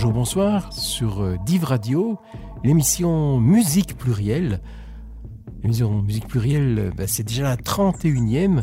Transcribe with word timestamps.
Bonjour, 0.00 0.14
bonsoir 0.14 0.72
sur 0.72 1.20
euh, 1.20 1.36
Div 1.44 1.62
Radio, 1.64 2.18
l'émission 2.64 3.38
Musique 3.38 3.98
Plurielle. 3.98 4.62
L'émission 5.62 6.00
Musique 6.00 6.26
Plurielle, 6.26 6.78
euh, 6.78 6.90
bah, 6.96 7.06
c'est 7.06 7.22
déjà 7.22 7.42
la 7.42 7.56
31e 7.56 8.62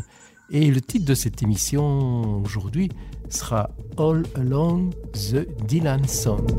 et 0.50 0.68
le 0.68 0.80
titre 0.80 1.04
de 1.04 1.14
cette 1.14 1.40
émission 1.40 2.42
aujourd'hui 2.42 2.88
sera 3.28 3.70
All 3.98 4.24
Along 4.34 4.90
the 5.12 5.46
Dylan 5.64 6.08
Songs. 6.08 6.58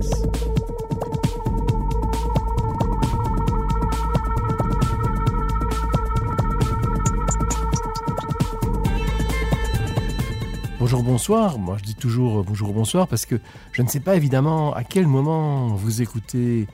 Bonsoir. 11.19 11.59
Moi, 11.59 11.75
je 11.77 11.83
dis 11.83 11.95
toujours 11.95 12.45
bonjour, 12.45 12.71
bonsoir 12.71 13.05
parce 13.05 13.25
que 13.25 13.41
je 13.73 13.81
ne 13.81 13.89
sais 13.89 13.99
pas 13.99 14.15
évidemment 14.15 14.73
à 14.73 14.85
quel 14.85 15.05
moment 15.05 15.67
vous 15.75 16.01
écoutez 16.01 16.65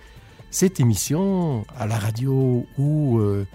cette 0.52 0.80
émission, 0.80 1.66
à 1.76 1.88
la 1.88 1.98
radio 1.98 2.63
ou 2.77 3.17
euh, 3.17 3.48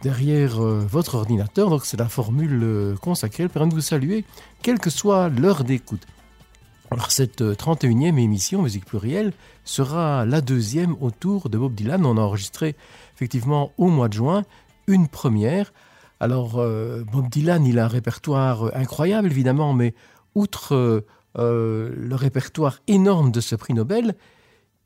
derrière 0.00 0.64
euh, 0.64 0.82
votre 0.88 1.16
ordinateur. 1.16 1.68
Donc, 1.68 1.84
c'est 1.84 1.98
la 1.98 2.08
formule 2.08 2.60
euh, 2.62 2.96
consacrée. 2.96 3.42
Elle 3.42 3.50
permet 3.50 3.68
de 3.68 3.74
vous 3.74 3.82
saluer, 3.82 4.24
quelle 4.62 4.78
que 4.78 4.88
soit 4.88 5.28
l'heure 5.28 5.64
d'écoute. 5.64 6.06
Alors, 6.90 7.10
cette 7.10 7.42
31e 7.42 8.18
émission, 8.18 8.62
Musique 8.62 8.86
Plurielle, 8.86 9.34
sera 9.66 10.24
la 10.24 10.40
deuxième 10.40 10.96
autour 11.02 11.50
de 11.50 11.58
Bob 11.58 11.74
Dylan. 11.74 12.06
On 12.06 12.16
a 12.16 12.22
enregistré 12.22 12.74
effectivement 13.14 13.70
au 13.76 13.88
mois 13.88 14.08
de 14.08 14.14
juin 14.14 14.44
une 14.86 15.08
première 15.08 15.72
alors, 16.18 16.58
euh, 16.58 17.04
Bob 17.04 17.28
Dylan, 17.28 17.66
il 17.66 17.78
a 17.78 17.84
un 17.84 17.88
répertoire 17.88 18.74
incroyable, 18.74 19.30
évidemment, 19.30 19.74
mais 19.74 19.94
outre 20.36 20.74
euh, 20.74 21.06
euh, 21.38 21.92
le 21.96 22.14
répertoire 22.14 22.78
énorme 22.86 23.32
de 23.32 23.40
ce 23.40 23.56
prix 23.56 23.74
Nobel, 23.74 24.14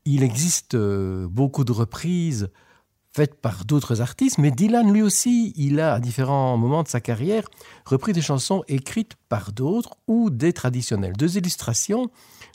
il 0.05 0.23
existe 0.23 0.75
beaucoup 0.75 1.63
de 1.63 1.71
reprises 1.71 2.49
faites 3.13 3.39
par 3.39 3.65
d'autres 3.65 4.01
artistes, 4.01 4.37
mais 4.37 4.51
Dylan, 4.51 4.91
lui 4.91 5.01
aussi, 5.01 5.53
il 5.57 5.79
a, 5.79 5.93
à 5.93 5.99
différents 5.99 6.57
moments 6.57 6.83
de 6.83 6.87
sa 6.87 7.01
carrière, 7.01 7.47
repris 7.85 8.13
des 8.13 8.21
chansons 8.21 8.63
écrites 8.67 9.15
par 9.27 9.51
d'autres 9.51 9.95
ou 10.07 10.29
des 10.29 10.53
traditionnels. 10.53 11.13
Deux 11.17 11.37
illustrations, 11.37 12.09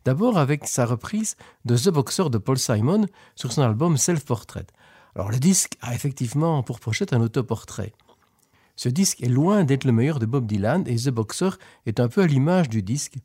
d'abord 0.05 0.39
avec 0.39 0.67
sa 0.67 0.87
reprise 0.87 1.37
de 1.67 1.77
The 1.77 1.91
Boxer 1.91 2.31
de 2.31 2.39
Paul 2.39 2.59
Simon 2.59 3.07
sur 3.35 3.53
son 3.53 3.63
album 3.63 3.99
Self 3.99 4.25
Portrait. 4.25 4.67
Alors, 5.15 5.31
le 5.31 5.39
disque 5.39 5.77
a 5.83 5.95
effectivement 5.95 6.63
pour 6.63 6.81
pochette 6.81 7.13
un 7.13 7.21
autoportrait. 7.21 7.93
Ce 8.77 8.89
disque 8.89 9.23
est 9.23 9.29
loin 9.29 9.65
d'être 9.65 9.85
le 9.85 9.93
meilleur 9.93 10.19
de 10.19 10.27
Bob 10.27 10.47
Dylan 10.47 10.85
et 10.87 10.97
The 10.97 11.11
Boxer 11.11 11.59
est 11.87 11.99
un 11.99 12.09
peu 12.09 12.23
à 12.23 12.27
l'image 12.27 12.69
du 12.69 12.83
disque. 12.83 13.17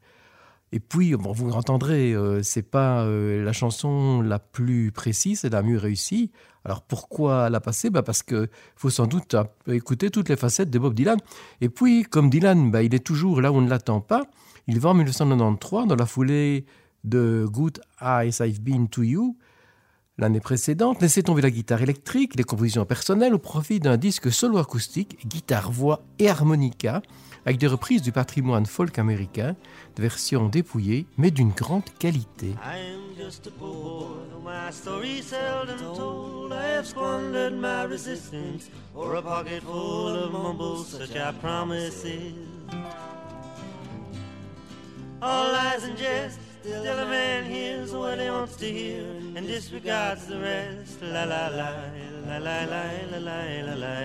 Et 0.74 0.80
puis, 0.80 1.14
bon, 1.16 1.34
vous 1.34 1.52
entendrez, 1.52 2.14
euh, 2.14 2.42
c'est 2.44 2.62
pas 2.62 3.04
euh, 3.04 3.44
la 3.44 3.52
chanson 3.52 4.22
la 4.22 4.40
plus 4.40 4.94
précise 4.94 5.44
et 5.44 5.50
la 5.50 5.62
mieux 5.62 5.78
réussie. 5.78 6.32
Alors 6.64 6.82
pourquoi 6.82 7.50
la 7.50 7.60
passer? 7.60 7.90
Bah 7.90 8.04
Parce 8.04 8.24
qu'il 8.24 8.48
faut 8.78 8.90
sans 8.90 9.08
doute 9.08 9.36
écouter 9.68 10.10
toutes 10.10 10.30
les 10.30 10.38
facettes 10.38 10.70
de 10.70 10.80
Bob 10.80 10.94
Dylan. 10.94 11.18
Et 11.60 11.68
puis, 11.68 12.04
comme 12.04 12.30
Dylan, 12.30 12.72
bah, 12.72 12.84
il 12.84 12.96
est 12.96 13.06
toujours 13.06 13.42
là 13.42 13.52
où 13.52 13.56
on 13.56 13.62
ne 13.62 13.70
l'attend 13.70 14.00
pas. 14.00 14.24
Il 14.68 14.80
va 14.80 14.92
en 14.92 14.94
1993, 14.94 15.88
dans 15.88 15.96
la 15.96 16.06
foulée 16.06 16.66
de 17.04 17.46
Good 17.52 17.82
Eyes 18.02 18.38
I've 18.40 18.62
Been 18.62 18.88
to 18.88 19.04
You, 19.04 19.36
L'année 20.22 20.40
précédente, 20.40 21.02
laissez 21.02 21.24
tomber 21.24 21.42
la 21.42 21.50
guitare 21.50 21.82
électrique, 21.82 22.36
les 22.36 22.44
compositions 22.44 22.86
personnelles 22.86 23.34
au 23.34 23.40
profit 23.40 23.80
d'un 23.80 23.98
disque 23.98 24.32
solo 24.32 24.60
acoustique, 24.60 25.18
guitare, 25.28 25.72
voix 25.72 26.04
et 26.20 26.30
harmonica, 26.30 27.02
avec 27.44 27.58
des 27.58 27.66
reprises 27.66 28.04
du 28.04 28.12
patrimoine 28.12 28.68
folk 28.68 29.00
américain, 29.00 29.56
de 29.96 30.02
versions 30.04 30.48
dépouillées 30.48 31.08
mais 31.18 31.32
d'une 31.32 31.50
grande 31.50 31.86
qualité. 31.98 32.54
Still 46.62 47.00
a 47.00 47.06
man 47.06 47.46
hears 47.46 47.92
what 47.92 48.20
he 48.20 48.30
wants 48.30 48.56
to 48.58 48.72
hear 48.72 49.04
and 49.36 49.48
disregards 49.48 50.28
the 50.28 50.40
rest. 50.40 51.02
La 51.02 51.24
la 51.24 51.48
la, 51.48 51.70
la 52.28 52.38
la 52.38 52.64
la 52.64 52.86
la 53.12 53.18
la 53.18 53.40
la 53.68 53.74
la. 53.74 54.02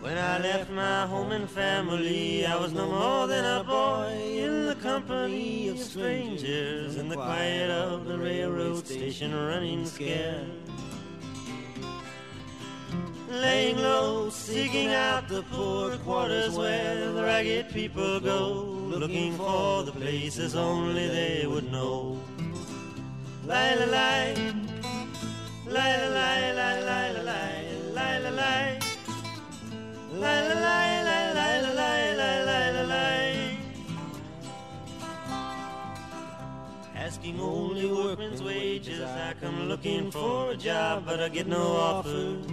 When 0.00 0.18
I 0.18 0.38
left 0.38 0.70
my 0.70 1.06
home 1.06 1.32
and 1.32 1.48
family, 1.48 2.44
I 2.44 2.56
was 2.56 2.72
no 2.72 2.88
more 2.88 3.26
than 3.28 3.44
a 3.44 3.62
boy 3.62 4.10
in 4.18 4.66
the 4.66 4.74
company 4.76 5.68
of 5.68 5.78
strangers 5.78 6.96
in 6.96 7.08
the 7.08 7.14
quiet 7.14 7.70
of 7.70 8.06
the 8.06 8.18
railroad 8.18 8.86
station 8.86 9.32
running 9.32 9.86
scared 9.86 10.71
laying 13.32 13.78
low, 13.78 14.28
seeking 14.30 14.88
out 14.88 15.26
the 15.28 15.42
poor 15.44 15.96
quarters 15.98 16.56
where 16.56 17.12
the 17.12 17.22
ragged 17.22 17.70
people 17.70 18.20
go, 18.20 18.50
looking 18.88 19.32
for 19.34 19.82
the 19.84 19.92
places 19.92 20.54
only 20.54 21.08
they 21.08 21.46
would 21.46 21.70
know. 21.72 22.18
Lie, 23.46 23.74
lie, 23.74 23.86
lie, 23.86 24.34
lie, 25.66 26.08
lie, 26.08 26.52
lie, 26.52 26.80
lie, 26.82 27.12
lie, 27.12 27.22
lie, 27.22 28.20
lie, 28.20 28.20
lie, 28.20 28.90
lie, 30.20 30.92
lie, 31.02 31.62
lie, 31.72 32.44
lie, 32.44 32.70
lie, 32.70 32.82
lie. 32.82 33.58
Asking 36.94 37.40
only 37.40 37.90
workman's 37.90 38.42
wages, 38.42 39.00
I 39.00 39.34
come 39.40 39.68
looking 39.68 40.10
for 40.10 40.50
a 40.50 40.56
job, 40.56 41.04
but 41.06 41.20
I 41.20 41.28
get 41.28 41.46
no 41.46 41.76
offers 41.76 42.46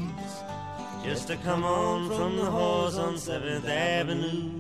just 1.04 1.28
to 1.28 1.38
come 1.38 1.64
on 1.64 2.10
from 2.10 2.36
the 2.36 2.46
horse 2.46 2.98
on 2.98 3.16
7th 3.16 3.68
Avenue. 3.68 4.52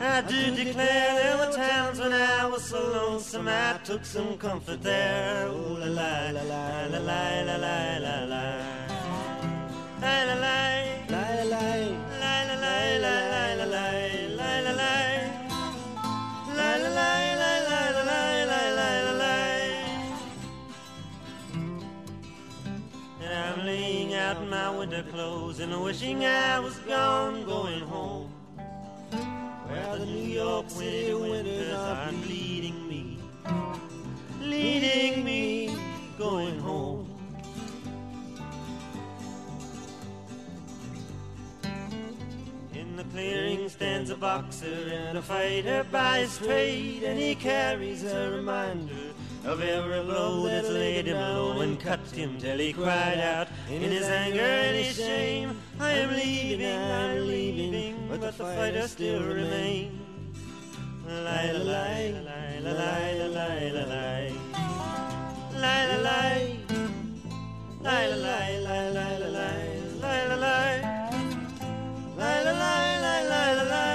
I 0.00 0.20
do 0.22 0.54
declare 0.54 1.14
there 1.20 1.36
were 1.38 1.52
times 1.52 1.98
when 1.98 2.12
I 2.12 2.46
was 2.46 2.64
so 2.64 2.80
lonesome 2.80 3.48
I 3.48 3.78
took 3.84 4.04
some 4.04 4.38
comfort 4.38 4.82
there. 4.82 5.48
Ooh 5.48 5.76
la 5.78 5.86
la 5.86 6.30
la 6.30 6.42
la 6.42 6.98
la 6.98 7.42
la 7.48 7.56
la 7.56 7.56
la 7.56 7.98
la 7.98 8.24
la. 8.24 8.44
La 10.00 10.24
la 10.24 10.34
la 10.34 10.58
la 11.08 11.42
la 11.42 11.42
la 11.44 11.88
out 24.28 24.46
my 24.46 24.68
winter 24.68 25.02
clothes 25.04 25.58
and 25.58 25.72
wishing 25.82 26.22
I 26.22 26.60
was 26.60 26.76
gone, 26.80 27.46
going 27.46 27.80
home. 27.80 28.30
Where 29.68 29.96
the 29.96 30.04
New 30.04 30.28
York 30.42 30.68
City 30.68 31.14
winters 31.14 31.72
are 31.72 32.12
leading 32.28 32.86
me, 32.86 33.18
leading 34.42 35.24
me, 35.24 35.74
going 36.18 36.60
home. 36.60 37.08
In 42.74 42.96
the 42.96 43.04
clearing 43.04 43.70
stands 43.70 44.10
a 44.10 44.16
boxer 44.16 44.90
and 44.92 45.16
a 45.16 45.22
fighter 45.22 45.86
by 45.90 46.18
his 46.18 46.36
trade, 46.36 47.02
and 47.02 47.18
he 47.18 47.34
carries 47.34 48.04
a 48.04 48.30
reminder 48.30 49.08
of 49.46 49.62
every 49.62 50.02
blow 50.02 50.46
that's 50.46 50.68
laid 50.68 51.06
him 51.06 51.16
low 51.16 51.60
and 51.60 51.80
cut 51.80 52.00
him 52.10 52.36
till 52.38 52.58
he 52.58 52.74
cried 52.74 53.18
out, 53.18 53.47
in 53.70 53.90
his 53.92 54.08
anger 54.08 54.40
and 54.40 54.76
his 54.76 54.96
shame, 54.96 55.60
I 55.78 55.92
am 55.92 56.10
leaving, 56.10 56.66
I 56.66 57.16
am 57.16 57.26
leaving, 57.26 58.08
but 58.08 58.20
the 58.20 58.32
fighter 58.32 58.88
still 58.88 59.22
remains. 59.22 59.92
Lie, 61.06 61.52
lie, 61.52 61.52
lie, 61.52 62.20
lie, 62.24 62.60
lie, 62.60 62.72
lie, 62.72 63.28
lie, 63.28 63.70
lie, 63.70 63.82
lie, 63.84 64.32
lie, 65.52 65.86
lie, 65.92 66.46
lie, 67.82 68.06
lie, 68.06 68.06
lie, 68.06 68.16
lie, 68.16 68.56
lie, 68.58 68.92
lie, 72.18 72.52
lie, 72.52 73.28
lie, 73.28 73.64
lie. 73.64 73.78
stay 73.78 73.87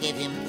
gave 0.00 0.16
him 0.16 0.39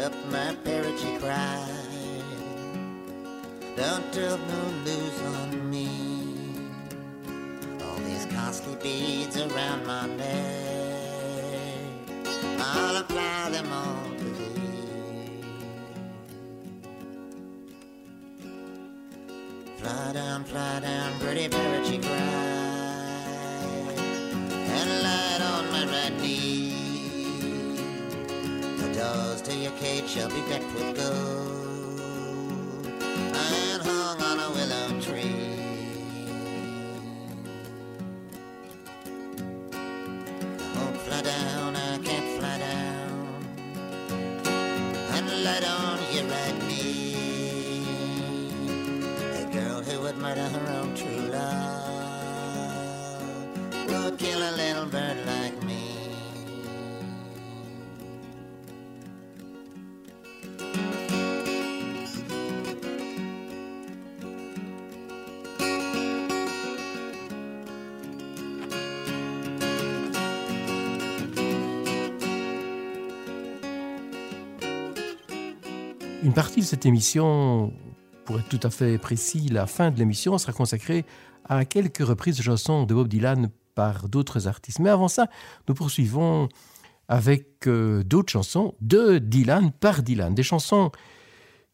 up, 0.00 0.12
my 0.30 0.54
parrot, 0.64 0.98
she 0.98 1.16
cried. 1.18 1.68
Don't 3.76 4.12
tell 4.12 4.38
no 4.38 4.70
news 4.84 5.20
on 5.36 5.70
me. 5.70 5.88
All 7.84 7.98
these 7.98 8.26
costly 8.26 8.76
beads 8.82 9.36
around 9.36 9.86
my 9.86 10.06
neck, 10.06 11.84
I'll 12.58 12.96
apply 12.96 13.50
them 13.50 13.72
all 13.72 14.17
shall 30.08 30.30
be 30.30 30.40
decked 30.48 30.72
with 30.72 30.96
gold 30.96 31.17
Une 76.28 76.34
partie 76.34 76.60
de 76.60 76.66
cette 76.66 76.84
émission, 76.84 77.72
pour 78.26 78.38
être 78.38 78.50
tout 78.50 78.60
à 78.62 78.68
fait 78.68 78.98
précis, 78.98 79.48
la 79.48 79.66
fin 79.66 79.90
de 79.90 79.98
l'émission 79.98 80.36
sera 80.36 80.52
consacrée 80.52 81.06
à 81.46 81.64
quelques 81.64 82.06
reprises 82.06 82.36
de 82.36 82.42
chansons 82.42 82.84
de 82.84 82.92
Bob 82.92 83.08
Dylan 83.08 83.48
par 83.74 84.10
d'autres 84.10 84.46
artistes. 84.46 84.78
Mais 84.78 84.90
avant 84.90 85.08
ça, 85.08 85.28
nous 85.68 85.74
poursuivons 85.74 86.50
avec 87.08 87.66
euh, 87.66 88.04
d'autres 88.04 88.30
chansons 88.30 88.74
de 88.82 89.16
Dylan 89.16 89.72
par 89.72 90.02
Dylan. 90.02 90.34
Des 90.34 90.42
chansons 90.42 90.92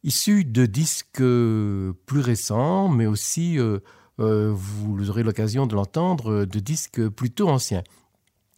issues 0.05 0.45
de 0.45 0.67
disques 0.67 1.21
euh, 1.21 1.93
plus 2.07 2.21
récents, 2.21 2.89
mais 2.89 3.07
aussi, 3.07 3.59
euh, 3.59 3.81
vous 4.19 5.11
aurez 5.11 5.25
l'occasion 5.25 5.67
de 5.67 5.75
l'entendre, 5.75 6.45
de 6.45 6.61
disques 6.61 7.09
plutôt 7.09 7.49
anciens. 7.49 7.83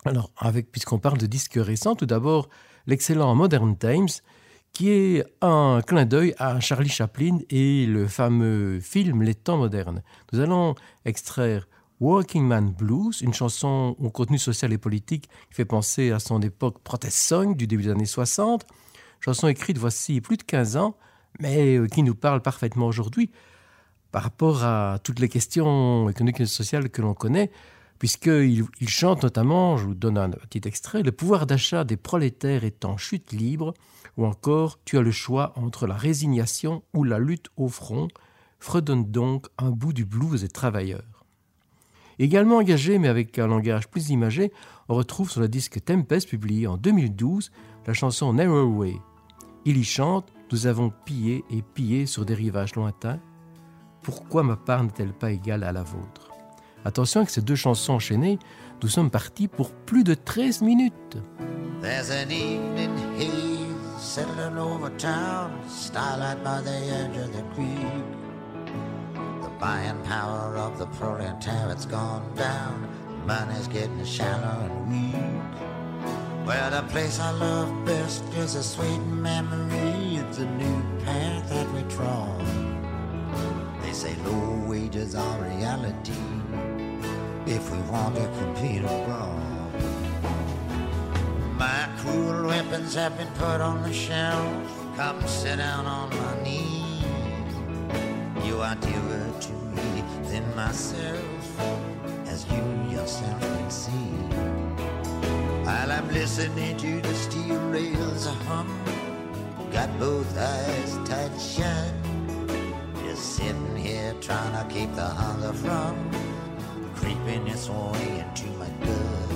Alors, 0.04 0.30
puisqu'on 0.72 0.98
parle 0.98 1.16
de 1.16 1.26
disques 1.26 1.56
récents, 1.58 1.96
tout 1.96 2.04
d'abord 2.04 2.50
l'excellent 2.86 3.34
Modern 3.34 3.78
Times, 3.78 4.08
qui 4.76 4.90
est 4.90 5.25
un 5.40 5.80
clin 5.80 6.04
d'œil 6.04 6.35
à 6.37 6.61
Charlie 6.61 6.90
Chaplin 6.90 7.38
et 7.49 7.87
le 7.87 8.06
fameux 8.06 8.78
film 8.78 9.23
Les 9.23 9.35
temps 9.35 9.56
modernes. 9.56 10.02
Nous 10.35 10.40
allons 10.40 10.75
extraire 11.06 11.66
Walking 11.99 12.45
Man 12.45 12.75
Blues, 12.78 13.23
une 13.23 13.33
chanson 13.33 13.97
au 13.99 14.11
contenu 14.11 14.37
social 14.37 14.75
et 14.75 14.76
politique 14.76 15.30
qui 15.49 15.54
fait 15.54 15.64
penser 15.64 16.11
à 16.11 16.18
son 16.18 16.42
époque 16.42 16.83
protest 16.83 17.16
song 17.16 17.56
du 17.56 17.66
début 17.66 17.85
des 17.85 17.90
années 17.92 18.04
60. 18.04 18.66
Chanson 19.21 19.49
écrite 19.49 19.78
voici 19.78 20.21
plus 20.21 20.37
de 20.37 20.42
15 20.42 20.76
ans, 20.76 20.95
mais 21.40 21.78
euh, 21.78 21.87
qui 21.87 22.02
nous 22.02 22.14
parle 22.14 22.42
parfaitement 22.42 22.87
aujourd'hui 22.87 23.30
par 24.12 24.25
rapport 24.25 24.62
à 24.62 24.99
toutes 25.02 25.21
les 25.21 25.30
questions 25.30 26.11
économiques 26.11 26.40
et 26.40 26.45
sociales 26.45 26.90
que 26.90 27.00
l'on 27.00 27.14
connaît, 27.14 27.50
puisqu'il 27.98 28.64
il 28.80 28.88
chante 28.88 29.22
notamment, 29.22 29.76
je 29.76 29.86
vous 29.86 29.94
donne 29.94 30.18
un 30.18 30.30
petit 30.30 30.66
extrait, 30.66 31.02
le 31.02 31.12
pouvoir 31.12 31.46
d'achat 31.46 31.84
des 31.84 31.96
prolétaires 31.96 32.64
est 32.64 32.84
en 32.84 32.96
chute 32.96 33.32
libre, 33.32 33.74
ou 34.16 34.24
encore 34.24 34.78
tu 34.84 34.98
as 34.98 35.02
le 35.02 35.10
choix 35.10 35.52
entre 35.56 35.86
la 35.86 35.94
résignation 35.94 36.82
ou 36.94 37.04
la 37.04 37.18
lutte 37.18 37.48
au 37.56 37.68
front, 37.68 38.08
fredonne 38.58 39.10
donc 39.10 39.46
un 39.58 39.70
bout 39.70 39.92
du 39.92 40.04
blues 40.04 40.42
des 40.42 40.48
travailleurs. 40.48 41.24
Également 42.18 42.56
engagé, 42.56 42.98
mais 42.98 43.08
avec 43.08 43.38
un 43.38 43.46
langage 43.46 43.88
plus 43.88 44.08
imagé, 44.08 44.50
on 44.88 44.94
retrouve 44.94 45.30
sur 45.30 45.40
le 45.40 45.48
disque 45.48 45.84
Tempest, 45.84 46.28
publié 46.28 46.66
en 46.66 46.78
2012, 46.78 47.50
la 47.86 47.92
chanson 47.92 48.32
Narrow 48.32 48.64
Way. 48.64 48.96
Il 49.66 49.76
y 49.76 49.84
chante 49.84 50.32
Nous 50.52 50.66
avons 50.66 50.90
pillé 51.04 51.44
et 51.50 51.60
pillé 51.60 52.06
sur 52.06 52.24
des 52.24 52.34
rivages 52.34 52.74
lointains. 52.74 53.20
Pourquoi 54.02 54.42
ma 54.42 54.56
part 54.56 54.82
n'est-elle 54.82 55.12
pas 55.12 55.32
égale 55.32 55.64
à 55.64 55.72
la 55.72 55.82
vôtre? 55.82 56.36
Attention 56.87 57.19
avec 57.19 57.31
ces 57.31 57.40
deux 57.40 57.57
chansons 57.57 57.95
enchaînées, 57.95 58.38
nous 58.81 58.88
sommes 58.88 59.11
partis 59.11 59.49
pour 59.49 59.73
plus 59.73 60.05
de 60.05 60.14
13 60.14 60.62
minutes. 60.62 61.16
There's 61.83 62.11
an 62.11 62.31
evening 62.31 62.97
haze 63.19 63.75
settling 63.99 64.57
over 64.57 64.90
town, 64.97 65.50
starlight 65.69 66.45
by 66.45 66.61
the 66.62 66.71
edge 66.71 67.16
of 67.16 67.33
the 67.33 67.43
creek. 67.57 68.05
The 69.43 69.50
buying 69.59 70.00
power 70.05 70.57
of 70.57 70.78
the 70.78 70.87
proletariat's 70.97 71.87
gone 71.87 72.23
down, 72.37 72.87
money's 73.26 73.66
getting 73.66 74.05
shallow 74.05 74.71
and 74.71 74.88
weak. 74.88 75.57
Well, 76.47 76.71
the 76.71 76.87
place 76.93 77.19
I 77.19 77.33
love 77.33 77.85
best 77.85 78.23
is 78.35 78.55
a 78.55 78.62
sweet 78.62 79.02
memory. 79.09 80.19
It's 80.19 80.38
a 80.38 80.47
new 80.47 80.83
path 81.05 81.49
that 81.50 81.69
we 81.73 81.83
trod. 81.93 82.47
They 83.83 83.93
say 83.93 84.14
low 84.25 84.64
wages 84.69 85.16
are 85.16 85.38
reality 85.43 86.36
if 87.46 87.70
we 87.70 87.78
want 87.90 88.16
to 88.16 88.26
compete 88.38 88.82
abroad. 88.82 89.72
My 91.56 91.88
cruel 91.98 92.48
weapons 92.48 92.94
have 92.94 93.16
been 93.16 93.32
put 93.34 93.60
on 93.60 93.82
the 93.82 93.92
shelf. 93.92 94.96
Come 94.96 95.24
sit 95.26 95.58
down 95.58 95.86
on 95.86 96.10
my 96.10 96.42
knee. 96.42 97.04
You 98.44 98.60
are 98.60 98.74
dearer 98.76 99.30
to 99.40 99.52
me 99.52 100.02
than 100.24 100.44
myself, 100.56 101.60
as 102.26 102.44
you 102.50 102.96
yourself 102.96 103.40
can 103.40 103.70
see. 103.70 104.12
While 105.64 105.92
I'm 105.92 106.08
listening 106.08 106.76
to 106.78 107.00
the 107.00 107.14
steel 107.14 107.60
rails 107.70 108.26
hum, 108.26 108.68
got 109.70 109.96
both 110.00 110.36
eyes 110.36 110.98
tight 111.08 111.36
shut. 111.40 111.92
Just 113.04 113.36
sitting 113.36 113.76
here 113.76 114.14
trying 114.20 114.52
to 114.52 114.74
keep 114.74 114.92
the 114.96 115.06
hunger 115.06 115.52
from 115.52 116.25
creeping 117.06 117.46
its 117.46 117.68
way 117.68 118.25
into 118.25 118.46
my 118.58 118.68
gut. 118.84 119.30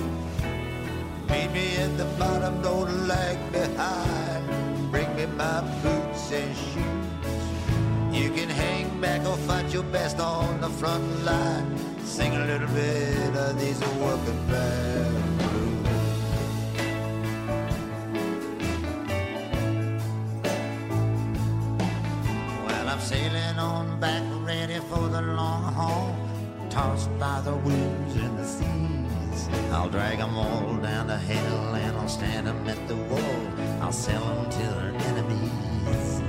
Meet 1.29 1.51
me 1.53 1.77
at 1.77 1.97
the 1.97 2.03
bottom, 2.19 2.61
don't 2.61 3.07
lag 3.07 3.37
behind. 3.53 4.43
Bring 4.91 5.09
me 5.15 5.25
my 5.25 5.61
boots 5.81 6.33
and 6.33 6.53
shoes. 6.63 7.41
You 8.11 8.29
can 8.31 8.49
hang 8.49 8.99
back 8.99 9.25
or 9.25 9.37
fight 9.47 9.71
your 9.71 9.83
best 9.83 10.19
on 10.19 10.59
the 10.59 10.69
front 10.69 11.23
line. 11.23 11.77
Sing 12.03 12.35
a 12.35 12.45
little 12.45 12.67
bit 12.75 13.33
of 13.37 13.57
these 13.57 13.79
working 14.03 14.41
blues. 14.47 15.07
Sailing 23.01 23.57
on 23.57 23.99
back, 23.99 24.23
ready 24.45 24.79
for 24.89 25.09
the 25.09 25.21
long 25.21 25.73
haul. 25.73 26.20
Tossed 26.71 27.09
by 27.19 27.41
the 27.41 27.53
winds 27.53 28.15
and 28.15 28.39
the 28.39 28.47
seas. 28.47 29.49
I'll 29.73 29.89
drag 29.89 30.19
'em 30.19 30.37
all 30.37 30.77
down 30.77 31.07
to 31.07 31.17
hell 31.17 31.75
and 31.75 31.97
I'll 31.97 32.07
stand 32.07 32.47
'em 32.47 32.65
at 32.65 32.87
the 32.87 32.95
wall. 32.95 33.41
I'll 33.81 33.91
sell 33.91 34.23
'em 34.23 34.49
to 34.49 34.65
their 34.79 34.93
enemies. 35.09 36.21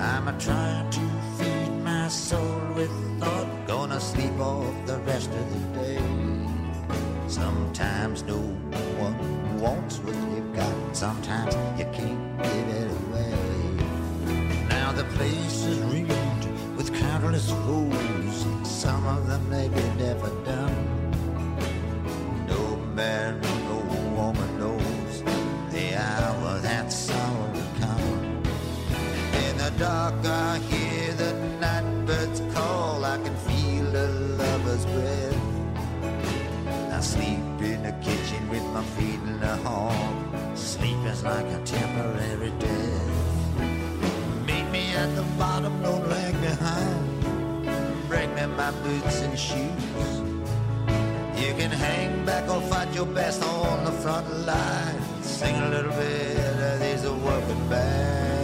I'm 0.00 0.28
a 0.28 0.32
trying 0.38 0.88
to 0.88 1.00
feed 1.36 1.72
my 1.84 2.08
soul 2.08 2.58
with 2.74 2.90
thought. 3.20 3.46
Gonna 3.66 4.00
sleep 4.00 4.40
off 4.40 4.74
the 4.86 4.98
rest 5.00 5.28
of 5.28 5.44
the 5.52 5.62
day. 5.78 6.02
Sometimes 7.28 8.22
no 8.22 8.38
one 9.04 9.16
wants 9.60 9.98
what 9.98 10.16
you've 10.32 10.56
got. 10.56 10.74
Sometimes 10.92 11.54
you 11.78 11.84
can't 11.92 12.42
give 12.42 12.68
it 12.80 12.90
away. 13.00 13.34
Now 14.70 14.92
the 14.92 15.04
place 15.16 15.66
is 15.66 15.78
ringed 15.92 16.48
with 16.76 16.94
countless 16.94 17.50
foes. 17.50 18.13
Some 18.84 19.06
of 19.06 19.26
them 19.26 19.48
may 19.48 19.68
be 19.68 19.82
deaf 19.98 20.22
and 20.22 20.44
dumb. 20.44 20.76
No 22.46 22.76
man, 22.94 23.40
no 23.40 23.78
woman 24.14 24.58
knows 24.58 25.22
the 25.72 25.96
hour 25.96 26.58
that 26.58 26.92
sorrow 26.92 27.48
will 27.54 27.72
come. 27.80 28.42
In 29.44 29.56
the 29.56 29.72
dark, 29.78 30.14
I 30.26 30.58
hear 30.70 31.14
the 31.14 31.32
night 31.64 31.88
birds 32.06 32.42
call. 32.52 33.04
I 33.04 33.16
can 33.24 33.36
feel 33.48 33.86
the 33.90 34.08
lover's 34.40 34.84
breath. 34.84 35.42
I 36.92 37.00
sleep 37.00 37.38
in 37.72 37.82
the 37.84 37.92
kitchen 38.02 38.42
with 38.50 38.64
my 38.76 38.84
feet 38.96 39.20
in 39.30 39.40
the 39.40 39.56
hall. 39.66 39.96
Sleep 40.54 41.00
is 41.06 41.24
like 41.24 41.46
a 41.46 41.60
temporary 41.64 42.23
my 48.64 48.70
boots 48.82 49.20
and 49.20 49.38
shoes. 49.38 50.10
You 51.36 51.52
can 51.58 51.70
hang 51.70 52.24
back 52.24 52.48
or 52.48 52.62
fight 52.62 52.94
your 52.94 53.04
best 53.04 53.42
on 53.42 53.84
the 53.84 53.92
front 53.92 54.26
line. 54.46 54.98
Sing 55.22 55.54
a 55.56 55.68
little 55.68 55.92
bit 55.92 56.38
of 56.68 56.80
these 56.80 57.02
working 57.26 57.68
band 57.68 58.43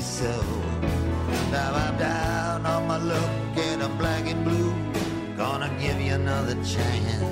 so. 0.00 0.42
Now 1.50 1.74
I'm 1.74 1.98
down 1.98 2.64
on 2.64 2.86
my 2.86 2.96
luck 2.96 3.56
and 3.56 3.82
I'm 3.82 3.96
black 3.98 4.26
and 4.26 4.44
blue. 4.44 4.72
Gonna 5.36 5.70
give 5.78 6.00
you 6.00 6.14
another 6.14 6.54
chance. 6.64 7.22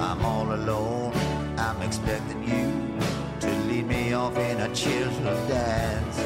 I'm 0.00 0.24
all 0.24 0.54
alone. 0.54 1.12
I'm 1.58 1.82
expecting 1.82 2.42
you 2.44 2.66
to 3.40 3.50
lead 3.68 3.86
me 3.86 4.12
off 4.12 4.36
in 4.36 4.60
a 4.60 4.74
cheerful 4.74 5.34
dance. 5.48 6.18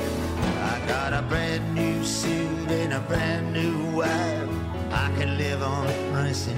I 0.72 0.80
got 0.86 1.12
a 1.12 1.22
brand 1.22 1.74
new 1.74 2.04
suit 2.04 2.70
and 2.70 2.92
a 2.92 3.00
brand 3.00 3.52
new 3.52 3.96
wife. 3.96 4.48
I 4.90 5.10
can 5.16 5.38
live 5.38 5.62
on 5.62 5.86
rice 6.12 6.48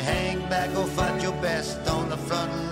hang 0.00 0.40
back 0.48 0.74
or 0.76 0.86
fight 0.86 1.22
your 1.22 1.32
best 1.42 1.86
on 1.88 2.08
the 2.08 2.16
front 2.16 2.69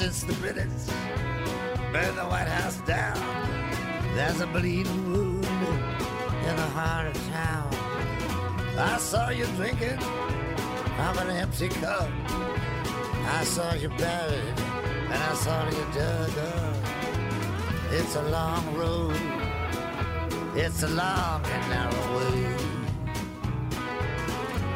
since 0.00 0.22
the 0.22 0.32
British 0.40 0.86
burned 1.92 2.16
the 2.16 2.24
White 2.24 2.48
House 2.48 2.80
down, 2.86 3.20
there's 4.14 4.40
a 4.40 4.46
bleeding 4.46 5.12
wound 5.12 5.44
in 5.44 6.56
the 6.56 6.70
heart 6.72 7.08
of 7.08 7.28
town. 7.28 7.68
I 8.78 8.96
saw 8.96 9.28
you 9.28 9.44
drinking 9.56 9.98
from 10.96 11.18
an 11.18 11.28
empty 11.28 11.68
cup. 11.68 12.08
I 13.26 13.44
saw 13.44 13.74
you 13.74 13.90
buried 13.90 14.58
and 15.12 15.20
I 15.30 15.34
saw 15.34 15.68
you 15.68 15.84
dug 15.92 16.38
up. 16.38 16.76
It's 17.90 18.16
a 18.16 18.22
long 18.22 18.74
road. 18.74 19.20
It's 20.56 20.82
a 20.82 20.88
long 20.88 21.44
and 21.44 21.68
narrow 21.68 22.16
way. 22.16 22.56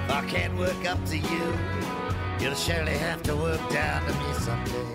If 0.05 0.11
I 0.11 0.23
can't 0.29 0.55
work 0.59 0.85
up 0.85 1.03
to 1.07 1.17
you, 1.17 1.47
you'll 2.39 2.55
surely 2.55 2.99
have 2.99 3.23
to 3.23 3.35
work 3.35 3.63
down 3.71 4.05
to 4.07 4.13
me 4.13 4.35
someday. 4.35 4.94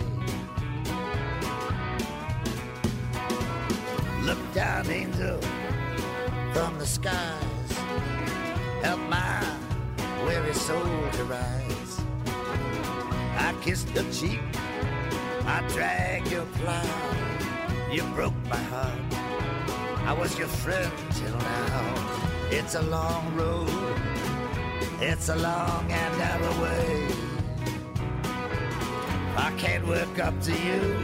Angel, 5.19 5.39
from 6.53 6.77
the 6.77 6.86
skies. 6.86 7.71
Help 8.82 8.99
my 9.10 9.43
weary 10.25 10.53
soul 10.53 11.10
to 11.13 11.23
rise. 11.25 12.01
I 13.38 13.53
kissed 13.62 13.89
your 13.93 14.05
cheek, 14.12 14.39
I 15.45 15.63
dragged 15.69 16.32
your 16.32 16.45
plow. 16.45 16.84
You 17.91 18.03
broke 18.15 18.36
my 18.49 18.58
heart. 18.58 18.99
I 20.05 20.13
was 20.13 20.38
your 20.38 20.47
friend 20.47 20.91
till 21.12 21.38
now. 21.38 22.47
It's 22.51 22.75
a 22.75 22.82
long 22.82 23.36
road. 23.36 23.69
It's 25.01 25.29
a 25.29 25.36
long 25.36 25.91
and 25.91 26.17
narrow 26.17 26.62
way. 26.62 27.08
I 29.38 29.51
can't 29.58 29.88
work 29.88 30.19
up 30.19 30.39
to 30.41 30.51
you. 30.51 30.97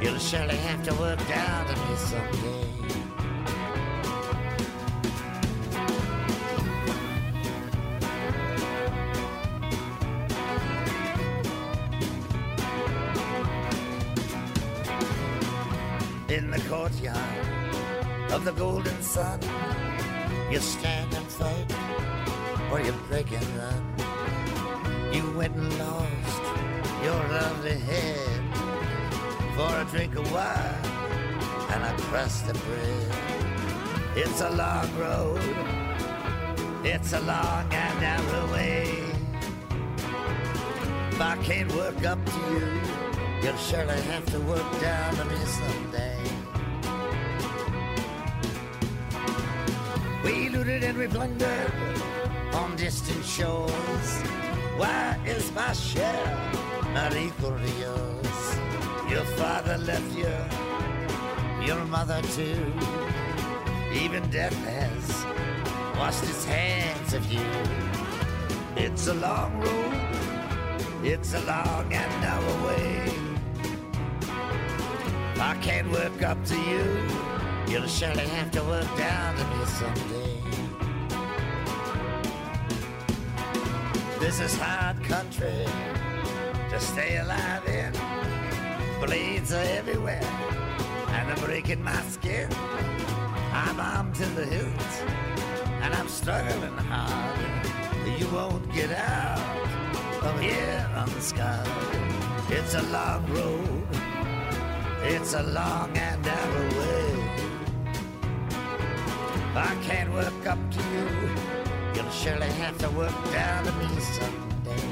You'll 0.00 0.18
surely 0.18 0.56
have 0.56 0.82
to 0.84 0.94
work 0.94 1.18
down 1.28 1.66
to 1.66 1.72
me 1.72 1.96
someday. 1.96 2.63
You 20.54 20.60
stand 20.60 21.12
and 21.14 21.26
fight, 21.26 21.66
or 22.70 22.80
you 22.80 22.92
break 23.08 23.26
and 23.32 23.48
run. 23.58 23.82
You 25.12 25.28
went 25.36 25.56
and 25.56 25.78
lost 25.80 26.42
your 27.02 27.20
lovely 27.38 27.78
head 27.90 28.40
for 29.56 29.72
a 29.82 29.84
drink 29.90 30.14
of 30.14 30.30
wine 30.32 30.84
and 31.72 31.82
a 31.82 32.02
crust 32.02 32.48
of 32.48 32.56
bread. 32.66 33.10
It's 34.14 34.40
a 34.42 34.50
long 34.50 34.88
road, 34.96 35.42
it's 36.84 37.12
a 37.14 37.20
long 37.22 37.66
and 37.72 38.00
narrow 38.00 38.52
way. 38.52 39.10
If 41.10 41.20
I 41.20 41.36
can't 41.42 41.74
work 41.74 42.06
up 42.06 42.24
to 42.24 42.40
you, 42.52 42.80
you'll 43.42 43.56
surely 43.56 44.00
have 44.02 44.26
to 44.26 44.38
work 44.38 44.80
down 44.80 45.16
to 45.16 45.24
me 45.24 45.36
someday. 45.46 46.03
We 50.96 51.08
plundered 51.08 51.72
on 52.52 52.76
distant 52.76 53.24
shores. 53.24 54.22
Why 54.76 55.18
is 55.26 55.50
my 55.52 55.72
share 55.72 56.52
not 56.92 57.16
equal 57.16 57.50
to 57.50 57.70
yours? 57.80 58.58
Your 59.10 59.24
father 59.36 59.76
left 59.78 60.12
you, 60.16 60.32
your 61.66 61.84
mother 61.86 62.22
too. 62.36 62.72
Even 63.92 64.22
death 64.30 64.54
has 64.64 65.24
washed 65.98 66.22
its 66.22 66.44
hands 66.44 67.12
of 67.12 67.24
you. 67.30 67.44
It's 68.76 69.08
a 69.08 69.14
long 69.14 69.60
road, 69.60 71.04
it's 71.04 71.34
a 71.34 71.40
long 71.40 71.92
and 71.92 72.12
narrow 72.22 72.66
way. 72.68 73.12
I 75.40 75.54
can't 75.60 75.90
work 75.90 76.22
up 76.22 76.44
to 76.44 76.56
you, 76.56 76.84
you'll 77.66 77.88
surely 77.88 78.26
have 78.28 78.52
to 78.52 78.62
work 78.62 78.96
down 78.96 79.36
to 79.36 79.44
me 79.44 79.64
someday. 79.66 80.23
This 84.24 84.40
is 84.40 84.56
hard 84.58 85.04
country 85.04 85.66
to 86.70 86.80
stay 86.80 87.18
alive 87.18 87.62
in. 87.68 87.92
Blades 88.98 89.52
are 89.52 89.68
everywhere, 89.78 90.24
and 91.08 91.28
they're 91.28 91.44
breaking 91.44 91.84
my 91.84 92.00
skin. 92.04 92.48
I'm 93.52 93.78
armed 93.78 94.14
to 94.14 94.24
the 94.30 94.46
hilt, 94.46 94.92
and 95.82 95.92
I'm 95.94 96.08
struggling 96.08 96.74
hard. 96.88 97.38
You 98.18 98.26
won't 98.28 98.66
get 98.72 98.92
out 98.92 99.38
of 100.22 100.40
here 100.40 100.90
unscarred. 100.94 101.68
It's 102.48 102.74
a 102.76 102.82
long 102.84 103.26
road, 103.26 103.86
it's 105.02 105.34
a 105.34 105.42
long 105.42 105.94
and 105.98 106.22
narrow 106.24 106.68
way. 106.80 107.14
I 109.54 109.76
can't 109.82 110.10
work 110.14 110.46
up 110.46 110.70
to 110.70 110.80
you. 110.94 111.43
You'll 111.94 112.10
surely 112.10 112.46
have 112.46 112.76
to 112.78 112.90
work 112.90 113.14
down 113.32 113.64
to 113.64 113.72
me 113.72 113.86
someday. 114.00 114.88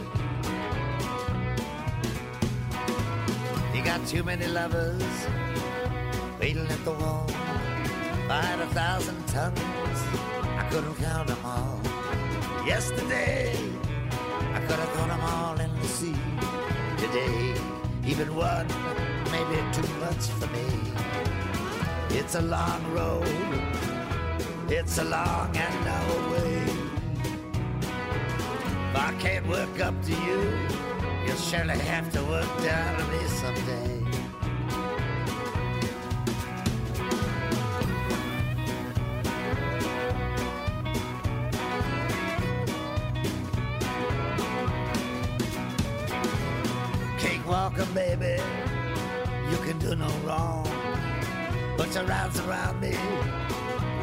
You 3.74 3.82
got 3.82 4.06
too 4.06 4.22
many 4.22 4.46
lovers 4.46 5.02
waiting 6.38 6.68
at 6.68 6.84
the 6.84 6.92
wall. 6.92 7.26
Fight 8.28 8.60
a 8.60 8.66
thousand 8.68 9.26
tongues, 9.26 10.00
I 10.60 10.66
couldn't 10.70 10.94
count 10.94 11.26
them 11.28 11.44
all. 11.44 11.80
Yesterday, 12.64 13.52
I 14.54 14.60
could 14.60 14.78
have 14.78 14.92
thrown 14.92 15.08
them 15.08 15.20
all 15.22 15.58
in 15.58 15.74
the 15.80 15.88
sea 15.88 16.14
today. 16.98 17.54
Even 18.06 18.34
one, 18.36 18.68
maybe 19.32 19.56
too 19.72 19.88
much 19.98 20.24
for 20.38 20.46
me. 20.56 20.66
It's 22.10 22.36
a 22.36 22.42
long 22.42 22.80
road, 22.92 23.26
it's 24.68 24.98
a 24.98 25.04
long 25.04 25.56
and 25.56 26.32
way. 26.32 26.41
If 28.92 28.98
I 28.98 29.12
can't 29.14 29.46
work 29.46 29.80
up 29.80 29.94
to 30.02 30.10
you, 30.10 30.52
you'll 31.26 31.36
surely 31.36 31.78
have 31.78 32.12
to 32.12 32.22
work 32.24 32.62
down 32.62 32.98
to 32.98 33.04
me 33.06 33.26
someday. 33.40 34.04
Cake 47.18 47.94
baby, 47.94 48.42
you 49.50 49.56
can 49.64 49.78
do 49.78 49.96
no 49.96 50.10
wrong. 50.26 50.68
Put 51.78 51.94
your 51.94 52.12
arms 52.12 52.38
around 52.40 52.78
me 52.82 52.92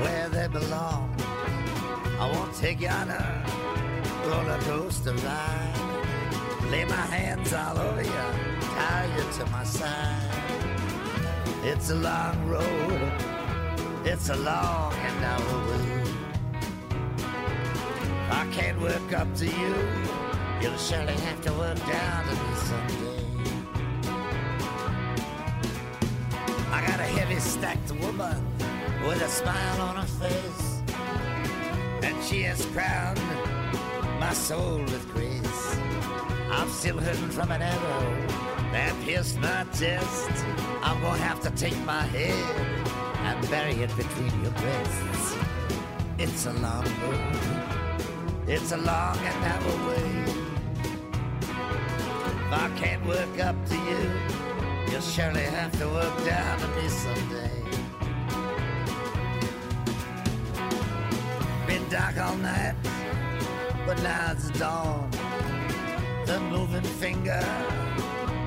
where 0.01 0.29
they 0.29 0.47
belong. 0.47 1.15
I 2.19 2.31
won't 2.33 2.55
take 2.55 2.81
you 2.81 2.87
on 2.87 3.07
a 4.29 4.31
roller 4.31 4.59
coaster 4.59 5.13
ride. 5.13 5.73
Lay 6.71 6.85
my 6.85 6.95
hands 6.95 7.53
all 7.53 7.77
over 7.77 8.03
you, 8.03 8.25
tie 8.61 9.09
you 9.15 9.23
to 9.37 9.45
my 9.51 9.63
side. 9.63 10.15
It's 11.63 11.89
a 11.89 11.95
long 11.95 12.47
road, 12.47 13.11
it's 14.05 14.29
a 14.29 14.35
long 14.35 14.93
and 14.93 15.21
narrow 15.21 15.59
way. 15.69 16.03
I 18.31 18.47
can't 18.51 18.79
work 18.79 19.13
up 19.13 19.33
to 19.35 19.45
you, 19.45 19.75
you'll 20.61 20.77
surely 20.77 21.13
have 21.13 21.41
to 21.41 21.53
work 21.53 21.79
down 21.87 22.23
to 22.25 22.33
me 22.41 22.55
someday. 22.69 23.25
I 26.71 26.81
got 26.87 26.99
a 26.99 27.09
heavy 27.17 27.39
stacked 27.39 27.91
woman 27.91 28.45
with 29.07 29.21
a 29.21 29.29
smile 29.29 29.81
on 29.81 29.95
her 29.95 30.11
face, 30.23 30.81
and 32.03 32.23
she 32.23 32.43
is 32.43 32.65
crowned 32.67 33.48
my 34.19 34.33
soul 34.33 34.79
with 34.79 35.13
grace. 35.13 35.77
I'm 36.51 36.69
still 36.69 36.97
hurting 36.97 37.29
from 37.29 37.51
an 37.51 37.61
arrow 37.61 38.27
that 38.73 38.93
pierced 39.05 39.39
my 39.39 39.63
chest. 39.73 40.29
I'm 40.83 41.01
gonna 41.01 41.23
have 41.23 41.39
to 41.41 41.51
take 41.51 41.77
my 41.85 42.03
head 42.03 42.33
and 43.27 43.49
bury 43.49 43.75
it 43.75 43.95
between 43.95 44.33
your 44.43 44.51
breasts. 44.51 45.35
It's 46.17 46.45
a 46.45 46.53
long 46.53 46.85
road, 47.01 48.47
it's 48.47 48.71
a 48.73 48.77
long 48.77 49.17
and 49.17 49.41
narrow 49.41 49.87
way. 49.87 50.25
If 52.43 52.51
I 52.51 52.69
can't 52.75 53.05
work 53.05 53.39
up 53.39 53.55
to 53.69 53.75
you, 53.75 54.03
you'll 54.91 55.01
surely 55.01 55.43
have 55.43 55.71
to 55.79 55.87
work 55.87 56.25
down 56.25 56.59
to 56.59 56.67
me 56.75 56.89
someday. 56.89 57.63
Been 61.67 61.87
dark 61.89 62.17
all 62.17 62.35
night, 62.35 62.75
but 63.95 64.59
dawn. 64.59 65.09
The 66.27 66.39
moving 66.41 66.83
finger 66.83 67.43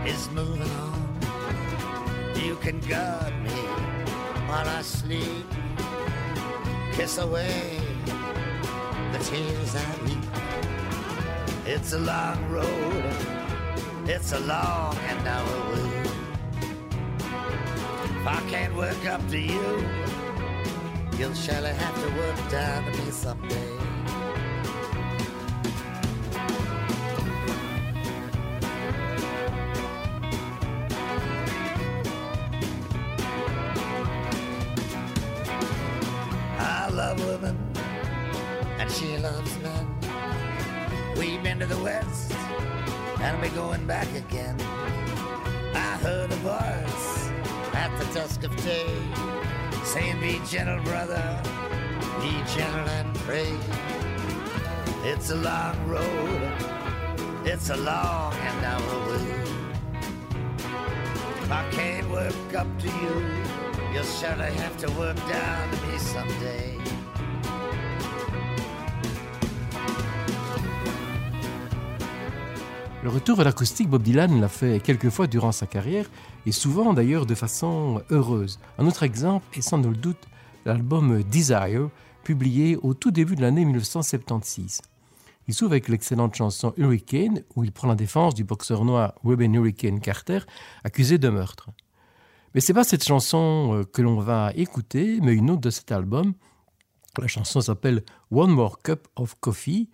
is 0.07 0.31
moving 0.31 0.71
on. 0.71 1.19
You 2.37 2.55
can 2.57 2.79
guard 2.81 3.35
me 3.43 3.63
while 4.47 4.69
I 4.69 4.83
sleep. 4.83 5.47
Kiss 6.93 7.19
away 7.19 7.81
the 9.13 9.19
tears 9.19 9.75
I 9.75 10.05
weep. 10.05 10.33
It's 11.67 11.93
a 11.93 11.99
long 11.99 12.39
road, 12.49 13.05
it's 14.07 14.33
a 14.33 14.41
long 14.41 14.97
and 15.09 15.25
narrow 15.25 15.73
way. 15.73 16.03
If 18.05 18.27
I 18.29 18.41
can't 18.49 18.77
work 18.77 19.05
up 19.07 19.27
to 19.31 19.39
you, 19.39 19.85
you'll 21.19 21.35
surely 21.35 21.71
have 21.71 21.97
to 22.03 22.09
work 22.21 22.51
down 22.51 22.85
to 22.85 22.99
me 22.99 23.11
someday. 23.11 23.82
And 38.83 38.91
she 38.91 39.17
loves 39.19 39.57
men. 39.61 39.87
We've 41.17 41.41
been 41.41 41.61
to 41.61 41.67
the 41.67 41.79
west, 41.79 42.33
and 43.21 43.41
we're 43.41 43.55
going 43.55 43.87
back 43.87 44.09
again. 44.13 44.61
I 45.73 45.97
heard 46.03 46.33
a 46.33 46.41
voice 46.43 47.31
at 47.75 47.97
the 48.01 48.07
dusk 48.13 48.43
of 48.43 48.51
day 48.65 48.93
saying, 49.85 50.21
Be 50.21 50.41
gentle, 50.49 50.83
brother, 50.83 51.23
be 52.21 52.33
gentle 52.57 52.89
and 52.99 53.15
pray. 53.19 53.57
It's 55.05 55.31
a 55.31 55.37
long 55.37 55.77
road, 55.87 56.53
it's 57.45 57.71
a 57.71 57.77
long 57.77 58.35
and 58.35 58.63
narrow 58.63 59.11
way. 59.11 59.43
If 61.41 61.53
I 61.53 61.71
can't 61.71 62.11
work 62.11 62.55
up 62.57 62.67
to 62.81 62.89
you, 62.89 63.15
you'll 63.95 64.13
surely 64.19 64.53
have 64.65 64.77
to 64.79 64.91
work 64.99 65.19
down 65.29 65.71
to 65.71 65.87
me 65.87 65.99
someday. 65.99 67.02
Le 73.03 73.09
retour 73.09 73.41
à 73.41 73.45
l'acoustique, 73.45 73.89
Bob 73.89 74.03
Dylan 74.03 74.41
l'a 74.41 74.49
fait 74.49 74.81
quelques 74.81 75.11
fois 75.11 75.27
durant 75.27 75.51
sa 75.51 75.67
carrière, 75.67 76.09
et 76.47 76.53
souvent 76.53 76.93
d'ailleurs 76.93 77.27
de 77.27 77.35
façon 77.35 78.01
heureuse. 78.11 78.61
Un 78.79 78.87
autre 78.87 79.03
exemple 79.03 79.59
est 79.59 79.63
sans 79.63 79.79
nul 79.79 79.99
doute 79.99 80.29
l'album 80.65 81.25
Desire, 81.25 81.91
publié 82.23 82.77
au 82.77 82.95
tout 82.95 83.11
début 83.11 83.35
de 83.35 83.41
l'année 83.41 83.65
1976. 83.65 84.83
Il 85.49 85.55
s'ouvre 85.55 85.73
avec 85.73 85.89
l'excellente 85.89 86.37
chanson 86.37 86.75
Hurricane, 86.77 87.43
où 87.57 87.65
il 87.65 87.73
prend 87.73 87.89
la 87.89 87.97
défense 87.97 88.35
du 88.35 88.45
boxeur 88.45 88.85
noir 88.85 89.15
Reuben 89.25 89.53
Hurricane 89.53 90.01
Carter, 90.01 90.39
accusé 90.85 91.19
de 91.19 91.29
meurtre. 91.29 91.71
Mais 92.55 92.61
c'est 92.61 92.73
pas 92.73 92.85
cette 92.85 93.05
chanson 93.05 93.81
euh, 93.81 93.85
que 93.85 94.03
l'on 94.03 94.21
va 94.21 94.53
écouter, 94.55 95.19
mais 95.23 95.33
une 95.33 95.51
autre 95.51 95.63
de 95.63 95.71
cet 95.71 95.91
album. 95.91 96.35
La 97.19 97.27
chanson 97.27 97.61
s'appelle 97.61 98.05
One 98.31 98.51
More 98.51 98.81
Cup 98.81 99.09
of 99.17 99.35
Coffee. 99.41 99.89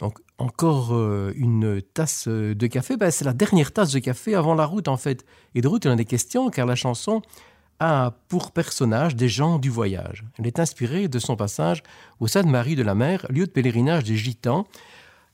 Donc 0.00 0.18
encore 0.38 0.94
euh, 0.94 1.32
une 1.36 1.82
tasse 1.82 2.28
de 2.28 2.66
café. 2.66 2.96
Ben, 2.96 3.10
c'est 3.10 3.24
la 3.24 3.32
dernière 3.32 3.72
tasse 3.72 3.92
de 3.92 3.98
café 3.98 4.34
avant 4.34 4.54
la 4.54 4.64
route 4.64 4.88
en 4.88 4.96
fait. 4.96 5.24
Et 5.54 5.60
de 5.60 5.68
route, 5.68 5.84
il 5.84 5.88
en 5.88 5.94
a 5.94 5.96
des 5.96 6.04
questions 6.04 6.50
car 6.50 6.66
la 6.66 6.76
chanson 6.76 7.22
a 7.80 8.14
pour 8.28 8.52
personnage 8.52 9.16
des 9.16 9.28
gens 9.28 9.58
du 9.58 9.70
voyage. 9.70 10.24
Elle 10.38 10.46
est 10.46 10.58
inspirée 10.58 11.08
de 11.08 11.18
son 11.18 11.36
passage 11.36 11.82
au 12.20 12.26
Sainte-Marie 12.26 12.76
de 12.76 12.82
la 12.82 12.94
Mer, 12.94 13.26
lieu 13.30 13.46
de 13.46 13.50
pèlerinage 13.50 14.04
des 14.04 14.16
Gitans, 14.16 14.66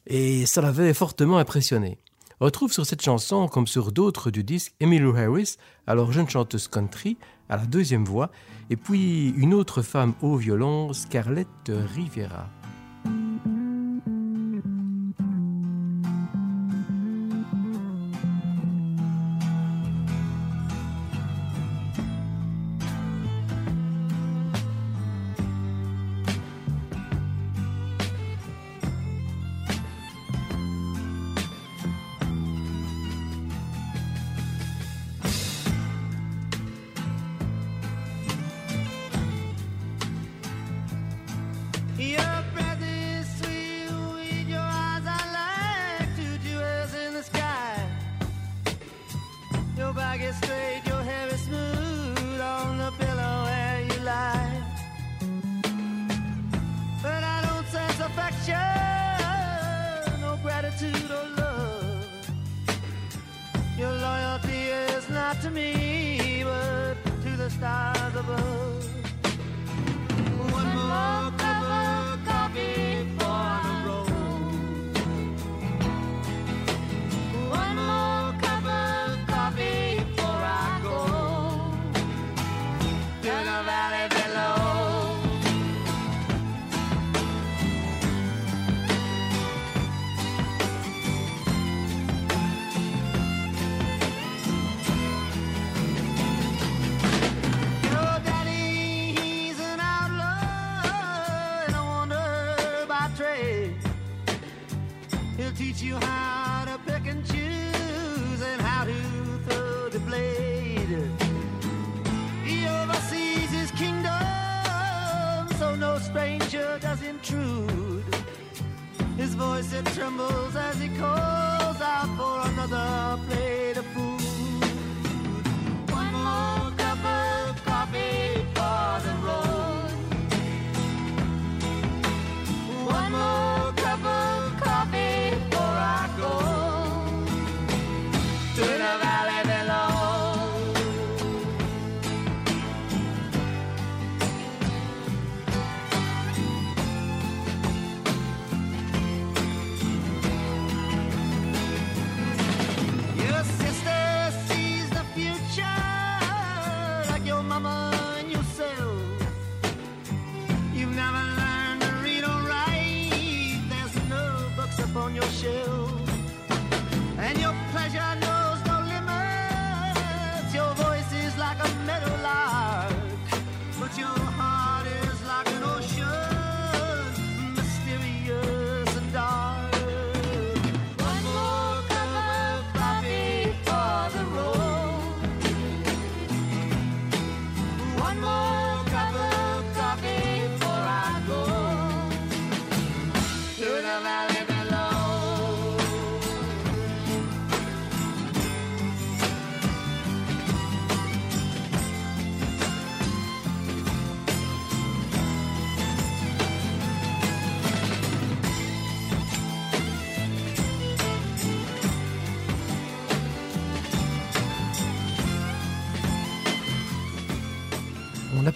et 0.06 0.46
ça 0.46 0.60
l'avait 0.60 0.92
fortement 0.94 1.38
impressionné. 1.38 1.98
On 2.40 2.46
retrouve 2.46 2.72
sur 2.72 2.84
cette 2.84 3.02
chanson, 3.02 3.48
comme 3.48 3.66
sur 3.66 3.92
d'autres 3.92 4.30
du 4.30 4.44
disque, 4.44 4.74
Emmylou 4.82 5.16
Harris, 5.16 5.56
alors 5.86 6.12
jeune 6.12 6.28
chanteuse 6.28 6.68
country, 6.68 7.16
à 7.48 7.56
la 7.56 7.64
deuxième 7.64 8.04
voix, 8.04 8.30
et 8.70 8.76
puis 8.76 9.30
une 9.36 9.54
autre 9.54 9.82
femme 9.82 10.14
au 10.20 10.36
violon, 10.36 10.92
Scarlett 10.92 11.48
Riviera. 11.68 12.50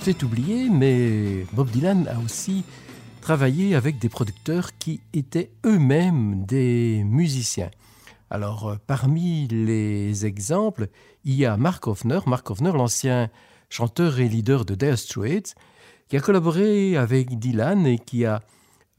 Peut-être 0.08 0.22
oublié, 0.22 0.70
mais 0.70 1.44
Bob 1.52 1.68
Dylan 1.68 2.08
a 2.08 2.18
aussi 2.24 2.64
travaillé 3.20 3.74
avec 3.74 3.98
des 3.98 4.08
producteurs 4.08 4.70
qui 4.78 5.02
étaient 5.12 5.50
eux-mêmes 5.66 6.46
des 6.46 7.04
musiciens. 7.04 7.68
Alors, 8.30 8.70
euh, 8.70 8.76
parmi 8.86 9.46
les 9.48 10.24
exemples, 10.24 10.88
il 11.24 11.34
y 11.34 11.44
a 11.44 11.58
Mark 11.58 11.86
Hoffner, 11.86 12.20
Mark 12.24 12.48
l'ancien 12.58 13.28
chanteur 13.68 14.18
et 14.18 14.30
leader 14.30 14.64
de 14.64 14.74
Dire 14.74 14.98
Straits, 14.98 15.54
qui 16.08 16.16
a 16.16 16.20
collaboré 16.20 16.96
avec 16.96 17.38
Dylan 17.38 17.86
et 17.86 17.98
qui 17.98 18.24
a 18.24 18.40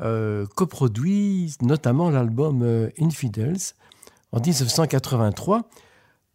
euh, 0.01 0.45
coproduit 0.55 1.55
notamment 1.63 2.11
l'album 2.11 2.61
euh, 2.61 2.91
Infidels 3.01 3.73
en 4.31 4.39
1983, 4.39 5.67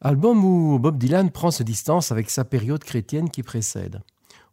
album 0.00 0.44
où 0.44 0.80
Bob 0.80 0.98
Dylan 0.98 1.30
prend 1.30 1.52
ses 1.52 1.62
distances 1.62 2.10
avec 2.10 2.28
sa 2.28 2.44
période 2.44 2.82
chrétienne 2.82 3.30
qui 3.30 3.44
précède. 3.44 4.02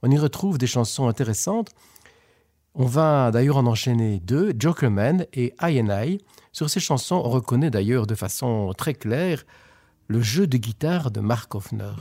On 0.03 0.09
y 0.09 0.17
retrouve 0.17 0.57
des 0.57 0.67
chansons 0.67 1.07
intéressantes. 1.07 1.69
On 2.73 2.85
va 2.85 3.31
d'ailleurs 3.31 3.57
en 3.57 3.67
enchaîner 3.67 4.19
deux, 4.19 4.53
Jokerman 4.57 5.25
et 5.33 5.53
I 5.61 5.81
and 5.81 6.03
I. 6.03 6.19
Sur 6.51 6.69
ces 6.69 6.79
chansons, 6.79 7.21
on 7.23 7.29
reconnaît 7.29 7.69
d'ailleurs 7.69 8.07
de 8.07 8.15
façon 8.15 8.73
très 8.77 8.93
claire 8.93 9.45
le 10.07 10.21
jeu 10.21 10.47
de 10.47 10.57
guitare 10.57 11.11
de 11.11 11.19
Mark 11.19 11.53
Hoffner. 11.53 11.93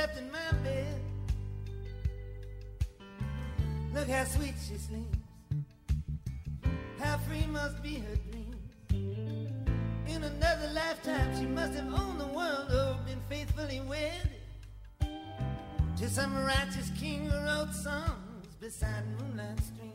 Slept 0.00 0.16
in 0.16 0.32
my 0.32 0.52
bed. 0.64 1.00
Look 3.92 4.08
how 4.08 4.24
sweet 4.24 4.54
she 4.66 4.78
sleeps. 4.78 5.18
How 6.98 7.18
free 7.18 7.44
must 7.46 7.82
be 7.82 7.96
her 7.96 8.16
dreams. 8.30 8.56
In 10.08 10.24
another 10.24 10.70
lifetime, 10.72 11.38
she 11.38 11.44
must 11.44 11.74
have 11.74 11.92
owned 11.92 12.18
the 12.18 12.28
world 12.28 12.72
or 12.72 12.98
been 13.04 13.20
faithfully 13.28 13.82
wed 13.86 14.30
to 15.98 16.08
some 16.08 16.34
righteous 16.46 16.90
king 16.98 17.26
who 17.26 17.36
wrote 17.44 17.74
songs 17.74 18.46
beside 18.58 19.04
moonlight 19.18 19.60
stream. 19.60 19.89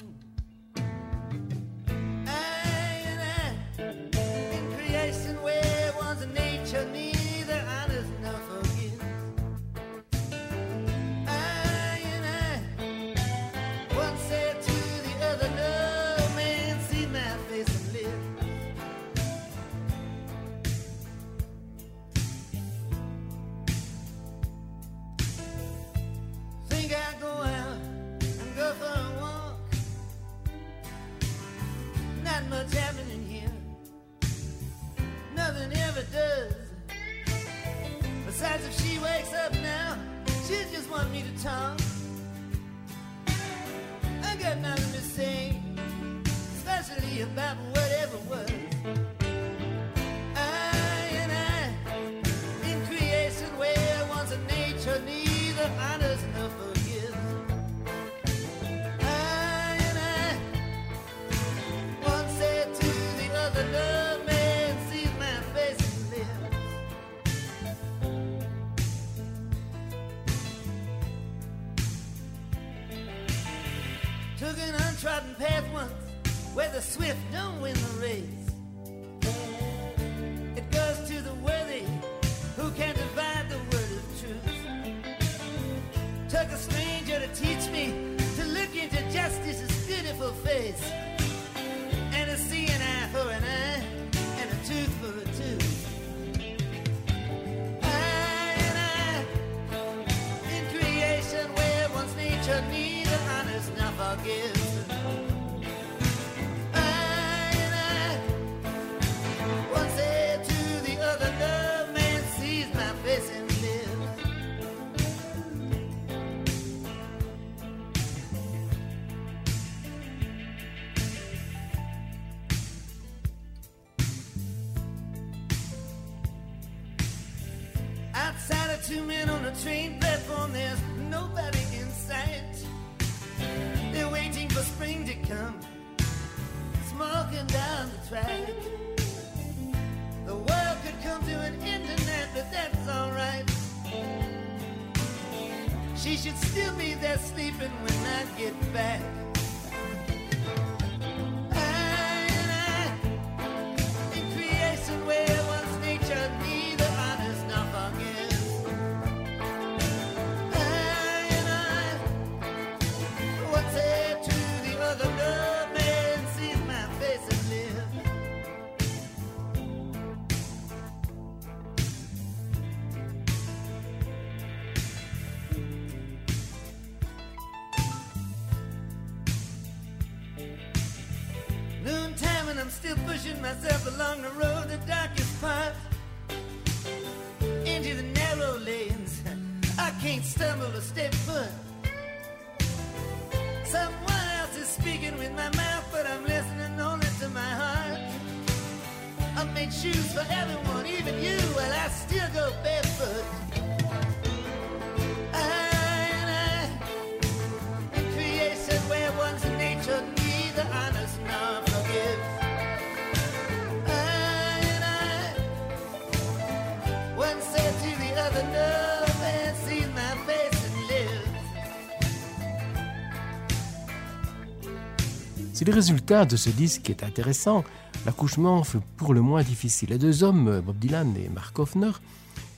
Si 225.66 225.72
le 225.72 225.78
résultat 225.78 226.26
de 226.26 226.36
ce 226.36 226.52
disque 226.52 226.92
est 226.92 227.02
intéressant, 227.02 227.64
l'accouchement 228.06 228.64
fut 228.64 228.78
pour 228.98 229.16
le 229.16 229.22
moins 229.22 229.42
difficile. 229.42 229.90
Les 229.90 229.98
deux 229.98 230.24
hommes, 230.24 230.62
Bob 230.64 230.78
Dylan 230.78 231.18
et 231.18 231.28
Mark 231.30 231.58
Hoffner, 231.58 231.90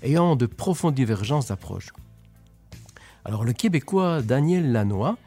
ayant 0.04 0.36
de 0.36 0.46
profondes 0.46 0.94
divergences 0.94 1.48
d'approche. 1.48 1.94
Alors 3.24 3.46
le 3.46 3.54
Québécois 3.54 4.22
Daniel 4.22 4.74
Lanois, 4.74 5.18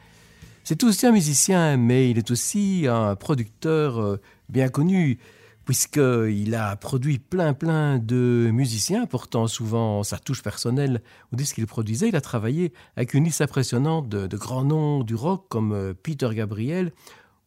c'est 0.62 0.84
aussi 0.84 1.06
un 1.06 1.12
musicien, 1.12 1.78
mais 1.78 2.10
il 2.10 2.18
est 2.18 2.30
aussi 2.30 2.84
un 2.86 3.16
producteur 3.16 3.98
euh, 3.98 4.20
bien 4.50 4.68
connu, 4.68 5.18
puisqu'il 5.64 6.54
a 6.54 6.76
produit 6.76 7.18
plein 7.18 7.54
plein 7.54 7.98
de 7.98 8.50
musiciens, 8.52 9.06
portant 9.06 9.46
souvent 9.46 10.02
sa 10.02 10.18
touche 10.18 10.42
personnelle 10.42 11.00
au 11.32 11.36
disque 11.36 11.54
qu'il 11.54 11.66
produisait. 11.66 12.08
Il 12.08 12.16
a 12.16 12.20
travaillé 12.20 12.74
avec 12.96 13.14
une 13.14 13.24
liste 13.24 13.40
impressionnante 13.40 14.06
de, 14.06 14.36
grands 14.36 14.64
noms 14.64 15.02
du 15.02 15.14
rock 15.14 15.46
comme 15.48 15.72
euh, 15.72 15.94
Peter 15.94 16.28
Gabriel 16.34 16.92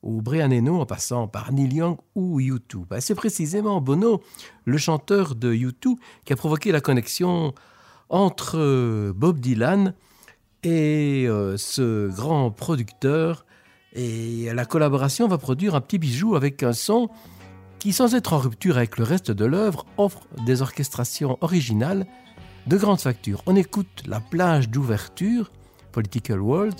ou 0.03 0.21
Brian 0.21 0.51
Eno 0.51 0.79
en 0.79 0.85
passant 0.85 1.27
par 1.27 1.51
Neil 1.51 1.73
Young 1.73 1.97
ou 2.13 2.39
U2. 2.39 2.99
C'est 2.99 3.15
précisément 3.15 3.81
Bono, 3.81 4.21
le 4.65 4.77
chanteur 4.77 5.35
de 5.35 5.53
U2, 5.53 5.95
qui 6.25 6.33
a 6.33 6.35
provoqué 6.35 6.71
la 6.71 6.81
connexion 6.81 7.53
entre 8.09 8.59
euh, 8.59 9.13
Bob 9.15 9.39
Dylan 9.39 9.95
et 10.61 11.25
euh, 11.27 11.57
ce 11.57 12.09
grand 12.09 12.51
producteur. 12.51 13.45
Et 13.93 14.51
la 14.53 14.65
collaboration 14.65 15.27
va 15.27 15.37
produire 15.37 15.75
un 15.75 15.81
petit 15.81 15.99
bijou 15.99 16.35
avec 16.35 16.63
un 16.63 16.73
son 16.73 17.09
qui, 17.79 17.93
sans 17.93 18.15
être 18.15 18.33
en 18.33 18.39
rupture 18.39 18.77
avec 18.77 18.97
le 18.97 19.03
reste 19.03 19.31
de 19.31 19.45
l'œuvre, 19.45 19.85
offre 19.97 20.27
des 20.45 20.61
orchestrations 20.61 21.37
originales 21.41 22.05
de 22.67 22.77
grande 22.77 22.99
facture. 22.99 23.43
On 23.45 23.55
écoute 23.55 24.03
la 24.07 24.19
plage 24.19 24.69
d'ouverture, 24.69 25.51
Political 25.91 26.39
World, 26.39 26.75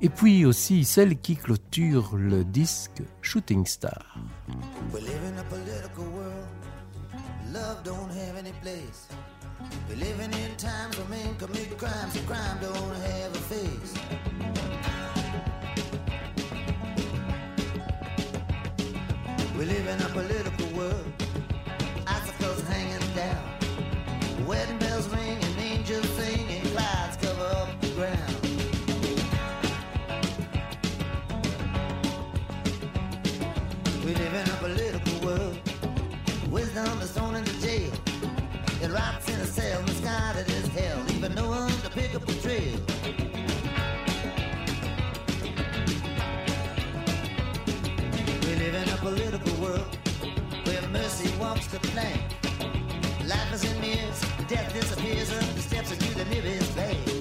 et 0.00 0.08
puis 0.08 0.44
aussi 0.44 0.84
celle 0.84 1.18
qui 1.18 1.36
clôture 1.36 2.16
le 2.16 2.44
disque 2.44 3.02
Shooting 3.22 3.66
Star. 3.66 4.16
We 4.92 5.00
live 5.00 5.22
in 5.24 5.38
a 5.38 5.44
political 5.44 6.04
world. 6.04 6.46
Love 7.52 7.82
don't 7.84 8.10
have 8.10 8.36
any 8.38 8.52
place. 8.62 9.08
We 9.88 9.96
live 9.96 10.20
in 10.20 10.30
times 10.56 10.96
when 10.98 11.08
men 11.10 11.36
commit 11.38 11.78
crimes 11.78 12.16
and 12.16 12.26
crime 12.26 12.58
don't 12.60 12.94
have 12.96 13.34
a 13.34 13.42
face. 13.48 13.94
We 19.58 19.64
live 19.64 19.86
in 19.86 20.02
a 20.02 20.08
political 20.10 20.76
world. 20.76 21.12
Icicles 22.06 22.62
hanging 22.68 23.14
down. 23.14 23.56
political 49.14 49.62
world 49.62 49.98
where 50.64 50.82
mercy 50.88 51.30
wants 51.38 51.68
to 51.68 51.78
play. 51.78 52.14
Life 53.24 53.52
is 53.54 53.62
in 53.62 53.80
mirrors, 53.80 54.20
death 54.48 54.72
disappears 54.72 55.30
up 55.30 55.54
the 55.54 55.62
steps 55.62 55.92
into 55.92 56.12
the 56.18 56.24
nearest 56.24 56.72
place. 56.72 57.15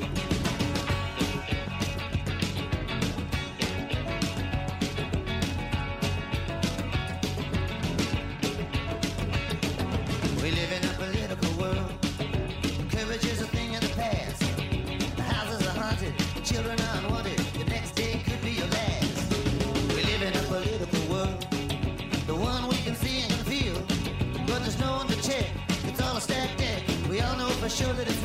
Show 27.75 27.91
that 27.91 28.07
it's 28.07 28.24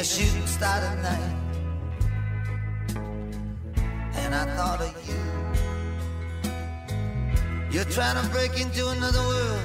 a 0.00 0.02
shooting 0.02 0.46
star 0.46 0.80
tonight. 0.80 1.36
And 4.14 4.34
I 4.34 4.46
thought 4.56 4.80
of 4.80 4.94
you. 5.06 5.20
You're 7.70 7.90
trying 7.96 8.16
to 8.22 8.26
break 8.30 8.58
into 8.58 8.88
another 8.88 9.20
world, 9.20 9.60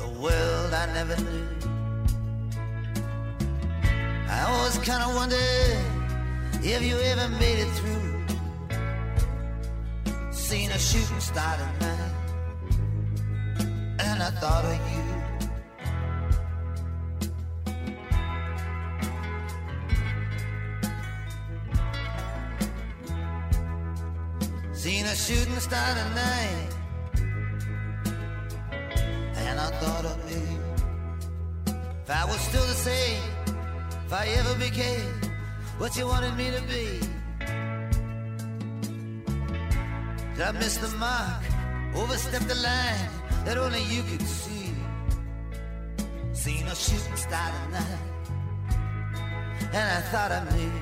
a 0.00 0.08
world 0.20 0.74
I 0.74 0.86
never 0.92 1.16
knew. 1.22 1.46
I 4.28 4.42
always 4.48 4.78
kind 4.78 5.04
of 5.04 5.14
wondered 5.14 5.78
if 6.64 6.82
you 6.82 6.98
ever 6.98 7.28
made 7.38 7.60
it 7.60 7.70
through. 7.76 7.97
you 35.98 36.06
wanted 36.06 36.36
me 36.36 36.48
to 36.50 36.62
be. 36.62 37.00
Did 40.36 40.42
I 40.42 40.52
miss 40.52 40.76
the 40.76 40.96
mark? 40.96 41.42
Overstep 41.96 42.42
the 42.42 42.54
line 42.54 43.10
that 43.44 43.58
only 43.58 43.82
you 43.82 44.02
could 44.04 44.22
see. 44.22 44.72
Seen 46.32 46.66
a 46.66 46.74
shooting 46.74 47.16
star 47.16 47.50
tonight, 47.64 47.98
and 49.72 49.86
I 49.98 50.00
thought 50.12 50.30
I 50.30 50.40
knew. 50.54 50.77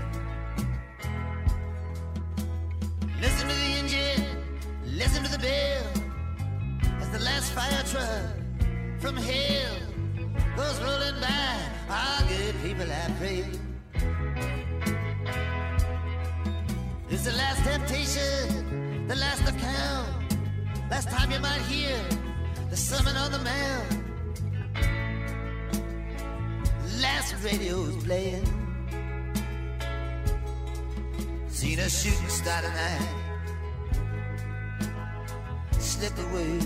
Slip 35.97 36.19
away. 36.19 36.59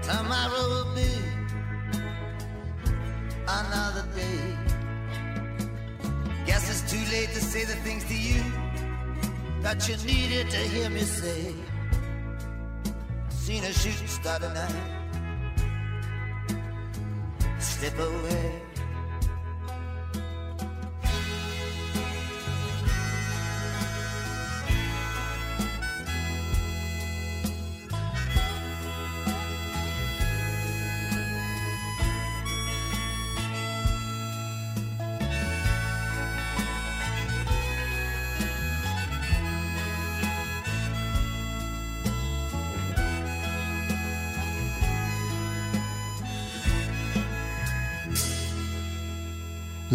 Tomorrow 0.00 0.64
will 0.72 0.94
be 0.94 1.10
another 3.46 4.06
day. 4.16 4.56
Guess 6.46 6.70
it's 6.70 6.90
too 6.90 7.04
late 7.12 7.28
to 7.34 7.40
say 7.42 7.64
the 7.66 7.76
things 7.84 8.02
to 8.04 8.16
you 8.16 8.42
that 9.60 9.86
you 9.86 9.98
needed 10.06 10.48
to 10.52 10.56
hear 10.56 10.88
me 10.88 11.00
say. 11.00 11.54
Seen 13.28 13.62
a 13.64 13.72
shooting 13.74 14.08
star 14.08 14.38
tonight. 14.38 14.72
Slip 17.58 17.98
away. 17.98 18.73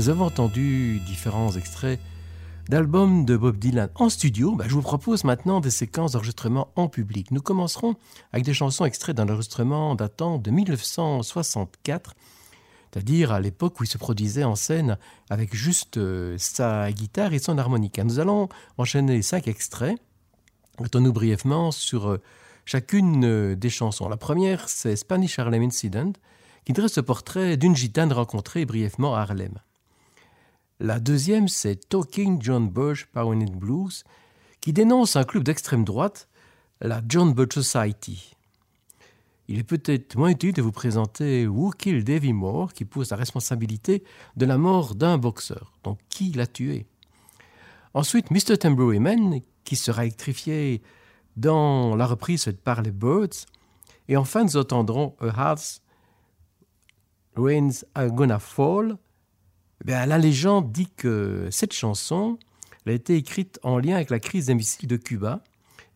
Nous 0.10 0.16
avons 0.16 0.26
entendu 0.26 1.00
différents 1.06 1.52
extraits 1.52 2.00
d'albums 2.68 3.26
de 3.26 3.38
Bob 3.38 3.60
Dylan 3.60 3.92
en 3.94 4.10
studio. 4.10 4.56
Bah, 4.56 4.66
je 4.68 4.74
vous 4.74 4.82
propose 4.82 5.24
maintenant 5.24 5.60
des 5.60 5.70
séquences 5.70 6.14
d'enregistrement 6.14 6.70
en 6.76 6.88
public. 6.88 7.30
Nous 7.30 7.44
commencerons 7.44 7.94
avec 8.34 8.44
des 8.44 8.56
chansons 8.56 8.86
extraites 8.86 9.18
d'un 9.18 9.30
enregistrement 9.30 9.94
datant 9.94 10.40
de 10.40 10.50
1964, 10.50 12.16
c'est-à-dire 12.92 13.32
à, 13.32 13.40
l'époque 13.40 13.80
où 13.80 13.84
il 13.84 13.88
se 13.88 14.00
produisait 14.00 14.44
en 14.44 14.56
scène 14.56 14.98
avec 15.30 15.56
juste 15.56 15.98
euh, 15.98 16.34
sa 16.40 16.92
guitare 16.92 17.34
et 17.34 17.40
son 17.40 17.60
harmonica. 17.60 18.04
Nous 18.04 18.20
allons 18.20 18.50
enchaîner 18.80 19.22
cinq 19.22 19.48
extraits. 19.48 20.00
Mettons-nous 20.82 21.14
brièvement 21.14 21.70
sur 21.70 22.10
euh, 22.10 22.22
chacune 22.66 23.26
euh, 23.26 23.56
des 23.56 23.70
chansons. 23.70 24.10
La 24.10 24.18
première, 24.18 24.70
c'est 24.70 24.96
Spanish 24.96 25.38
Harlem 25.38 25.62
Incident, 25.62 26.14
qui 26.66 26.74
dresse 26.74 26.98
le 26.98 27.04
portrait 27.04 27.58
d'une 27.58 27.76
gitane 27.76 28.12
rencontrée 28.12 28.66
brièvement 28.66 29.14
à 29.14 29.20
Harlem. 29.20 29.60
La 30.82 31.02
deuxième, 31.02 31.50
c'est 31.50 31.90
Talking 31.90 32.42
John 32.42 32.70
Birch 32.70 33.06
Power 33.08 33.36
Blues, 33.36 34.06
qui 34.62 34.72
dénonce 34.72 35.18
un 35.18 35.26
club 35.26 35.44
d'extrême 35.44 35.84
droite, 35.84 36.30
la 36.80 37.02
John 37.06 37.34
Birch 37.34 37.56
Society. 37.56 38.34
Il 39.50 39.60
est 39.60 39.64
peut-être 39.64 40.16
moins 40.16 40.30
utile 40.30 40.54
de 40.54 40.62
vous 40.62 40.72
présenter 40.72 41.46
Who 41.48 41.72
Killed 41.72 42.06
Davy 42.06 42.32
Moore, 42.32 42.72
qui 42.72 42.86
pose 42.86 43.12
la 43.12 43.18
responsabilité 43.18 44.06
de 44.38 44.46
la 44.46 44.58
mort 44.58 44.96
d'un 44.96 45.18
boxeur. 45.18 45.74
Donc, 45.84 46.00
qui 46.08 46.32
l'a 46.32 46.48
tué? 46.48 46.86
Ensuite, 47.94 48.32
Mr. 48.32 48.58
Tambourine 48.58 49.42
qui 49.66 49.76
sera 49.76 50.06
électrifié 50.06 50.82
dans 51.36 51.98
la 51.98 52.06
reprise 52.06 52.50
par 52.64 52.84
les 52.84 52.92
Birds. 52.92 53.48
Et 54.08 54.16
enfin, 54.16 54.46
nous 54.46 54.56
entendrons 54.56 55.14
A 55.20 55.52
House 55.52 55.82
Rains 57.36 57.84
Are 57.96 58.12
Gonna 58.12 58.40
Fall, 58.40 58.98
eh 59.88 60.06
la 60.06 60.18
légende 60.18 60.72
dit 60.72 60.90
que 60.96 61.48
cette 61.52 61.74
chanson 61.74 62.38
a 62.86 62.92
été 62.92 63.16
écrite 63.16 63.60
en 63.64 63.78
lien 63.78 63.96
avec 63.96 64.10
la 64.10 64.20
crise 64.20 64.48
des 64.48 64.56
missiles 64.56 64.88
de 64.88 64.98
Cuba 64.98 65.44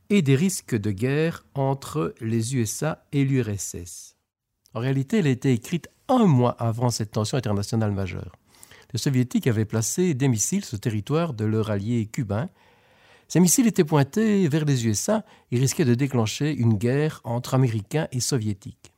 et 0.09 0.21
des 0.21 0.35
risques 0.35 0.75
de 0.75 0.91
guerre 0.91 1.45
entre 1.55 2.13
les 2.21 2.55
USA 2.55 3.05
et 3.11 3.23
l'URSS. 3.23 4.15
En 4.73 4.79
réalité, 4.79 5.19
elle 5.19 5.27
a 5.27 5.31
été 5.31 5.51
écrite 5.51 5.89
un 6.07 6.25
mois 6.25 6.51
avant 6.51 6.89
cette 6.89 7.11
tension 7.11 7.37
internationale 7.37 7.91
majeure. 7.91 8.35
Les 8.93 8.99
soviétiques 8.99 9.47
avaient 9.47 9.65
placé 9.65 10.13
des 10.13 10.27
missiles 10.27 10.63
sur 10.63 10.75
le 10.75 10.81
territoire 10.81 11.33
de 11.33 11.45
leur 11.45 11.71
allié 11.71 12.05
cubain. 12.05 12.49
Ces 13.27 13.39
missiles 13.39 13.67
étaient 13.67 13.83
pointés 13.83 14.47
vers 14.47 14.65
les 14.65 14.85
USA 14.85 15.25
et 15.51 15.57
risquaient 15.57 15.85
de 15.85 15.95
déclencher 15.95 16.53
une 16.53 16.75
guerre 16.75 17.21
entre 17.23 17.55
Américains 17.55 18.07
et 18.11 18.19
Soviétiques. 18.19 18.92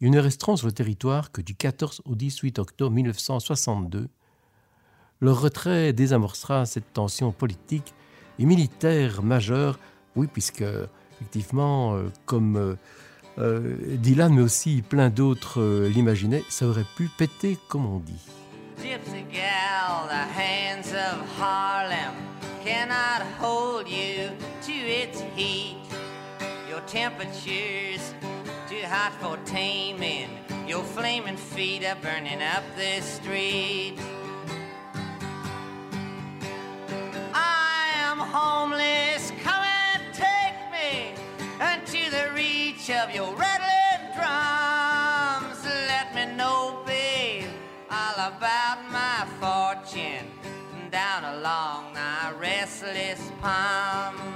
Ils 0.00 0.10
ne 0.10 0.20
resteront 0.20 0.56
sur 0.56 0.66
le 0.66 0.72
territoire 0.72 1.32
que 1.32 1.40
du 1.40 1.54
14 1.54 2.02
au 2.04 2.14
18 2.14 2.58
octobre 2.58 2.92
1962. 2.94 4.08
Leur 5.20 5.40
retrait 5.40 5.94
désamorcera 5.94 6.66
cette 6.66 6.92
tension 6.92 7.32
politique 7.32 7.94
et 8.38 8.44
militaire 8.44 9.22
majeure, 9.22 9.78
oui, 10.14 10.26
puisque, 10.30 10.64
effectivement, 11.12 11.94
euh, 11.94 12.10
comme 12.26 12.56
euh, 12.56 12.74
euh, 13.38 13.96
Dylan, 13.96 14.34
mais 14.34 14.42
aussi 14.42 14.82
plein 14.82 15.08
d'autres 15.08 15.86
l'imaginaient, 15.86 16.44
ça 16.50 16.66
aurait 16.66 16.84
pu 16.96 17.08
péter, 17.16 17.56
comme 17.68 17.86
on 17.86 17.98
dit. 17.98 18.26
Gypsy 18.82 19.24
gal, 19.32 20.06
the 20.10 20.26
hands 20.36 20.92
of 20.92 21.40
Harlem 21.40 22.12
cannot 22.62 23.24
hold 23.40 23.88
you 23.88 24.28
to 24.60 24.72
its 24.72 25.22
heat. 25.34 25.76
Your 26.68 26.82
temperature's 26.86 28.12
hot 28.86 29.12
for 29.20 29.36
taming. 29.44 30.30
Your 30.66 30.82
flaming 30.82 31.36
feet 31.36 31.84
are 31.84 31.96
burning 31.96 32.40
up 32.40 32.62
this 32.76 33.04
street. 33.04 33.96
I 37.34 37.90
am 37.96 38.18
homeless, 38.18 39.32
come 39.42 39.64
and 39.64 40.02
take 40.14 40.58
me 40.70 41.14
unto 41.60 42.10
the 42.10 42.30
reach 42.34 42.88
of 42.90 43.12
your 43.14 43.34
rattling 43.34 44.14
drums. 44.14 45.64
Let 45.64 46.14
me 46.14 46.36
know, 46.36 46.82
babe, 46.86 47.50
all 47.90 48.28
about 48.28 48.78
my 48.90 49.26
fortune 49.40 50.30
down 50.90 51.24
along 51.24 51.92
my 51.92 52.32
restless 52.38 53.32
palm. 53.40 54.35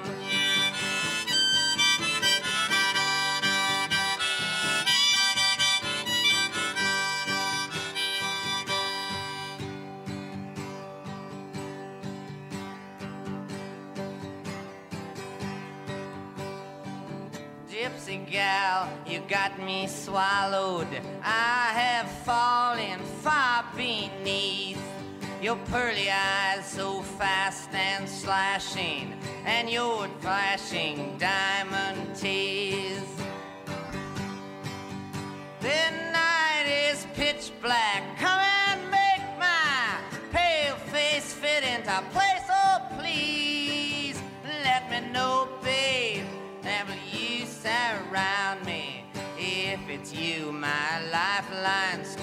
Got 19.30 19.56
me 19.60 19.86
swallowed. 19.86 20.88
I 21.22 21.70
have 21.72 22.10
fallen 22.24 22.98
far 23.22 23.64
beneath 23.76 24.82
your 25.40 25.54
pearly 25.70 26.10
eyes, 26.10 26.66
so 26.66 27.00
fast 27.02 27.72
and 27.72 28.08
slashing, 28.08 29.14
and 29.44 29.70
your 29.70 30.08
flashing 30.20 31.16
diamond 31.18 31.89
lifeline's? 51.40 52.16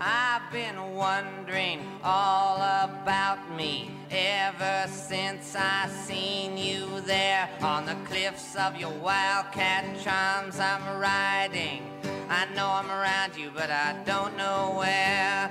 I've 0.00 0.52
been 0.52 0.94
wondering 0.94 1.80
all 2.02 2.56
about 2.56 3.54
me 3.54 3.90
ever 4.10 4.86
since 4.88 5.54
I 5.56 5.88
seen 5.88 6.56
you 6.56 7.00
there 7.02 7.48
on 7.60 7.84
the 7.86 7.96
cliffs 8.06 8.56
of 8.56 8.76
your 8.76 8.92
wildcat 8.92 9.84
charms. 10.00 10.58
I'm 10.58 10.98
riding 10.98 11.82
I 12.30 12.44
know 12.54 12.68
I'm 12.68 12.90
around 12.90 13.36
you, 13.38 13.50
but 13.54 13.70
I 13.70 13.96
don't 14.04 14.36
know 14.36 14.74
where. 14.76 15.50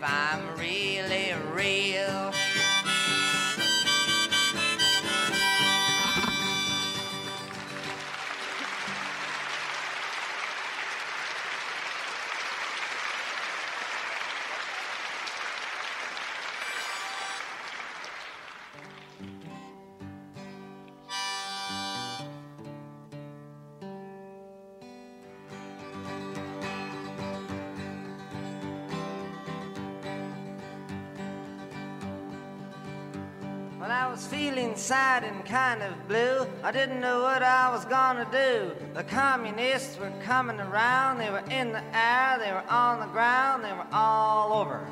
If 0.00 0.04
I'm 0.04 0.56
really 0.56 1.34
real. 1.52 2.37
Feeling 34.38 34.76
sad 34.76 35.24
and 35.24 35.44
kind 35.44 35.82
of 35.82 35.92
blue. 36.06 36.46
I 36.62 36.70
didn't 36.70 37.00
know 37.00 37.22
what 37.22 37.42
I 37.42 37.70
was 37.74 37.84
gonna 37.86 38.24
do. 38.30 38.70
The 38.94 39.02
communists 39.02 39.98
were 39.98 40.12
coming 40.22 40.60
around. 40.60 41.18
They 41.18 41.28
were 41.28 41.42
in 41.50 41.72
the 41.72 41.82
air, 41.92 42.38
they 42.38 42.52
were 42.52 42.62
on 42.70 43.00
the 43.00 43.06
ground, 43.06 43.64
they 43.64 43.72
were 43.72 43.88
all 43.92 44.52
over. 44.52 44.86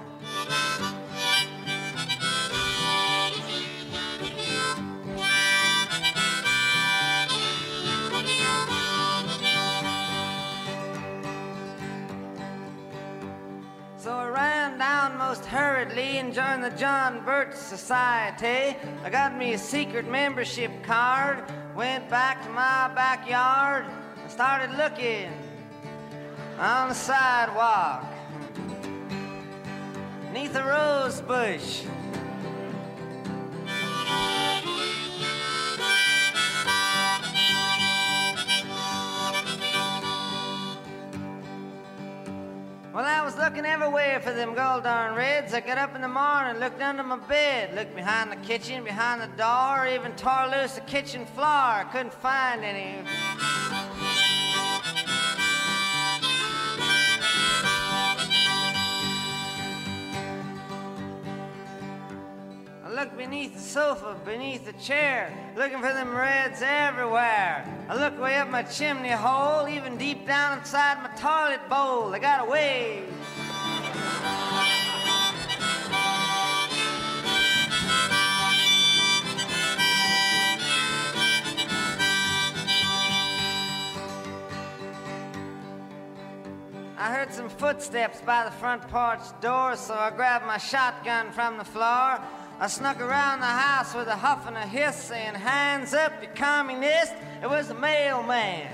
So 14.06 14.12
I 14.12 14.28
ran 14.28 14.78
down 14.78 15.18
most 15.18 15.44
hurriedly 15.46 16.18
and 16.18 16.32
joined 16.32 16.62
the 16.62 16.70
John 16.70 17.24
Birch 17.24 17.56
Society. 17.56 18.76
I 19.02 19.10
got 19.10 19.36
me 19.36 19.54
a 19.54 19.58
secret 19.58 20.08
membership 20.08 20.70
card, 20.84 21.42
went 21.74 22.08
back 22.08 22.40
to 22.44 22.48
my 22.50 22.88
backyard, 22.94 23.84
and 24.22 24.30
started 24.30 24.70
looking 24.78 25.32
on 26.56 26.90
the 26.90 26.94
sidewalk. 26.94 28.06
Neath 30.32 30.54
a 30.54 30.62
rose 30.62 31.20
bush. 31.20 31.82
Well, 42.96 43.04
I 43.04 43.22
was 43.22 43.36
looking 43.36 43.66
everywhere 43.66 44.20
for 44.20 44.32
them 44.32 44.54
gold 44.54 44.84
darn 44.84 45.14
reds. 45.14 45.52
I 45.52 45.60
got 45.60 45.76
up 45.76 45.94
in 45.94 46.00
the 46.00 46.08
morning, 46.08 46.58
looked 46.58 46.80
under 46.80 47.02
my 47.02 47.18
bed, 47.18 47.74
looked 47.74 47.94
behind 47.94 48.32
the 48.32 48.36
kitchen, 48.36 48.84
behind 48.84 49.20
the 49.20 49.26
door, 49.36 49.86
even 49.86 50.12
tore 50.12 50.48
loose 50.50 50.76
the 50.76 50.80
kitchen 50.80 51.26
floor. 51.26 51.86
Couldn't 51.92 52.14
find 52.14 52.64
any. 52.64 53.04
I 62.96 63.00
looked 63.00 63.18
beneath 63.18 63.52
the 63.52 63.60
sofa, 63.60 64.16
beneath 64.24 64.64
the 64.64 64.72
chair, 64.72 65.30
looking 65.54 65.82
for 65.82 65.92
them 65.92 66.16
reds 66.16 66.62
everywhere. 66.62 67.62
I 67.90 67.94
look 67.94 68.18
way 68.18 68.36
up 68.36 68.48
my 68.48 68.62
chimney 68.62 69.10
hole, 69.10 69.68
even 69.68 69.98
deep 69.98 70.26
down 70.26 70.58
inside 70.58 71.02
my 71.02 71.10
toilet 71.10 71.68
bowl. 71.68 72.10
They 72.10 72.20
got 72.20 72.48
away. 72.48 73.02
I 86.98 87.12
heard 87.12 87.30
some 87.30 87.50
footsteps 87.50 88.22
by 88.22 88.46
the 88.46 88.50
front 88.52 88.88
porch 88.88 89.20
door, 89.42 89.76
so 89.76 89.92
I 89.92 90.10
grabbed 90.10 90.46
my 90.46 90.56
shotgun 90.56 91.30
from 91.30 91.58
the 91.58 91.64
floor. 91.64 92.20
I 92.58 92.68
snuck 92.68 93.02
around 93.02 93.40
the 93.40 93.44
house 93.44 93.94
with 93.94 94.08
a 94.08 94.16
huff 94.16 94.46
and 94.46 94.56
a 94.56 94.66
hiss, 94.66 94.96
saying, 94.96 95.34
Hands 95.34 95.92
up, 95.92 96.22
you 96.22 96.28
communist! 96.34 97.12
It 97.42 97.50
was 97.50 97.68
the 97.68 97.74
mailman. 97.74 98.66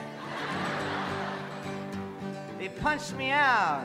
He 2.60 2.68
punched 2.68 3.16
me 3.16 3.30
out. 3.32 3.84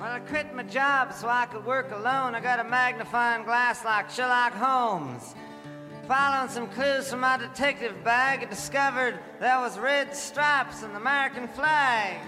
Well, 0.00 0.10
I 0.10 0.18
quit 0.26 0.52
my 0.52 0.64
job 0.64 1.12
so 1.12 1.28
I 1.28 1.46
could 1.46 1.64
work 1.64 1.92
alone. 1.92 2.34
I 2.34 2.40
got 2.40 2.58
a 2.58 2.64
magnifying 2.64 3.44
glass 3.44 3.84
like 3.84 4.10
Sherlock 4.10 4.52
Holmes. 4.54 5.36
Following 6.14 6.50
some 6.50 6.68
clues 6.68 7.08
from 7.08 7.20
my 7.20 7.38
detective 7.38 8.04
bag, 8.04 8.42
I 8.42 8.44
discovered 8.44 9.18
there 9.40 9.58
was 9.60 9.78
red 9.78 10.14
stripes 10.14 10.82
on 10.82 10.90
the 10.90 10.98
American 10.98 11.48
flag. 11.48 12.20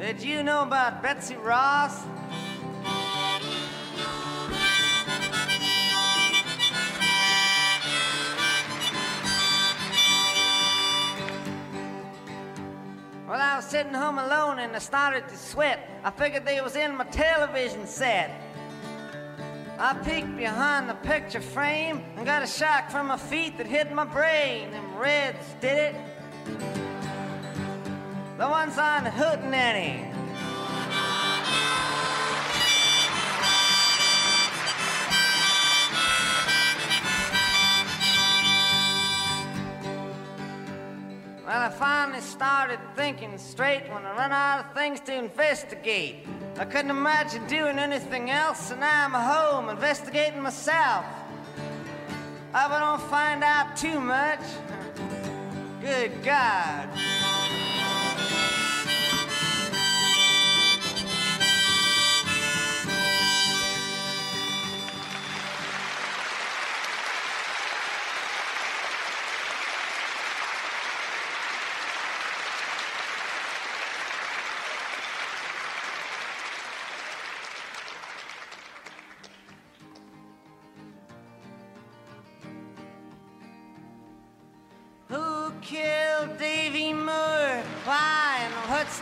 Did 0.00 0.20
you 0.20 0.42
know 0.42 0.62
about 0.62 1.00
Betsy 1.00 1.36
Ross? 1.36 2.02
Well, 13.28 13.40
I 13.40 13.54
was 13.54 13.64
sitting 13.64 13.94
home 13.94 14.18
alone 14.18 14.58
and 14.58 14.74
I 14.74 14.80
started 14.80 15.28
to 15.28 15.36
sweat. 15.36 15.88
I 16.02 16.10
figured 16.10 16.44
they 16.44 16.60
was 16.60 16.74
in 16.74 16.96
my 16.96 17.04
television 17.04 17.86
set. 17.86 18.49
I 19.82 19.94
peeked 19.94 20.36
behind 20.36 20.90
the 20.90 20.94
picture 20.94 21.40
frame 21.40 22.04
and 22.18 22.26
got 22.26 22.42
a 22.42 22.46
shock 22.46 22.90
from 22.90 23.06
my 23.06 23.16
feet 23.16 23.56
that 23.56 23.66
hit 23.66 23.90
my 23.90 24.04
brain. 24.04 24.72
Them 24.72 24.98
reds 24.98 25.38
did 25.62 25.94
it. 25.94 25.94
The 28.36 28.46
ones 28.46 28.76
on 28.76 29.06
Hootenanny. 29.06 30.06
Well, 41.46 41.58
I 41.58 41.70
finally 41.70 42.20
started 42.20 42.80
thinking 42.96 43.38
straight 43.38 43.90
when 43.90 44.04
I 44.04 44.14
run 44.14 44.30
out 44.30 44.66
of 44.66 44.74
things 44.74 45.00
to 45.00 45.14
investigate. 45.14 46.26
I 46.58 46.64
couldn't 46.64 46.90
imagine 46.90 47.46
doing 47.46 47.78
anything 47.78 48.30
else, 48.30 48.70
and 48.70 48.80
now 48.80 49.06
I'm 49.06 49.12
home 49.12 49.68
investigating 49.68 50.40
myself. 50.40 51.04
I 52.52 52.68
don't 52.80 53.08
find 53.08 53.44
out 53.44 53.76
too 53.76 54.00
much. 54.00 54.40
Good 55.80 56.22
God. 56.22 56.88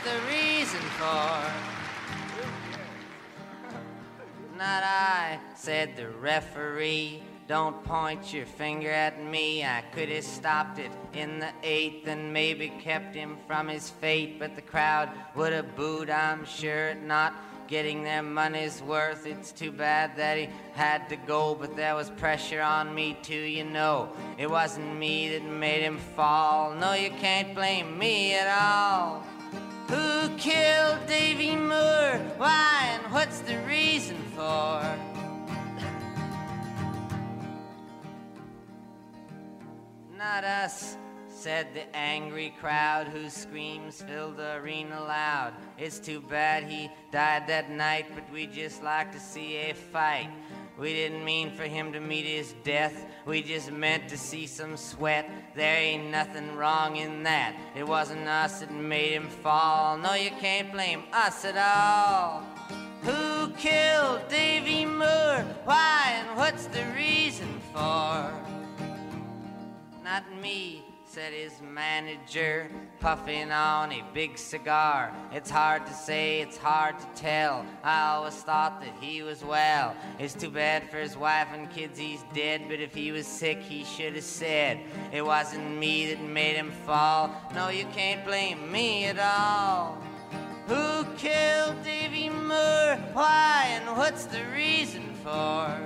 The 0.09 0.20
reason 0.26 0.80
for? 0.96 1.40
Not 4.56 4.82
I, 4.82 5.38
said 5.54 5.96
the 5.96 6.09
referee. 6.09 7.22
Don't 7.46 7.82
point 7.84 8.32
your 8.32 8.46
finger 8.46 8.90
at 8.90 9.22
me. 9.22 9.64
I 9.64 9.82
could 9.92 10.09
have 10.09 10.24
stopped 10.24 10.78
it 10.78 10.90
in 11.14 11.38
the 11.38 11.50
eighth 11.62 12.06
and 12.09 12.32
maybe 12.32 12.68
kept 12.80 13.14
him 13.14 13.38
from 13.46 13.68
his 13.68 13.90
fate, 13.90 14.38
but 14.38 14.54
the 14.54 14.62
crowd 14.62 15.11
would 15.34 15.52
have 15.52 15.76
booed, 15.76 16.11
I'm 16.11 16.44
sure, 16.44 16.94
not 16.94 17.34
getting 17.66 18.02
their 18.02 18.22
money's 18.22 18.82
worth. 18.82 19.26
It's 19.26 19.52
too 19.52 19.72
bad 19.72 20.16
that 20.16 20.38
he 20.38 20.48
had 20.72 21.09
to 21.11 21.16
go, 21.16 21.54
but 21.54 21.76
there 21.76 21.94
was 21.94 22.11
pressure 22.11 22.62
on 22.62 22.94
me 22.94 23.16
too, 23.22 23.34
you 23.34 23.64
know. 23.64 24.11
It 24.38 24.50
wasn't 24.50 24.98
me 24.98 25.28
that 25.30 25.44
made 25.44 25.82
him 25.82 25.98
fall. 25.98 26.74
No, 26.74 26.94
you 26.94 27.11
can't 27.11 27.54
blame 27.54 27.98
me 27.98 28.34
at 28.34 28.48
all. 28.48 29.22
Who 29.89 30.36
killed 30.36 31.07
Davy 31.07 31.57
Moore? 31.57 32.20
Why 32.36 32.91
and 32.93 33.11
what's 33.11 33.41
the 33.41 33.57
reason 33.61 34.18
for? 34.36 34.84
Not 40.18 40.45
us, 40.45 40.99
said 41.30 41.72
the 41.72 41.97
angry 41.97 42.53
crowd 42.61 43.09
whose 43.09 43.32
screams 43.32 44.03
filled 44.03 44.36
the 44.36 44.57
arena 44.57 45.01
loud. 45.03 45.55
It's 45.78 45.99
too 45.99 46.20
bad 46.20 46.64
he 46.64 46.91
died 47.11 47.47
that 47.47 47.70
night, 47.70 48.07
but 48.14 48.30
we 48.30 48.47
just 48.47 48.82
like 48.82 49.11
to 49.12 49.20
see 49.20 49.57
a 49.57 49.72
fight. 49.72 50.28
We 50.79 50.93
didn't 50.95 51.24
mean 51.24 51.51
for 51.51 51.64
him 51.64 51.93
to 51.93 51.99
meet 51.99 52.24
his 52.24 52.55
death. 52.62 53.05
We 53.26 53.43
just 53.43 53.72
meant 53.72 54.09
to 54.11 54.16
see 54.16 54.47
some 54.47 54.76
sweat. 54.76 55.29
There 55.57 55.76
ain't 55.76 56.11
nothing 56.11 56.55
wrong 56.55 56.97
in 56.97 57.24
that. 57.24 57.57
It 57.74 57.85
wasn't 57.85 58.29
us 58.29 58.61
that 58.61 58.72
made 58.72 59.12
him 59.12 59.29
fall. 59.29 59.99
No, 59.99 60.14
you 60.14 60.31
can't 60.39 60.70
blame 60.70 61.03
us 61.12 61.45
at 61.45 61.57
all. 61.57 62.45
Who 63.03 63.51
killed 63.55 64.29
Davy 64.29 64.85
Moore? 64.85 65.45
Why 65.64 66.22
and 66.22 66.37
what's 66.37 66.66
the 66.66 66.85
reason 66.97 67.61
for? 67.72 68.33
Not 70.05 70.24
me, 70.41 70.85
said 71.19 71.33
his 71.33 71.61
manager, 71.61 72.71
puffing 73.01 73.51
on 73.51 73.91
a 73.91 74.05
big 74.14 74.39
cigar. 74.39 75.12
It's 75.33 75.51
hard 75.51 75.85
to 75.87 75.93
say, 75.93 76.41
it's 76.43 76.57
hard 76.57 76.97
to 77.01 77.07
tell. 77.16 77.66
I 77.83 78.11
always 78.11 78.35
thought 78.35 78.81
that 78.83 78.95
he 79.01 79.23
was 79.23 79.43
well. 79.43 79.97
It's 80.21 80.35
too 80.35 80.49
bad 80.49 80.89
for 80.89 80.99
his 80.99 81.16
wife 81.16 81.49
and 81.53 81.69
kids, 81.73 81.99
he's 81.99 82.23
dead. 82.33 82.66
But 82.69 82.79
if 82.79 82.95
he 82.95 83.11
was 83.11 83.27
sick, 83.27 83.61
he 83.61 83.83
should 83.83 84.14
have 84.14 84.23
said, 84.23 84.79
It 85.11 85.27
wasn't 85.27 85.77
me 85.77 86.14
that 86.14 86.23
made 86.23 86.55
him 86.55 86.71
fall. 86.87 87.35
No, 87.53 87.69
you 87.69 87.87
can't 87.87 88.25
blame 88.25 88.71
me 88.71 89.07
at 89.07 89.19
all. 89.19 90.01
Who 90.69 91.05
killed 91.16 91.83
Davy 91.83 92.29
Moore? 92.29 92.97
Why 93.12 93.71
and 93.73 93.97
what's 93.97 94.27
the 94.27 94.45
reason 94.55 95.14
for? 95.25 95.81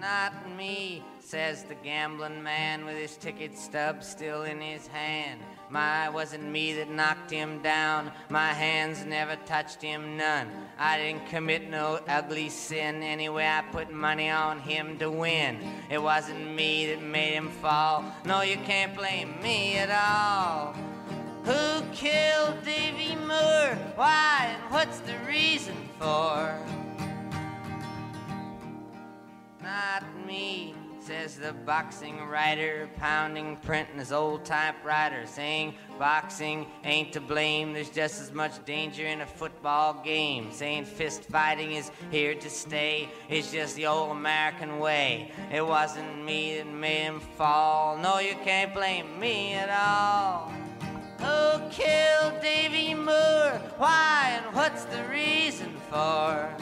Not 0.00 0.32
me, 0.56 1.04
says 1.30 1.62
the 1.62 1.76
gambling 1.76 2.42
man 2.42 2.84
with 2.84 2.96
his 2.96 3.16
ticket 3.16 3.56
stub 3.56 4.02
still 4.02 4.42
in 4.42 4.60
his 4.60 4.88
hand. 4.88 5.38
My, 5.68 6.08
wasn't 6.08 6.42
me 6.42 6.72
that 6.72 6.90
knocked 6.90 7.30
him 7.30 7.62
down. 7.62 8.10
My 8.30 8.48
hands 8.48 9.04
never 9.04 9.36
touched 9.46 9.80
him 9.80 10.16
none. 10.16 10.48
I 10.76 10.98
didn't 10.98 11.28
commit 11.28 11.70
no 11.70 12.00
ugly 12.08 12.48
sin. 12.48 13.04
Anyway, 13.04 13.46
I 13.46 13.62
put 13.70 13.92
money 13.92 14.28
on 14.28 14.58
him 14.58 14.98
to 14.98 15.08
win. 15.08 15.60
It 15.88 16.02
wasn't 16.02 16.52
me 16.52 16.86
that 16.86 17.00
made 17.00 17.34
him 17.34 17.48
fall. 17.48 18.04
No, 18.24 18.42
you 18.42 18.56
can't 18.56 18.96
blame 18.96 19.40
me 19.40 19.76
at 19.76 19.90
all. 19.90 20.74
Who 21.44 21.82
killed 21.92 22.64
Davy 22.64 23.14
Moore? 23.14 23.78
Why 23.94 24.56
and 24.56 24.72
what's 24.72 24.98
the 24.98 25.14
reason 25.28 25.76
for? 26.00 26.58
Not 29.62 30.02
me, 30.26 30.74
says 31.02 31.36
the 31.36 31.52
boxing 31.52 32.26
writer, 32.28 32.88
pounding 32.98 33.56
print 33.56 33.88
in 33.92 33.98
his 33.98 34.12
old 34.12 34.44
typewriter, 34.44 35.26
saying 35.26 35.74
boxing 35.98 36.66
ain't 36.84 37.12
to 37.12 37.20
blame. 37.20 37.72
There's 37.72 37.90
just 37.90 38.20
as 38.20 38.32
much 38.32 38.64
danger 38.64 39.06
in 39.06 39.22
a 39.22 39.26
football 39.26 40.02
game. 40.04 40.52
Saying 40.52 40.84
fist 40.84 41.24
fighting 41.24 41.72
is 41.72 41.90
here 42.10 42.34
to 42.34 42.50
stay. 42.50 43.08
It's 43.28 43.50
just 43.50 43.76
the 43.76 43.86
old 43.86 44.10
American 44.10 44.78
way. 44.78 45.32
It 45.52 45.66
wasn't 45.66 46.24
me 46.24 46.58
that 46.58 46.66
made 46.66 47.04
him 47.04 47.20
fall. 47.20 47.96
No, 47.96 48.18
you 48.18 48.34
can't 48.44 48.74
blame 48.74 49.18
me 49.18 49.54
at 49.54 49.70
all. 49.70 50.52
Who 51.18 51.68
killed 51.70 52.40
Davy 52.40 52.94
Moore? 52.94 53.60
Why 53.76 54.40
and 54.42 54.54
what's 54.54 54.84
the 54.84 55.04
reason 55.04 55.74
for? 55.90 56.54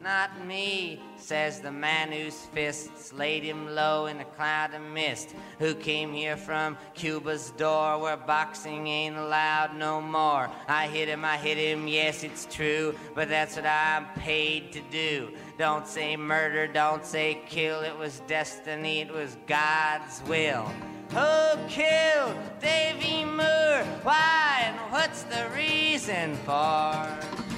Not 0.00 0.46
me, 0.46 1.02
says 1.18 1.60
the 1.60 1.70
man 1.70 2.12
whose 2.12 2.46
fists 2.46 3.12
laid 3.12 3.42
him 3.42 3.74
low 3.74 4.06
in 4.06 4.20
a 4.20 4.24
cloud 4.24 4.74
of 4.74 4.82
mist, 4.82 5.34
who 5.58 5.74
came 5.74 6.12
here 6.12 6.36
from 6.36 6.76
Cuba's 6.94 7.50
door 7.52 7.98
where 7.98 8.16
boxing 8.16 8.86
ain't 8.86 9.16
allowed 9.16 9.76
no 9.76 10.00
more. 10.00 10.50
I 10.66 10.86
hit 10.88 11.08
him, 11.08 11.24
I 11.24 11.36
hit 11.36 11.58
him, 11.58 11.88
yes, 11.88 12.22
it's 12.22 12.46
true, 12.46 12.94
but 13.14 13.28
that's 13.28 13.56
what 13.56 13.66
I'm 13.66 14.06
paid 14.20 14.72
to 14.72 14.80
do. 14.90 15.30
Don't 15.58 15.86
say 15.86 16.16
murder, 16.16 16.66
don't 16.66 17.04
say 17.04 17.42
kill, 17.48 17.80
it 17.80 17.96
was 17.96 18.20
destiny, 18.26 19.00
it 19.00 19.12
was 19.12 19.36
God's 19.46 20.22
will. 20.24 20.70
Who 21.10 21.68
killed 21.68 22.36
Davy 22.60 23.24
Moore? 23.24 23.84
Why 24.02 24.64
and 24.66 24.92
what's 24.92 25.22
the 25.22 25.48
reason 25.54 26.36
for? 26.44 27.57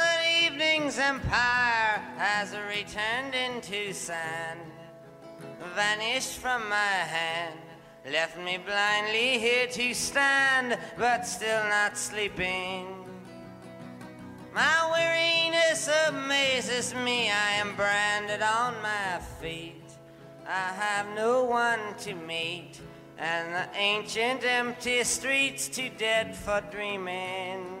evening's 0.81 0.97
empire 0.97 2.01
has 2.17 2.55
returned 2.67 3.35
into 3.35 3.93
sand, 3.93 4.59
vanished 5.75 6.39
from 6.39 6.67
my 6.69 6.75
hand, 6.75 7.59
left 8.11 8.35
me 8.39 8.57
blindly 8.57 9.37
here 9.37 9.67
to 9.67 9.93
stand, 9.93 10.79
but 10.97 11.27
still 11.27 11.63
not 11.65 11.95
sleeping. 11.95 12.87
My 14.55 14.89
weariness 14.91 15.87
amazes 16.07 16.95
me, 16.95 17.29
I 17.29 17.51
am 17.61 17.75
branded 17.75 18.41
on 18.41 18.73
my 18.81 19.19
feet. 19.39 19.83
I 20.47 20.73
have 20.73 21.05
no 21.15 21.43
one 21.43 21.95
to 21.99 22.15
meet, 22.15 22.81
and 23.19 23.53
the 23.53 23.77
ancient 23.77 24.43
empty 24.43 25.03
streets 25.03 25.67
too 25.67 25.91
dead 25.99 26.35
for 26.35 26.59
dreaming. 26.71 27.80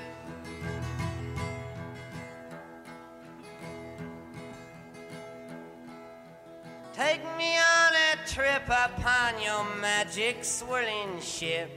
Take 7.03 7.23
me 7.35 7.57
on 7.57 7.93
a 7.95 8.27
trip 8.27 8.61
upon 8.67 9.41
your 9.41 9.65
magic 9.77 10.45
swirling 10.45 11.19
ship. 11.19 11.71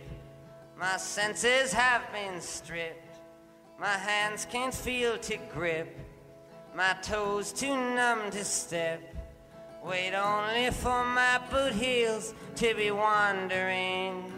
My 0.78 0.98
senses 0.98 1.72
have 1.72 2.02
been 2.12 2.42
stripped. 2.42 3.20
My 3.80 3.96
hands 3.96 4.46
can't 4.50 4.74
feel 4.74 5.16
to 5.16 5.38
grip, 5.50 5.98
my 6.76 6.94
toes 7.00 7.54
too 7.54 7.74
numb 7.74 8.32
to 8.32 8.44
step. 8.44 9.00
Wait 9.82 10.12
only 10.12 10.70
for 10.70 11.06
my 11.06 11.40
boot 11.50 11.72
heels 11.72 12.34
to 12.56 12.74
be 12.74 12.90
wandering. 12.90 14.30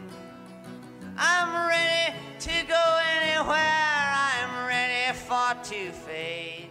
I'm 1.19 1.69
ready 1.69 2.15
to 2.39 2.67
go 2.69 3.01
anywhere, 3.21 4.07
I'm 4.31 4.69
ready 4.69 5.19
for 5.19 5.53
to 5.65 5.91
fade. 5.91 6.71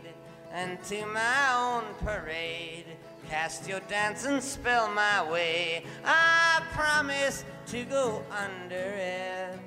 And 0.53 0.81
to 0.85 1.05
my 1.05 1.53
own 1.53 1.83
parade, 1.95 2.94
cast 3.29 3.67
your 3.67 3.81
dancing 3.81 4.41
spell 4.41 4.89
my 4.89 5.29
way. 5.31 5.83
I 6.03 6.61
promise 6.73 7.43
to 7.67 7.83
go 7.85 8.23
under 8.31 8.75
it. 8.75 9.59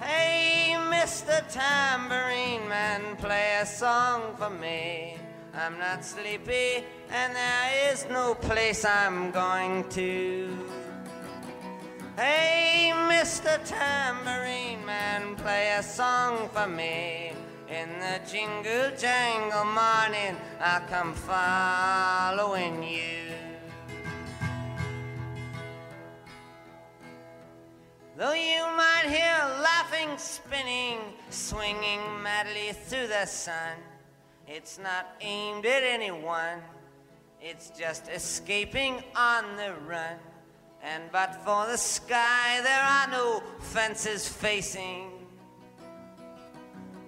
Hey, 0.00 0.74
Mr. 0.90 1.42
Tambourine 1.52 2.68
Man, 2.68 3.16
play 3.16 3.58
a 3.60 3.66
song 3.66 4.34
for 4.36 4.50
me. 4.50 5.16
I'm 5.54 5.78
not 5.78 6.04
sleepy, 6.04 6.84
and 7.10 7.36
there 7.36 7.92
is 7.92 8.06
no 8.10 8.34
place 8.34 8.84
I'm 8.84 9.30
going 9.30 9.88
to. 9.90 10.48
Hey, 12.16 12.90
Mr. 12.92 13.60
Tambourine 13.64 14.84
Man, 14.84 15.36
play 15.36 15.74
a 15.78 15.82
song 15.82 16.48
for 16.48 16.66
me. 16.66 17.32
In 17.72 17.88
the 18.00 18.20
jingle 18.30 18.94
jangle 18.98 19.64
morning, 19.64 20.36
I'll 20.60 20.86
come 20.88 21.14
following 21.14 22.82
you. 22.82 23.32
Though 28.14 28.34
you 28.34 28.60
might 28.76 29.06
hear 29.06 29.62
laughing, 29.62 30.18
spinning, 30.18 30.98
swinging 31.30 32.02
madly 32.22 32.72
through 32.74 33.06
the 33.06 33.24
sun, 33.24 33.78
it's 34.46 34.78
not 34.78 35.16
aimed 35.22 35.64
at 35.64 35.82
anyone. 35.82 36.60
It's 37.40 37.70
just 37.70 38.06
escaping 38.10 39.02
on 39.16 39.56
the 39.56 39.72
run. 39.88 40.18
And 40.82 41.04
but 41.10 41.36
for 41.42 41.66
the 41.68 41.78
sky, 41.78 42.60
there 42.62 42.82
are 42.82 43.08
no 43.08 43.42
fences 43.60 44.28
facing. 44.28 45.21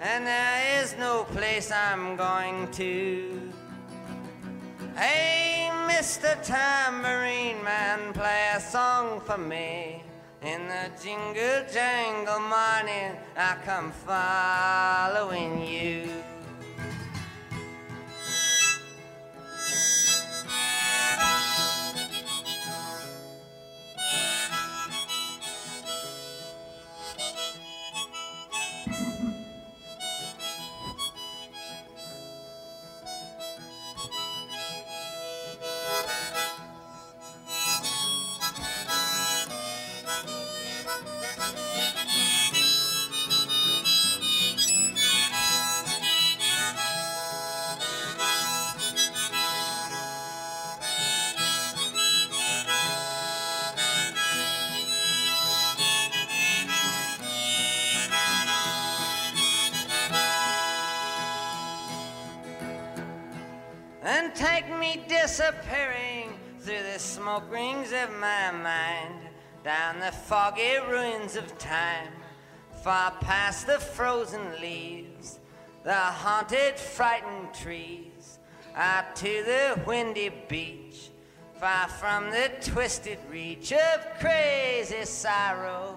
and 0.00 0.26
there 0.26 0.82
is 0.82 0.96
no 0.98 1.24
place 1.24 1.70
I'm 1.70 2.16
going 2.16 2.70
to. 2.72 3.52
Hey, 4.96 5.68
Mr. 5.88 6.42
Tambourine 6.42 7.62
Man, 7.62 8.12
play 8.14 8.48
a 8.56 8.60
song 8.60 9.20
for 9.20 9.36
me. 9.36 10.02
In 10.42 10.68
the 10.68 10.90
jingle 11.02 11.64
jangle 11.70 12.40
morning, 12.40 13.14
I 13.36 13.56
come 13.66 13.92
following 13.92 15.66
you. 15.66 16.08
Smoke 67.30 67.52
rings 67.52 67.92
of 67.92 68.10
my 68.18 68.50
mind, 68.50 69.28
down 69.62 70.00
the 70.00 70.10
foggy 70.10 70.78
ruins 70.88 71.36
of 71.36 71.56
time, 71.58 72.08
far 72.82 73.12
past 73.20 73.68
the 73.68 73.78
frozen 73.78 74.60
leaves, 74.60 75.38
the 75.84 75.94
haunted, 75.94 76.76
frightened 76.76 77.54
trees, 77.54 78.40
out 78.74 79.14
to 79.14 79.44
the 79.44 79.80
windy 79.86 80.32
beach, 80.48 81.10
far 81.60 81.86
from 81.86 82.30
the 82.30 82.50
twisted 82.60 83.18
reach 83.30 83.72
of 83.72 84.04
crazy 84.18 85.04
sorrow. 85.04 85.96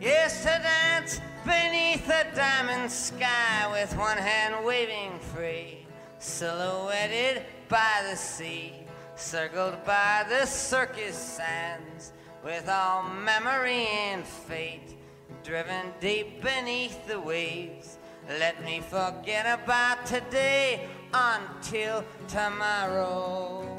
Yes, 0.00 0.40
to 0.42 0.60
dance 0.60 1.20
beneath 1.44 2.04
the 2.08 2.26
diamond 2.34 2.90
sky 2.90 3.68
with 3.70 3.96
one 3.96 4.18
hand 4.18 4.64
waving 4.64 5.20
free, 5.20 5.86
silhouetted 6.18 7.44
by 7.68 8.04
the 8.10 8.16
sea, 8.16 8.79
circled 9.20 9.84
by 9.84 10.24
the 10.28 10.46
circus 10.46 11.14
sands, 11.14 12.12
with 12.42 12.68
all 12.68 13.02
memory 13.02 13.86
and 13.86 14.24
fate 14.24 14.96
driven 15.44 15.92
deep 16.00 16.42
beneath 16.42 17.06
the 17.06 17.20
waves. 17.20 17.98
Let 18.28 18.64
me 18.64 18.80
forget 18.80 19.46
about 19.46 20.06
today 20.06 20.88
until 21.12 22.02
tomorrow. 22.28 23.78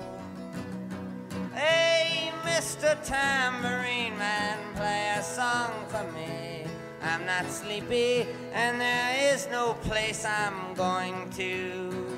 Hey, 1.56 2.32
Mr. 2.44 2.96
Tambourine 3.04 4.18
Man, 4.18 4.60
play 4.76 5.16
a 5.18 5.24
song 5.24 5.72
for 5.88 6.04
me. 6.12 6.66
I'm 7.02 7.26
not 7.26 7.48
sleepy, 7.48 8.28
and 8.54 8.80
there 8.80 9.34
is 9.34 9.48
no 9.52 9.74
place 9.74 10.24
I'm 10.24 10.76
going 10.76 11.32
to. 11.32 12.11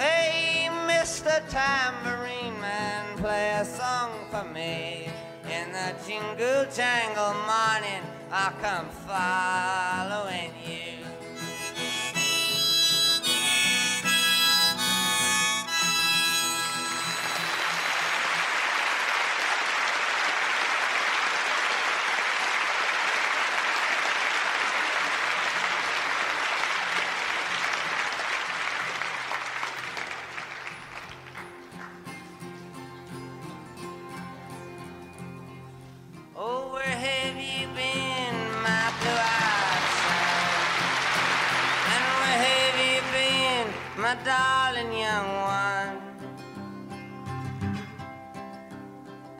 Hey, 0.00 0.70
Mr. 0.88 1.46
Tambourine 1.50 2.58
Man, 2.58 3.18
play 3.18 3.50
a 3.60 3.66
song 3.66 4.10
for 4.30 4.44
me. 4.44 5.10
In 5.44 5.72
the 5.72 5.94
jingle 6.06 6.64
jangle 6.74 7.34
morning, 7.44 8.02
I'll 8.32 8.52
come 8.62 8.88
following 9.04 10.52
you. 10.64 11.04
My 44.10 44.16
darling 44.24 44.92
young 44.98 45.28
one? 45.36 46.02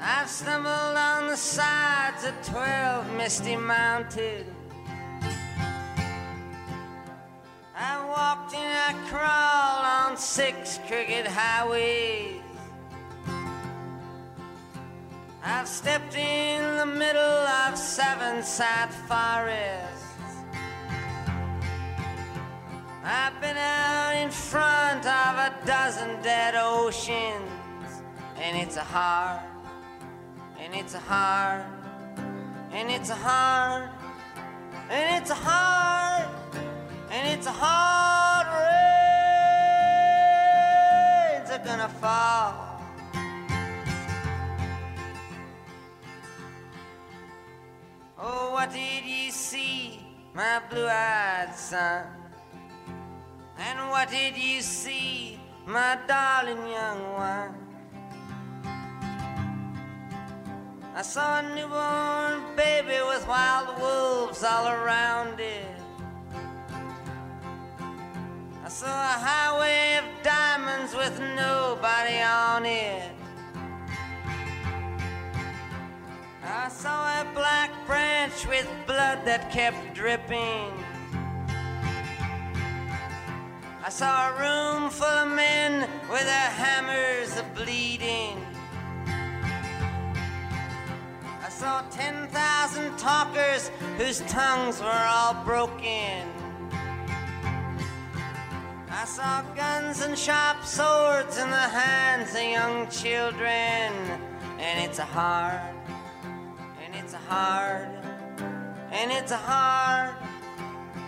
I've 0.01 0.29
stumbled 0.29 0.97
on 0.97 1.27
the 1.27 1.37
sides 1.37 2.25
of 2.25 2.35
twelve 2.47 3.13
misty 3.17 3.57
mountains. 3.57 4.47
I 7.77 8.07
walked 8.07 8.55
and 8.55 8.73
I 8.89 9.09
crawled 9.09 10.13
on 10.13 10.17
six 10.17 10.79
crooked 10.87 11.27
highways. 11.27 12.41
I've 15.43 15.67
stepped 15.67 16.15
in 16.17 16.77
the 16.77 16.87
middle 16.87 17.45
of 17.65 17.77
seven 17.77 18.45
sad 18.45 18.91
forests. 19.09 19.90
I've 23.13 23.41
been 23.41 23.57
out 23.57 24.15
in 24.23 24.31
front 24.31 25.05
of 25.05 25.37
a 25.37 25.53
dozen 25.67 26.23
dead 26.23 26.55
oceans, 26.57 27.51
and 28.37 28.57
it's 28.57 28.77
a 28.77 28.85
hard, 28.85 29.41
and 30.61 30.73
it's 30.73 30.95
a 30.95 31.01
hard, 31.01 31.65
and 32.71 32.89
it's 32.89 33.11
a 33.11 33.17
hard, 33.17 33.91
and 34.91 35.17
it's 35.17 35.31
a 35.31 35.35
hard, 35.35 36.29
and 37.11 37.29
it's 37.29 37.49
a 37.49 37.53
hard 37.53 38.47
rains 41.41 41.51
are 41.51 41.65
gonna 41.65 41.89
fall. 41.89 42.81
Oh, 48.17 48.53
what 48.53 48.71
did 48.73 49.05
you 49.05 49.33
see, 49.33 50.07
my 50.33 50.61
blue-eyed 50.71 51.57
son? 51.57 52.20
And 53.61 53.91
what 53.91 54.09
did 54.09 54.39
you 54.39 54.63
see, 54.63 55.39
my 55.67 55.99
darling 56.09 56.67
young 56.67 57.13
one? 57.13 57.55
I 60.95 61.03
saw 61.03 61.41
a 61.41 61.55
newborn 61.55 62.57
baby 62.57 62.99
with 63.07 63.29
wild 63.29 63.79
wolves 63.79 64.43
all 64.43 64.67
around 64.67 65.41
it. 65.41 65.77
I 68.65 68.69
saw 68.69 68.87
a 68.87 69.19
highway 69.29 69.99
of 69.99 70.07
diamonds 70.23 70.95
with 70.97 71.21
nobody 71.21 72.19
on 72.19 72.65
it. 72.65 73.13
I 76.43 76.69
saw 76.71 77.21
a 77.21 77.27
black 77.35 77.71
branch 77.87 78.47
with 78.47 78.67
blood 78.87 79.27
that 79.27 79.51
kept 79.53 79.93
dripping. 79.95 80.73
I 83.83 83.89
saw 83.89 84.29
a 84.29 84.33
room 84.39 84.91
full 84.91 85.07
of 85.07 85.33
men 85.35 85.89
with 86.11 86.25
their 86.25 86.51
hammers 86.63 87.37
of 87.39 87.55
bleeding. 87.55 88.45
I 91.43 91.49
saw 91.49 91.83
10,000 91.91 92.99
talkers 92.99 93.71
whose 93.97 94.21
tongues 94.21 94.81
were 94.81 95.07
all 95.09 95.35
broken. 95.45 96.29
I 98.91 99.05
saw 99.07 99.41
guns 99.57 100.03
and 100.03 100.19
sharp 100.19 100.63
swords 100.63 101.39
in 101.39 101.49
the 101.49 101.57
hands 101.57 102.35
of 102.35 102.43
young 102.43 102.87
children. 102.91 103.95
And 104.61 104.79
it's 104.85 104.99
a 104.99 105.07
hard, 105.07 105.75
and 106.85 106.95
it's 106.95 107.15
a 107.15 107.23
hard, 107.33 107.89
and 108.93 109.11
it's 109.11 109.33
a 109.33 109.39
hard, 109.39 110.15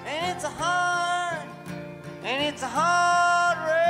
and 0.06 0.34
it's 0.34 0.44
a 0.44 0.48
hard, 0.48 1.51
and 2.24 2.42
it's 2.44 2.62
a 2.62 2.68
hard 2.68 3.58
rains 3.66 3.82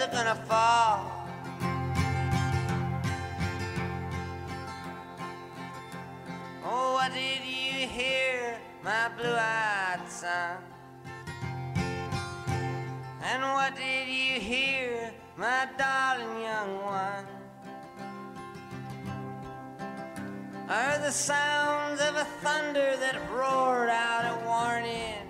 are 0.00 0.12
gonna 0.12 0.36
fall. 0.46 1.10
Oh, 6.64 6.92
what 6.94 7.12
did 7.12 7.40
you 7.44 7.88
hear, 7.88 8.58
my 8.84 9.10
blue-eyed 9.16 10.08
son? 10.08 10.58
And 13.22 13.42
what 13.42 13.74
did 13.74 14.06
you 14.08 14.40
hear, 14.40 15.12
my 15.36 15.66
darling 15.76 16.40
young 16.42 16.82
one? 16.84 17.26
I 20.68 20.82
heard 20.82 21.02
the 21.02 21.10
sounds 21.10 22.00
of 22.00 22.14
a 22.14 22.24
thunder 22.42 22.96
that 22.96 23.16
roared 23.32 23.88
out 23.88 24.24
a 24.24 24.36
warning. 24.46 25.27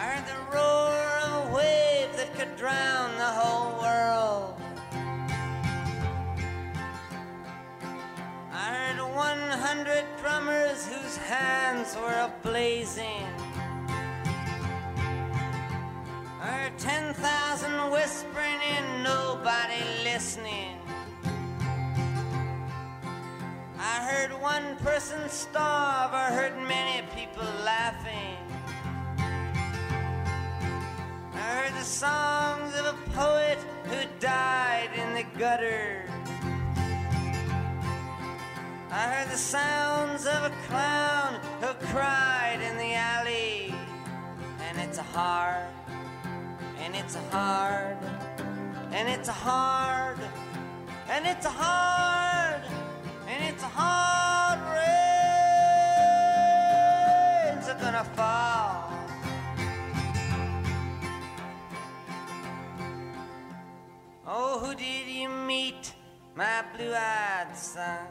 Heard 0.00 0.26
the 0.26 0.56
roar 0.56 0.94
of 1.24 1.50
a 1.50 1.54
wave 1.54 2.16
that 2.16 2.32
could 2.34 2.54
drown 2.56 3.10
the 3.16 3.32
whole 3.40 3.80
world. 3.82 4.54
I 8.52 8.74
heard 8.74 9.00
100 9.00 10.04
drummers 10.22 10.86
whose 10.86 11.16
hands 11.16 11.96
were 11.96 12.30
ablazing. 12.30 13.26
I 16.40 16.46
heard 16.46 16.78
10,000 16.78 17.90
whispering 17.90 18.60
and 18.76 19.02
nobody 19.02 19.82
listening. 20.04 20.78
I 23.80 23.96
heard 24.08 24.40
one 24.40 24.76
person 24.76 25.28
starve, 25.28 26.14
I 26.14 26.30
heard 26.30 26.56
many 26.68 27.04
people 27.16 27.42
laughing. 27.64 28.37
I 31.38 31.40
heard 31.40 31.74
the 31.74 31.84
songs 31.84 32.74
of 32.74 32.86
a 32.86 32.96
poet 33.12 33.58
who 33.84 33.96
died 34.18 34.90
in 34.96 35.14
the 35.14 35.22
gutter. 35.38 36.02
I 38.90 39.02
heard 39.12 39.30
the 39.30 39.38
sounds 39.38 40.26
of 40.26 40.42
a 40.42 40.52
clown 40.66 41.34
who 41.60 41.68
cried 41.86 42.58
in 42.60 42.76
the 42.76 42.92
alley. 42.94 43.72
And 44.68 44.78
it's 44.78 44.98
a 44.98 45.02
hard, 45.02 45.68
and 46.80 46.96
it's 46.96 47.14
a 47.14 47.22
hard, 47.30 47.98
and 48.90 49.08
it's 49.08 49.28
a 49.28 49.32
hard, 49.32 50.18
and 51.08 51.24
it's 51.24 51.44
a 51.44 51.50
hard, 51.50 52.62
and 53.28 53.44
it's 53.44 53.62
a 53.62 53.68
hard 53.68 54.58
rains 57.54 57.68
gonna 57.80 58.04
fall. 58.16 58.57
Who 64.68 64.74
did 64.74 65.08
you 65.08 65.30
meet, 65.30 65.94
my 66.36 66.62
blue-eyed 66.76 67.56
son? 67.56 68.06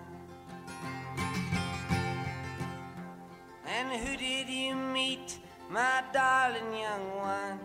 And 3.67 3.91
who 4.01 4.17
did 4.17 4.49
you 4.49 4.73
meet, 4.73 5.37
my 5.69 6.03
darling 6.11 6.73
young 6.73 7.15
one? 7.15 7.59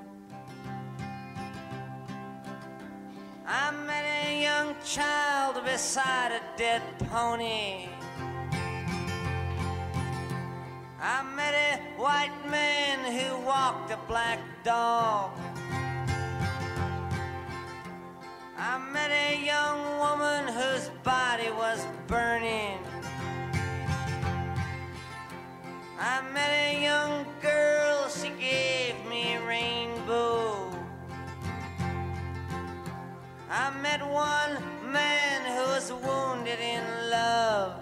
I 3.46 3.70
met 3.70 4.04
a 4.26 4.42
young 4.42 4.74
child 4.84 5.64
beside 5.64 6.32
a 6.32 6.42
dead 6.58 6.82
pony. 7.10 7.88
I 11.00 11.22
met 11.34 11.54
a 11.54 11.80
white 11.98 12.46
man 12.50 12.98
who 13.10 13.46
walked 13.46 13.90
a 13.90 13.98
black 14.06 14.38
dog. 14.62 15.30
A 19.12 19.44
young 19.44 19.98
woman 19.98 20.48
whose 20.48 20.90
body 21.02 21.50
was 21.50 21.86
burning. 22.06 22.78
I 25.98 26.20
met 26.32 26.50
a 26.50 26.82
young 26.82 27.26
girl, 27.40 28.08
she 28.08 28.30
gave 28.30 28.94
me 29.08 29.34
a 29.34 29.46
rainbow. 29.46 30.72
I 33.50 33.70
met 33.82 34.00
one 34.00 34.54
man 34.90 35.40
who 35.54 35.64
was 35.74 35.92
wounded 35.92 36.58
in 36.58 36.82
love. 37.10 37.78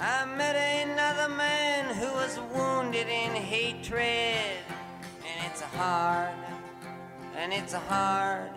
I 0.00 0.24
met 0.24 0.56
another 0.56 1.28
man 1.34 1.94
who 1.94 2.12
was 2.12 2.38
wounded 2.54 3.08
in 3.08 3.32
hatred. 3.32 4.64
And 5.26 5.36
it's 5.46 5.60
hard, 5.60 6.34
and 7.38 7.52
it's 7.52 7.72
a 7.72 7.78
hard, 7.78 8.50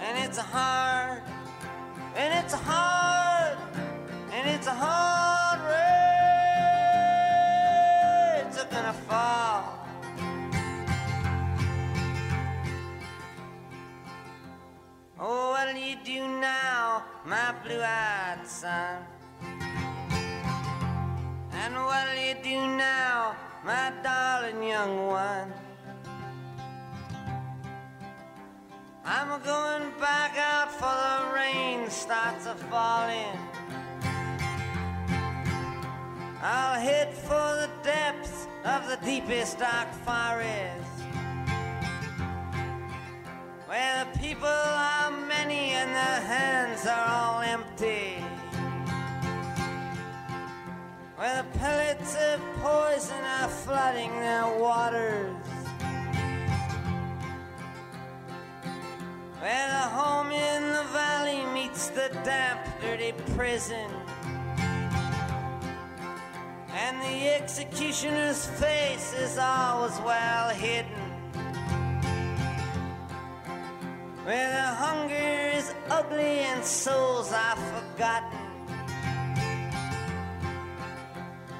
and 0.00 0.18
it's 0.24 0.38
a 0.38 0.42
hard, 0.42 1.22
and 2.16 2.34
it's 2.34 2.52
a 2.52 2.56
hard, 2.56 3.56
and 4.32 4.50
it's 4.50 4.66
a 4.66 4.74
hard 4.74 5.60
rains 5.70 6.18
are 8.58 8.66
gonna 8.74 8.92
fall. 8.92 9.86
Oh, 15.20 15.52
what'll 15.52 15.76
you 15.80 15.96
do 16.04 16.26
now, 16.40 17.04
my 17.24 17.54
blue-eyed 17.62 18.44
son? 18.44 19.06
And 21.52 21.74
what'll 21.74 22.18
you 22.18 22.34
do 22.42 22.66
now, 22.76 23.36
my 23.64 23.92
darling 24.02 24.64
young 24.64 25.06
one? 25.06 25.65
I'm 29.08 29.40
going 29.42 29.92
back 30.00 30.36
out 30.36 30.72
for 30.72 30.80
the 30.82 31.32
rain 31.32 31.88
starts 31.88 32.46
a 32.46 32.56
falling. 32.56 33.38
I'll 36.42 36.80
head 36.80 37.14
for 37.14 37.30
the 37.30 37.70
depths 37.84 38.48
of 38.64 38.88
the 38.88 38.96
deepest 39.04 39.60
dark 39.60 39.92
forest. 40.04 40.90
Where 43.68 44.04
the 44.12 44.18
people 44.18 44.48
are 44.48 45.12
many 45.12 45.70
and 45.70 45.90
their 45.90 46.20
hands 46.26 46.84
are 46.84 47.06
all 47.06 47.40
empty. 47.42 48.24
Where 51.14 51.44
the 51.44 51.58
pellets 51.60 52.16
of 52.16 52.40
poison 52.56 53.24
are 53.24 53.48
flooding 53.48 54.10
their 54.10 54.58
waters. 54.58 55.55
Where 59.40 59.68
the 59.68 59.88
home 59.90 60.30
in 60.30 60.62
the 60.72 60.84
valley 60.92 61.44
meets 61.52 61.88
the 61.88 62.08
damp, 62.24 62.60
dirty 62.80 63.12
prison. 63.36 63.90
And 66.72 67.00
the 67.02 67.34
executioner's 67.34 68.46
face 68.46 69.12
is 69.12 69.36
always 69.36 69.98
well 70.00 70.48
hidden. 70.48 70.92
Where 74.24 74.50
the 74.50 74.68
hunger 74.84 75.50
is 75.54 75.74
ugly 75.90 76.40
and 76.40 76.64
souls 76.64 77.30
are 77.30 77.56
forgotten. 77.56 78.38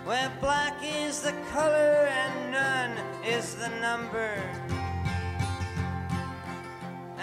Where 0.06 0.32
black 0.40 0.76
is 0.82 1.20
the 1.20 1.34
color 1.52 2.08
and 2.08 2.52
none 2.52 2.96
is 3.22 3.54
the 3.56 3.68
number. 3.80 4.32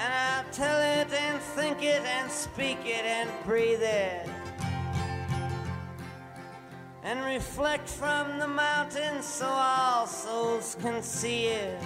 And 0.04 0.14
I'll 0.14 0.52
tell 0.52 0.82
it 0.82 1.14
and 1.14 1.42
think 1.42 1.82
it 1.82 2.02
and 2.04 2.30
speak 2.30 2.80
it 2.84 3.06
and 3.06 3.30
breathe 3.46 3.82
it. 3.82 4.28
And 7.04 7.24
reflect 7.24 7.88
from 7.88 8.38
the 8.38 8.48
mountains 8.48 9.24
so 9.24 9.48
all 9.48 10.06
souls 10.06 10.76
can 10.82 11.02
see 11.02 11.46
it. 11.46 11.82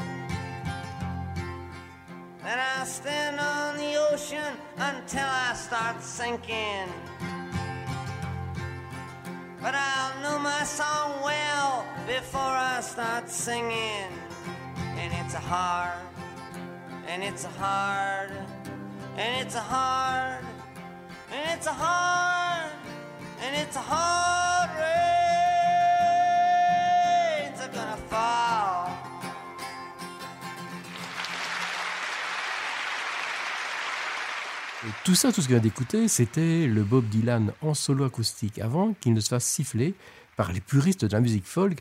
And 2.44 2.60
I'll 2.60 2.88
stand 2.88 3.40
on 3.40 3.78
the 3.78 3.98
ocean 4.12 4.52
until 4.78 5.28
I 5.28 5.54
start 5.54 6.02
sinking. 6.02 6.90
But 9.62 9.76
I'll 9.76 10.22
know 10.24 10.40
my 10.40 10.64
song 10.64 11.22
well 11.22 11.86
before 12.08 12.42
I 12.42 12.82
start 12.82 13.30
singing. 13.30 14.12
And 15.02 15.14
it's 15.22 15.36
a 15.36 15.40
hard, 15.40 16.07
and 17.08 17.24
it's 17.24 17.46
a 17.46 17.50
hard, 17.60 18.32
and 19.18 19.42
it's 19.42 19.56
a 19.56 19.62
hard, 19.62 20.44
and 21.32 21.58
it's 21.58 21.68
a 21.68 21.74
hard, 21.74 22.72
and 23.42 23.56
it's 23.56 23.76
a 23.76 23.82
hard 23.82 24.38
gonna 27.74 27.98
fall. 28.10 28.90
Et 34.86 34.92
tout 35.04 35.16
ça, 35.16 35.32
tout 35.32 35.42
ce 35.42 35.48
qu'on 35.48 35.54
vient 35.54 35.62
d'écouter, 35.62 36.08
c'était 36.08 36.68
le 36.68 36.84
Bob 36.84 37.06
Dylan 37.06 37.52
en 37.62 37.74
solo 37.74 38.06
acoustique, 38.06 38.60
avant 38.60 38.94
qu'il 38.94 39.14
ne 39.14 39.20
se 39.20 39.30
fasse 39.30 39.46
siffler 39.46 39.96
par 40.36 40.52
les 40.52 40.62
puristes 40.62 41.04
de 41.04 41.12
la 41.12 41.20
musique 41.20 41.46
folk, 41.46 41.80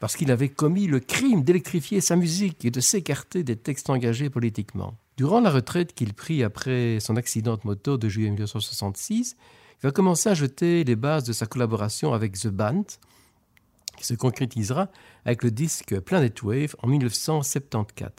parce 0.00 0.16
qu'il 0.16 0.30
avait 0.30 0.48
commis 0.48 0.86
le 0.86 1.00
crime 1.00 1.42
d'électrifier 1.42 2.00
sa 2.00 2.16
musique 2.16 2.64
et 2.64 2.70
de 2.70 2.80
s'écarter 2.80 3.44
des 3.44 3.56
textes 3.56 3.88
engagés 3.88 4.30
politiquement. 4.30 4.98
Durant 5.16 5.40
la 5.40 5.50
retraite 5.50 5.94
qu'il 5.94 6.12
prit 6.12 6.42
après 6.42 6.98
son 7.00 7.16
accident 7.16 7.54
de 7.54 7.62
moto 7.64 7.96
de 7.96 8.08
juillet 8.08 8.28
1966, 8.28 9.36
il 9.82 9.86
va 9.86 9.90
commencer 9.90 10.28
à 10.28 10.34
jeter 10.34 10.84
les 10.84 10.96
bases 10.96 11.24
de 11.24 11.32
sa 11.32 11.46
collaboration 11.46 12.12
avec 12.12 12.38
The 12.38 12.48
Band, 12.48 12.84
qui 13.96 14.04
se 14.04 14.14
concrétisera 14.14 14.88
avec 15.24 15.42
le 15.42 15.50
disque 15.50 15.98
Planet 16.00 16.42
Wave 16.42 16.76
en 16.82 16.88
1974. 16.88 18.12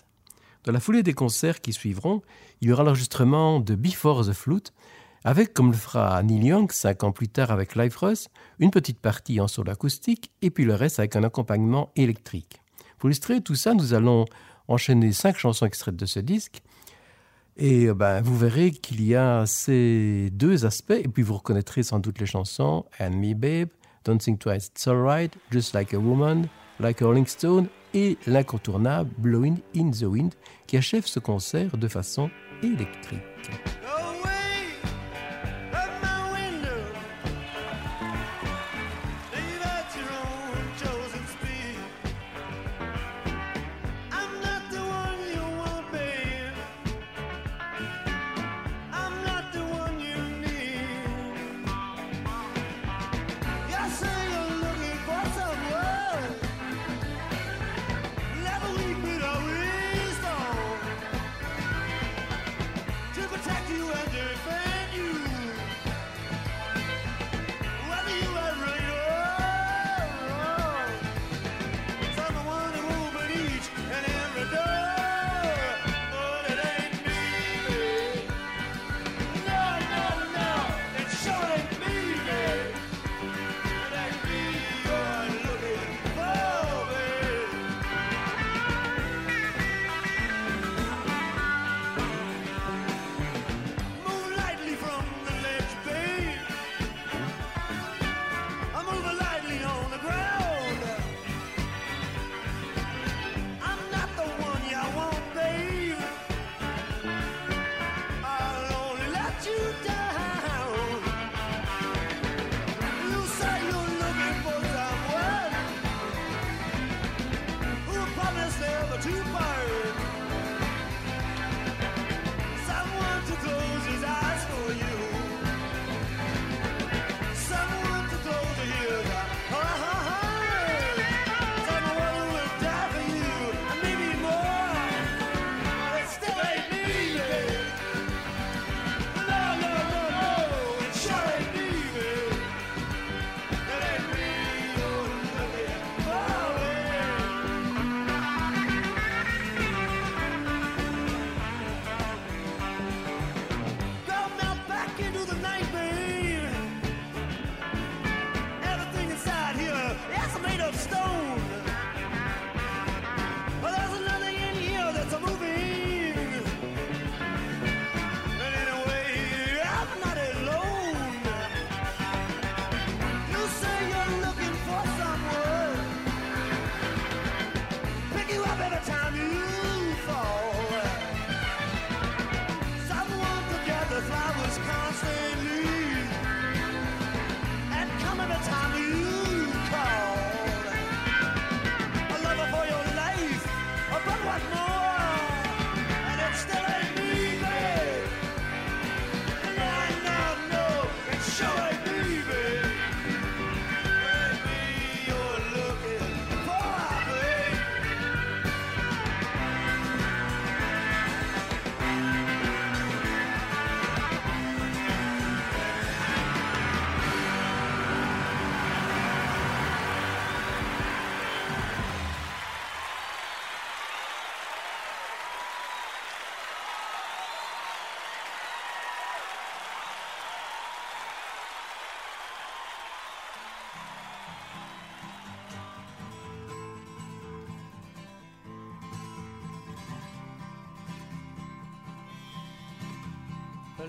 Dans 0.63 0.71
la 0.71 0.79
foulée 0.79 1.03
des 1.03 1.13
concerts 1.13 1.61
qui 1.61 1.71
suivront, 1.71 2.21
il 2.61 2.69
y 2.69 2.71
aura 2.71 2.83
l'enregistrement 2.83 3.59
de 3.59 3.75
Before 3.75 4.25
the 4.25 4.33
Flute, 4.33 4.73
avec, 5.27 5.53
comme 5.53 5.71
le 5.71 5.77
fera 5.77 6.23
Neil 6.23 6.45
Young 6.45 6.71
cinq 6.71 7.03
ans 7.03 7.11
plus 7.11 7.27
tard 7.27 7.51
avec 7.51 7.75
Live 7.75 7.97
Russ, 7.97 8.29
une 8.59 8.71
petite 8.71 8.97
partie 8.97 9.41
en 9.41 9.49
solo 9.49 9.73
acoustique 9.73 10.31
et 10.41 10.49
puis 10.49 10.63
le 10.63 10.73
reste 10.73 10.99
avec 10.99 11.17
un 11.17 11.23
accompagnement 11.25 11.91
électrique. 11.97 12.61
Pour 12.97 13.09
illustrer 13.09 13.41
tout 13.41 13.53
ça, 13.53 13.73
nous 13.73 13.93
allons 13.93 14.23
enchaîner 14.69 15.11
cinq 15.11 15.37
chansons 15.37 15.65
extraites 15.65 15.97
de 15.97 16.05
ce 16.05 16.21
disque. 16.21 16.61
Et 17.57 17.87
euh, 17.87 17.93
ben, 17.93 18.21
vous 18.21 18.37
verrez 18.37 18.71
qu'il 18.71 19.03
y 19.03 19.15
a 19.15 19.45
ces 19.45 20.29
deux 20.31 20.65
aspects, 20.65 20.91
et 20.91 21.09
puis 21.09 21.23
vous 21.23 21.35
reconnaîtrez 21.35 21.83
sans 21.83 21.99
doute 21.99 22.21
les 22.21 22.25
chansons 22.25 22.85
And 22.97 23.11
Me 23.11 23.33
Babe, 23.33 23.67
Don't 24.05 24.19
Think 24.19 24.39
Twice, 24.39 24.67
It's 24.67 24.87
Alright, 24.87 25.33
Just 25.51 25.73
Like 25.73 25.93
a 25.93 25.99
Woman, 25.99 26.47
Like 26.79 27.01
a 27.01 27.05
Rolling 27.05 27.27
Stone 27.27 27.67
et 27.93 28.17
l'incontournable 28.27 29.09
Blowing 29.17 29.57
in 29.75 29.91
the 29.91 30.03
Wind 30.03 30.35
qui 30.67 30.77
achève 30.77 31.05
ce 31.05 31.19
concert 31.19 31.77
de 31.77 31.87
façon 31.89 32.29
électrique. 32.63 33.19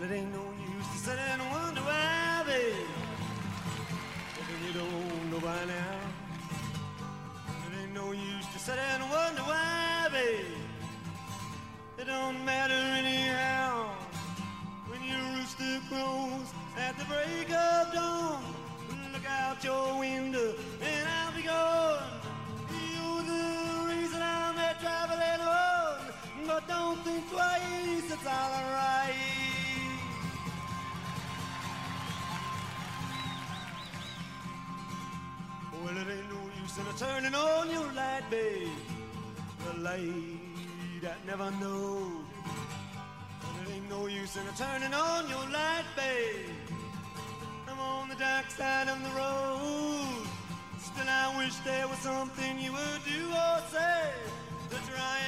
It 0.00 0.12
ain't 0.12 0.32
no 0.32 0.47
turning 36.98 37.34
on 37.34 37.70
your 37.70 37.92
light, 37.92 38.24
babe. 38.28 38.68
The 39.64 39.80
light 39.82 41.00
that 41.00 41.24
never 41.24 41.48
knows. 41.62 42.26
Well, 43.40 43.62
it 43.62 43.74
ain't 43.74 43.88
no 43.88 44.06
use 44.08 44.36
in 44.36 44.42
a 44.42 44.52
turning 44.56 44.92
on 44.92 45.28
your 45.28 45.46
light, 45.50 45.84
babe. 45.94 46.50
I'm 47.68 47.78
on 47.78 48.08
the 48.08 48.16
dark 48.16 48.50
side 48.50 48.88
of 48.88 48.98
the 49.04 49.10
road. 49.10 50.26
Still, 50.80 51.08
I 51.08 51.34
wish 51.38 51.54
there 51.64 51.86
was 51.86 51.98
something 51.98 52.58
you 52.58 52.72
would 52.72 53.02
do 53.06 53.22
or 53.30 53.58
say 53.70 54.10
to 54.70 54.76
try 54.90 55.18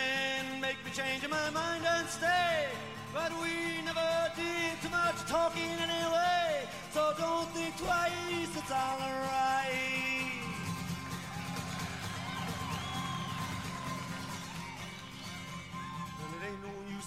and 0.40 0.60
make 0.60 0.78
me 0.84 0.90
change 0.90 1.22
my 1.28 1.51
mind 1.51 1.84
and 1.86 2.09
stay. 2.09 2.66
But 3.14 3.30
we 3.40 3.80
never 3.84 4.10
did 4.34 4.74
too 4.82 4.90
much 4.90 5.18
talking 5.28 5.70
anyway, 5.86 6.66
so 6.92 7.12
don't 7.16 7.48
think 7.51 7.76
twice, 7.76 8.56
it's 8.59 8.72
alright. 8.72 9.49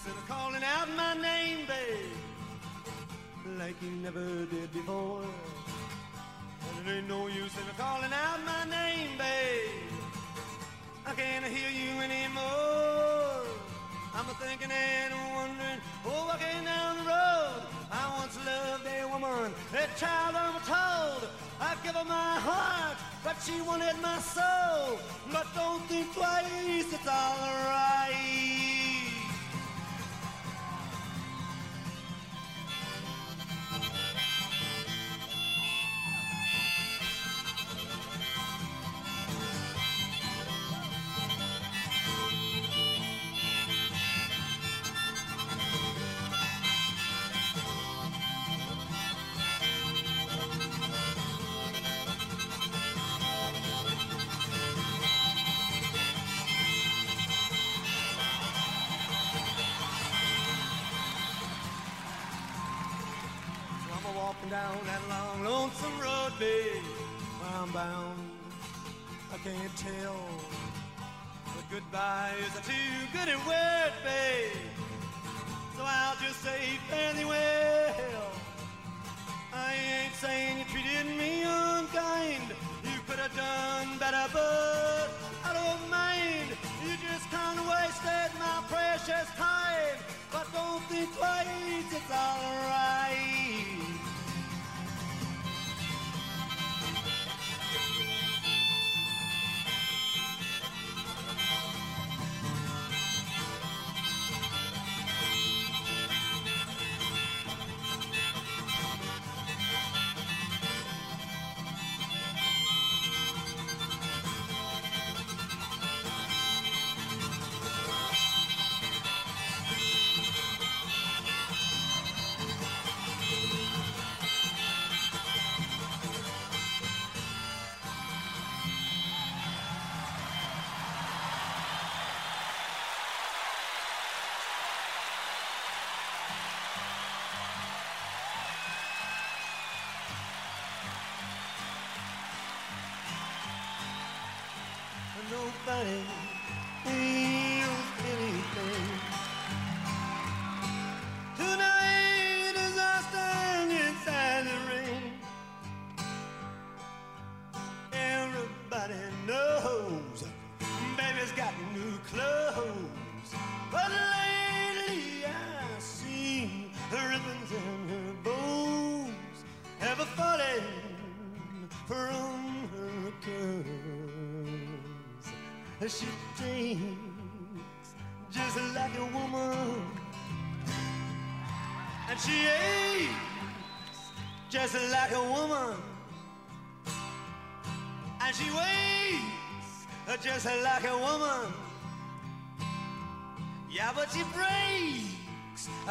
No 0.06 0.12
use 0.12 0.22
calling 0.28 0.62
out 0.62 0.88
my 0.96 1.14
name, 1.14 1.66
babe, 1.66 3.58
like 3.58 3.74
you 3.82 3.90
never 3.90 4.44
did 4.46 4.72
before. 4.72 5.22
And 5.22 6.88
it 6.88 6.92
ain't 6.92 7.08
no 7.08 7.26
use 7.26 7.52
in 7.56 7.64
calling 7.76 8.12
out 8.12 8.44
my 8.44 8.64
name, 8.64 9.16
babe. 9.18 9.92
I 11.06 11.12
can't 11.14 11.44
hear 11.44 11.70
you 11.70 12.00
anymore. 12.00 13.46
I'm 14.14 14.28
a 14.28 14.34
thinking 14.34 14.70
and 14.70 15.14
wondering, 15.34 15.80
oh, 16.06 16.26
walking 16.28 16.64
down 16.64 16.96
the 16.98 17.04
road. 17.04 17.62
I 17.90 18.16
once 18.18 18.38
loved 18.44 18.86
a 18.86 19.08
woman, 19.08 19.52
a 19.72 19.98
child 19.98 20.34
I'm 20.34 20.60
told. 20.62 21.28
I 21.60 21.76
give 21.82 21.94
her 21.94 22.04
my 22.04 22.38
heart, 22.40 22.98
but 23.22 23.36
she 23.44 23.60
wanted 23.62 24.00
my 24.02 24.18
soul. 24.18 24.98
But 25.32 25.46
don't 25.54 25.82
think 25.86 26.12
twice, 26.14 26.92
it's 26.92 27.08
alright. 27.08 28.54
So 28.58 28.63
goodbye 71.94 72.34
is 72.40 72.54
too 72.66 73.06
good 73.12 73.28
a 73.28 73.38
word, 73.46 73.92
babe. 74.02 74.50
So 75.76 75.82
I'll 75.86 76.16
just 76.16 76.40
say 76.42 76.80
thee 76.90 77.24
well. 77.24 78.32
I 79.52 79.74
ain't 80.02 80.14
saying 80.14 80.58
you 80.58 80.64
treated 80.64 81.06
me 81.16 81.44
unkind. 81.44 82.50
You 82.82 82.98
could 83.06 83.20
have 83.20 83.36
done 83.36 83.98
better, 83.98 84.26
but 84.32 85.08
I 85.44 85.50
don't 85.54 85.88
mind. 85.88 86.48
You 86.82 86.96
just 87.08 87.30
kind 87.30 87.60
of 87.60 87.66
wasted 87.68 88.30
my 88.40 88.64
precious 88.68 89.28
time. 89.36 89.98
But 90.32 90.52
don't 90.52 90.82
think 90.90 91.14
twice, 91.16 91.92
it's 91.92 92.10
alright. 92.10 93.23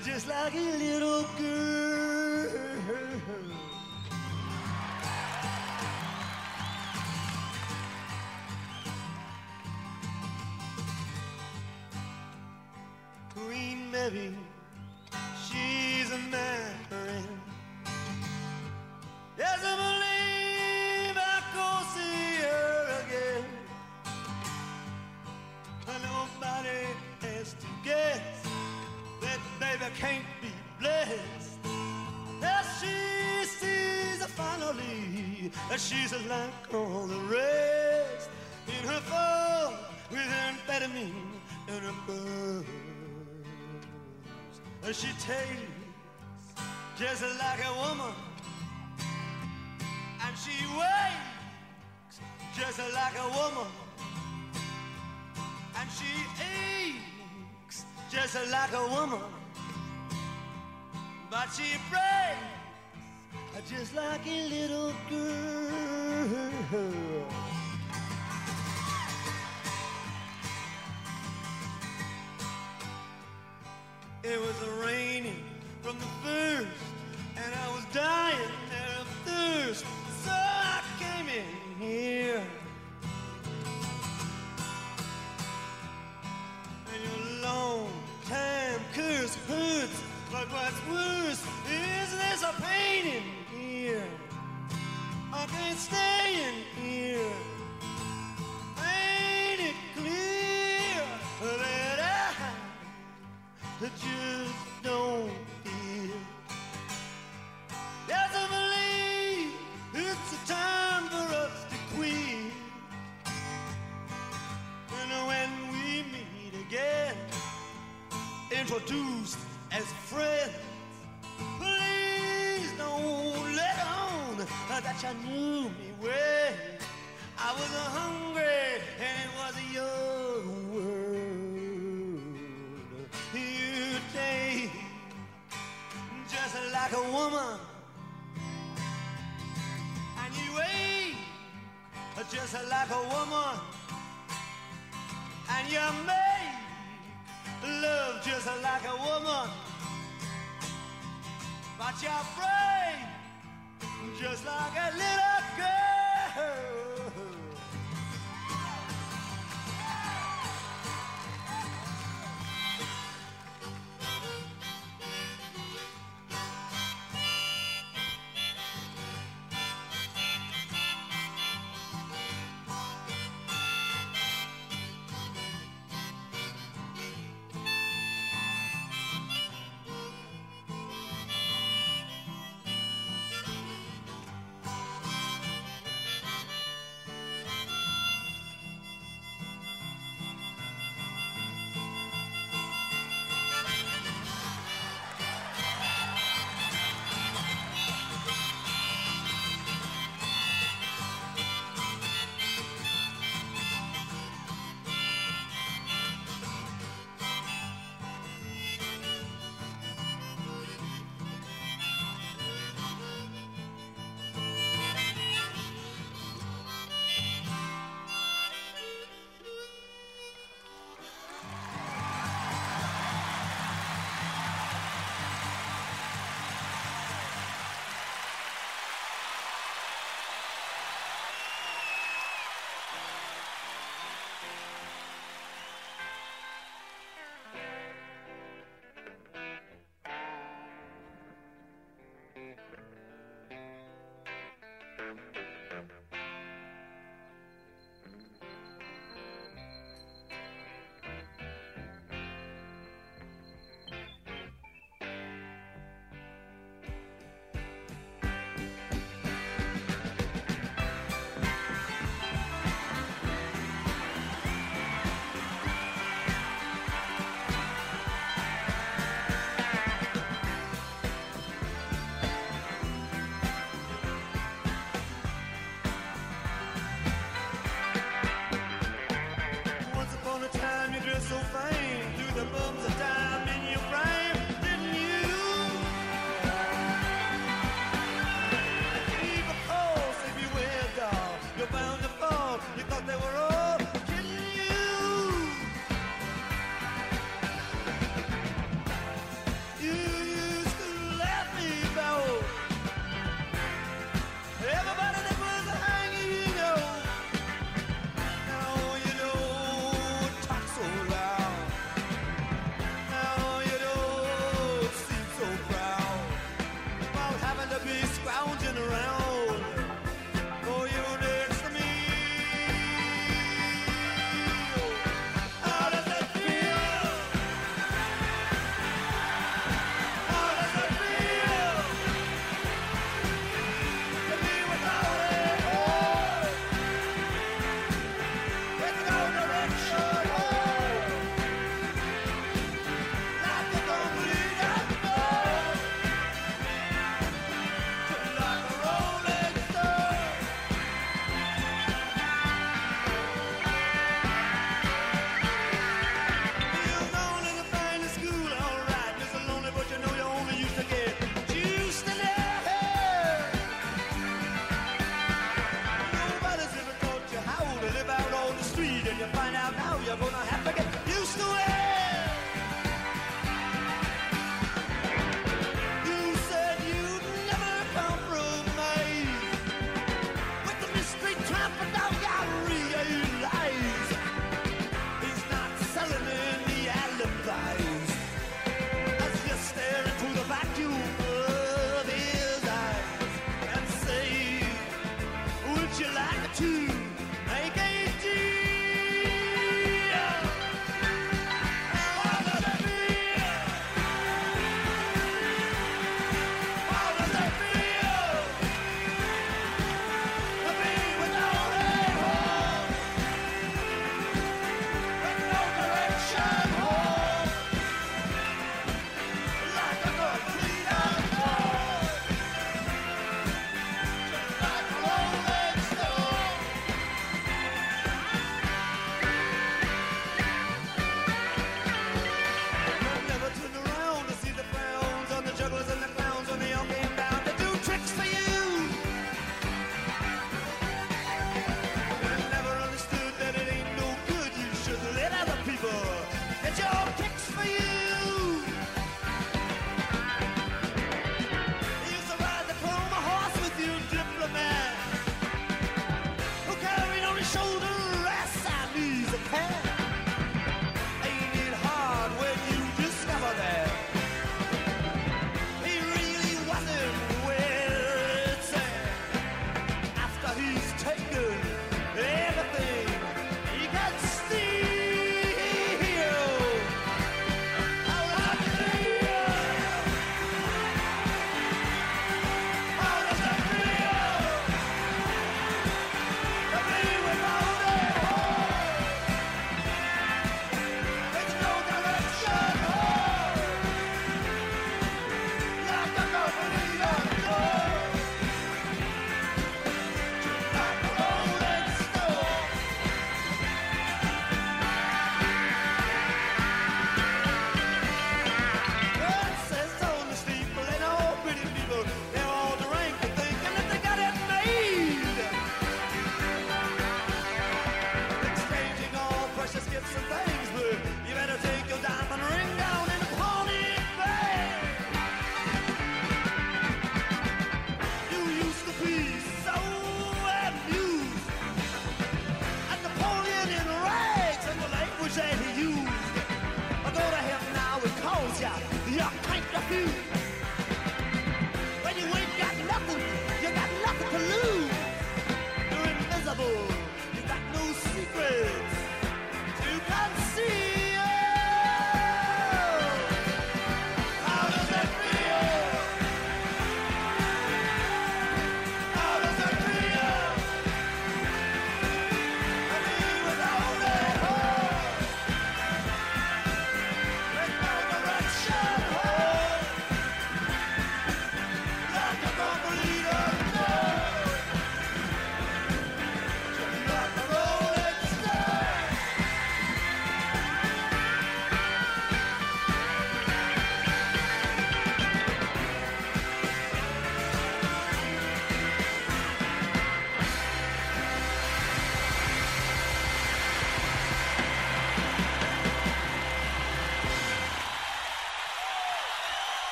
Breaks 0.00 0.06
just 0.06 0.28
like 0.28 0.54
a 0.54 0.58
little 0.58 1.24
girl. 1.38 2.50
Queen 13.34 13.90
Mary, 13.90 14.34
She 44.92 45.08
tastes 45.08 45.26
just 46.96 47.22
like 47.22 47.60
a 47.66 47.72
woman, 47.82 48.14
and 50.24 50.38
she 50.38 50.64
wakes 50.78 52.20
just 52.56 52.78
like 52.94 53.18
a 53.18 53.28
woman, 53.36 53.70
and 55.78 55.90
she 55.90 56.12
aches 56.40 57.84
just 58.10 58.36
like 58.50 58.72
a 58.72 58.86
woman, 58.86 59.20
but 61.30 61.48
she 61.52 61.76
prays 61.90 62.38
just 63.68 63.94
like 63.94 64.26
a 64.26 64.48
little 64.48 64.92
girl. 65.10 66.46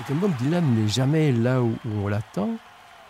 Et 0.00 0.02
comme 0.04 0.18
Bob 0.18 0.34
Dylan 0.38 0.64
n'est 0.74 0.88
jamais 0.88 1.30
là 1.30 1.62
où, 1.62 1.74
on 1.84 2.08
l'attend, 2.08 2.56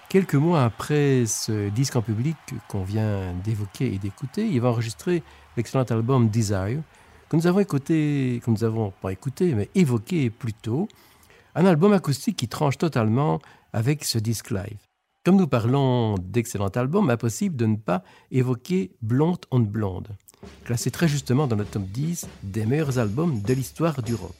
quelques 0.08 0.34
mois 0.34 0.64
après 0.64 1.24
ce 1.24 1.68
disque 1.68 1.94
en 1.94 2.02
public 2.02 2.36
qu'on 2.66 2.82
vient 2.82 3.32
d'évoquer 3.44 3.94
et 3.94 3.98
d'écouter, 3.98 4.48
il 4.48 4.60
va 4.60 4.70
enregistrer 4.70 5.22
l'excellent 5.56 5.84
album 5.84 6.28
Desire, 6.30 6.82
que 7.28 7.36
nous 7.36 7.46
avons 7.46 7.60
écouté, 7.60 8.42
que 8.44 8.50
nous 8.50 8.64
avons 8.64 8.90
pas 8.90 9.12
écouté, 9.12 9.54
mais 9.54 9.70
évoqué 9.76 10.30
plus 10.30 10.52
tôt, 10.52 10.88
un 11.54 11.64
album 11.64 11.92
acoustique 11.92 12.36
qui 12.36 12.48
tranche 12.48 12.76
totalement 12.76 13.38
avec 13.72 14.04
ce 14.04 14.18
disque 14.18 14.50
live. 14.50 14.78
Comme 15.24 15.36
nous 15.36 15.46
parlons 15.46 16.16
d'excellent 16.18 16.68
album, 16.68 17.08
impossible 17.08 17.54
de 17.54 17.66
ne 17.66 17.76
pas 17.76 18.02
évoquer 18.32 18.90
Blonde 19.00 19.46
on 19.52 19.60
Blonde, 19.60 20.08
classé 20.64 20.90
très 20.90 21.06
justement 21.06 21.46
dans 21.46 21.56
le 21.56 21.64
top 21.64 21.84
10 21.84 22.26
des 22.42 22.66
meilleurs 22.66 22.98
albums 22.98 23.40
de 23.42 23.54
l'histoire 23.54 24.02
du 24.02 24.16
rock. 24.16 24.34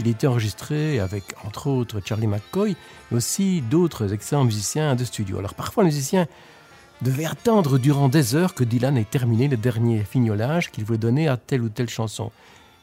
Il 0.00 0.08
était 0.08 0.26
enregistré 0.26 0.98
avec, 0.98 1.34
entre 1.44 1.66
autres, 1.66 2.00
Charlie 2.02 2.26
McCoy, 2.26 2.74
mais 3.10 3.18
aussi 3.18 3.60
d'autres 3.60 4.14
excellents 4.14 4.44
musiciens 4.44 4.96
de 4.96 5.04
studio. 5.04 5.38
Alors 5.38 5.52
parfois, 5.52 5.82
le 5.82 5.90
musicien 5.90 6.26
devait 7.02 7.26
attendre 7.26 7.76
durant 7.76 8.08
des 8.08 8.34
heures 8.34 8.54
que 8.54 8.64
Dylan 8.64 8.96
ait 8.96 9.04
terminé 9.04 9.46
le 9.46 9.58
dernier 9.58 10.02
fignolage 10.04 10.70
qu'il 10.70 10.84
voulait 10.84 10.96
donner 10.96 11.28
à 11.28 11.36
telle 11.36 11.60
ou 11.60 11.68
telle 11.68 11.90
chanson. 11.90 12.32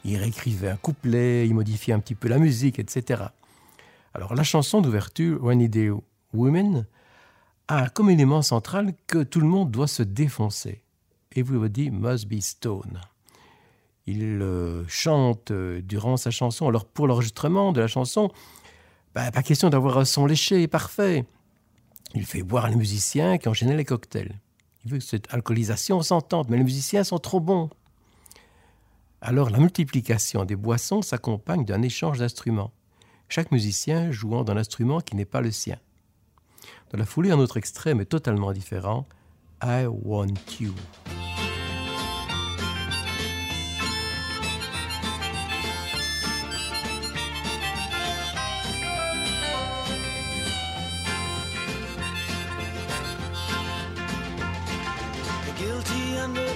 Il 0.04 0.16
réécrivait 0.16 0.68
un 0.68 0.76
couplet, 0.76 1.44
il 1.48 1.54
modifiait 1.54 1.92
un 1.92 1.98
petit 1.98 2.14
peu 2.14 2.28
la 2.28 2.38
musique, 2.38 2.78
etc. 2.78 3.24
Alors 4.14 4.36
la 4.36 4.44
chanson 4.44 4.80
d'ouverture, 4.80 5.44
Rainy 5.44 5.68
Day 5.68 5.90
Women, 6.34 6.86
a 7.66 7.88
comme 7.88 8.10
élément 8.10 8.42
central 8.42 8.94
que 9.08 9.24
tout 9.24 9.40
le 9.40 9.48
monde 9.48 9.72
doit 9.72 9.88
se 9.88 10.04
défoncer. 10.04 10.82
Everybody 11.34 11.90
Must 11.90 12.28
Be 12.28 12.40
Stone. 12.40 13.00
Il 14.10 14.40
euh, 14.40 14.84
chante 14.88 15.50
euh, 15.50 15.82
durant 15.82 16.16
sa 16.16 16.30
chanson. 16.30 16.66
Alors 16.66 16.86
pour 16.86 17.06
l'enregistrement 17.06 17.72
de 17.72 17.80
la 17.82 17.88
chanson, 17.88 18.30
bah, 19.14 19.30
pas 19.30 19.42
question 19.42 19.68
d'avoir 19.68 19.98
un 19.98 20.06
son 20.06 20.24
léché 20.24 20.66
parfait. 20.66 21.26
Il 22.14 22.24
fait 22.24 22.42
boire 22.42 22.70
les 22.70 22.76
musiciens 22.76 23.36
qui 23.36 23.50
enchaînaient 23.50 23.76
les 23.76 23.84
cocktails. 23.84 24.40
Il 24.86 24.92
veut 24.92 24.98
que 24.98 25.04
cette 25.04 25.30
alcoolisation 25.34 26.00
s'entende, 26.00 26.46
mais 26.48 26.56
les 26.56 26.64
musiciens 26.64 27.04
sont 27.04 27.18
trop 27.18 27.38
bons. 27.38 27.68
Alors 29.20 29.50
la 29.50 29.58
multiplication 29.58 30.46
des 30.46 30.56
boissons 30.56 31.02
s'accompagne 31.02 31.66
d'un 31.66 31.82
échange 31.82 32.18
d'instruments, 32.18 32.72
chaque 33.28 33.52
musicien 33.52 34.10
jouant 34.10 34.42
d'un 34.42 34.56
instrument 34.56 35.02
qui 35.02 35.16
n'est 35.16 35.26
pas 35.26 35.42
le 35.42 35.50
sien. 35.50 35.76
Dans 36.92 36.98
la 36.98 37.04
foulée, 37.04 37.30
un 37.30 37.38
autre 37.38 37.58
extrait, 37.58 37.92
mais 37.92 38.06
totalement 38.06 38.54
différent, 38.54 39.06
I 39.62 39.84
Want 39.84 40.28
You. 40.60 40.72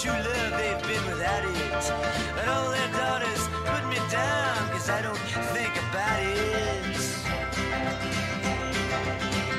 True 0.00 0.12
love, 0.12 0.52
they've 0.52 0.82
been 0.82 1.04
without 1.10 1.44
it. 1.44 1.92
And 2.38 2.48
all 2.48 2.70
their 2.70 2.88
daughters 2.92 3.48
put 3.66 3.84
me 3.88 3.96
down, 4.08 4.68
cause 4.70 4.88
I 4.88 5.02
don't 5.02 5.18
think 5.52 5.74
about 5.74 6.20
it. 6.22 6.96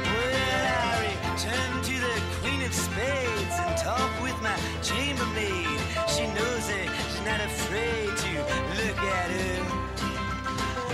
Well, 0.05 0.35
I 0.79 1.13
return 1.33 1.71
to 1.83 1.95
the 2.05 2.15
Queen 2.39 2.61
of 2.63 2.73
Spades 2.73 3.57
and 3.59 3.77
talk 3.77 4.11
with 4.21 4.41
my 4.41 4.55
chambermaid. 4.81 5.79
She 6.07 6.25
knows 6.27 6.69
it, 6.69 6.89
she's 7.11 7.25
not 7.25 7.41
afraid 7.41 8.15
to 8.15 8.31
look 8.79 8.97
at 8.97 9.29
her. 9.35 9.59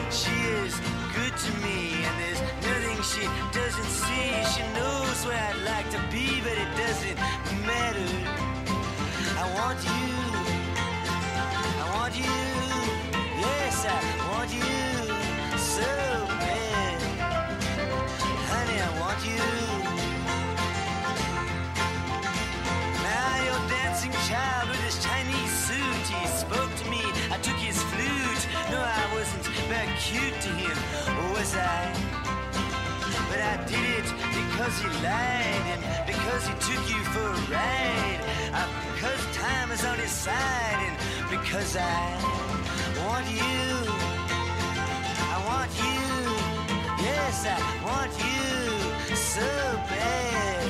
She 0.10 0.34
is 0.66 0.74
good 1.14 1.38
to 1.38 1.52
me, 1.62 2.04
and 2.04 2.16
there's 2.20 2.42
nothing 2.66 3.00
she 3.04 3.30
cute 30.06 30.40
to 30.40 30.50
him, 30.50 30.78
was 31.34 31.56
I? 31.56 31.82
But 33.30 33.42
I 33.42 33.56
did 33.66 34.06
it 34.06 34.10
because 34.38 34.76
he 34.78 34.88
lied 35.02 35.66
and 35.74 35.82
because 36.06 36.46
he 36.46 36.54
took 36.68 36.84
you 36.94 37.02
for 37.14 37.26
a 37.26 37.42
ride. 37.50 38.22
Because 38.94 39.22
time 39.36 39.72
is 39.72 39.84
on 39.84 39.98
his 39.98 40.12
side 40.12 40.80
and 40.88 40.96
because 41.34 41.76
I 41.76 42.06
want 43.02 43.26
you. 43.42 43.66
I 45.34 45.38
want 45.50 45.72
you. 45.86 46.04
Yes, 47.04 47.48
I 47.48 47.60
want 47.90 48.12
you 48.28 49.16
so 49.16 49.50
bad. 49.90 50.65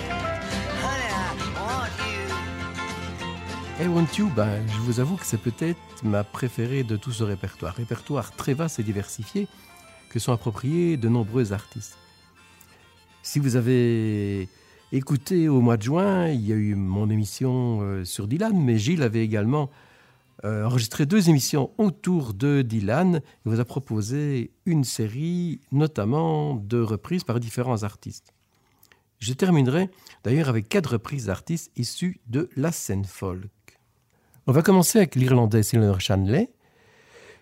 I 3.86 3.88
Want 3.88 4.08
You, 4.18 4.32
ben, 4.36 4.66
je 4.68 4.80
vous 4.80 5.00
avoue 5.00 5.16
que 5.16 5.28
c'est 5.28 5.38
peut-être 5.38 5.78
ma 6.04 6.24
préférée 6.24 6.84
de 6.84 6.96
tout 6.96 7.12
ce 7.12 7.24
répertoire. 7.24 7.76
Répertoire 7.76 8.36
très 8.36 8.56
vaste 8.56 8.80
et 8.80 8.84
diversifié 8.84 9.48
que 10.10 10.18
sont 10.18 10.32
appropriés 10.32 10.98
de 10.98 11.08
nombreux 11.08 11.54
artistes. 11.54 11.96
Si 13.22 13.38
vous 13.38 13.58
avez 13.58 14.50
écouté 14.92 15.50
au 15.50 15.62
mois 15.62 15.78
de 15.78 15.84
juin, 15.84 16.30
il 16.30 16.42
y 16.48 16.52
a 16.52 16.56
eu 16.56 16.74
mon 16.74 17.12
émission 17.12 17.82
euh, 17.82 18.04
sur 18.06 18.28
Dylan, 18.28 18.60
mais 18.60 18.80
Gilles 18.80 19.04
avait 19.04 19.24
également 19.24 19.70
euh, 20.46 20.66
enregistré 20.66 21.06
deux 21.06 21.30
émissions 21.30 21.70
autour 21.78 22.34
de 22.34 22.64
Dylan. 22.64 23.22
Il 23.46 23.52
vous 23.52 23.60
a 23.60 23.66
proposé 23.66 24.52
une 24.66 24.84
série, 24.84 25.60
notamment 25.72 26.56
de 26.56 26.80
reprises 26.80 27.24
par 27.24 27.40
différents 27.40 27.84
artistes. 27.84 28.34
Je 29.20 29.34
terminerai 29.34 29.92
d'ailleurs 30.24 30.50
avec 30.50 30.70
quatre 30.70 30.94
reprises 30.94 31.28
d'artistes 31.28 31.72
issus 31.76 32.20
de 32.26 32.50
la 32.56 32.72
scène 32.72 33.06
folk. 33.06 33.55
On 34.48 34.52
va 34.52 34.62
commencer 34.62 35.00
avec 35.00 35.16
l'Irlandais 35.16 35.64
Sylvain 35.64 35.98
Shanley, 35.98 36.52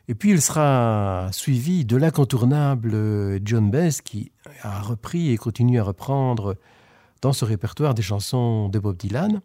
et 0.07 0.15
puis 0.15 0.31
il 0.31 0.41
sera 0.41 1.27
suivi 1.33 1.83
de 1.83 1.97
l'incontournable 1.97 2.95
John 3.43 3.69
Bess 3.69 3.99
qui 3.99 4.31
a 4.61 4.81
repris 4.81 5.31
et 5.31 5.37
continue 5.37 5.81
à 5.81 5.83
reprendre 5.83 6.55
dans 7.21 7.33
ce 7.33 7.43
répertoire 7.43 7.93
des 7.93 8.01
chansons 8.01 8.69
de 8.69 8.79
Bob 8.79 8.95
Dylan. 8.95 9.41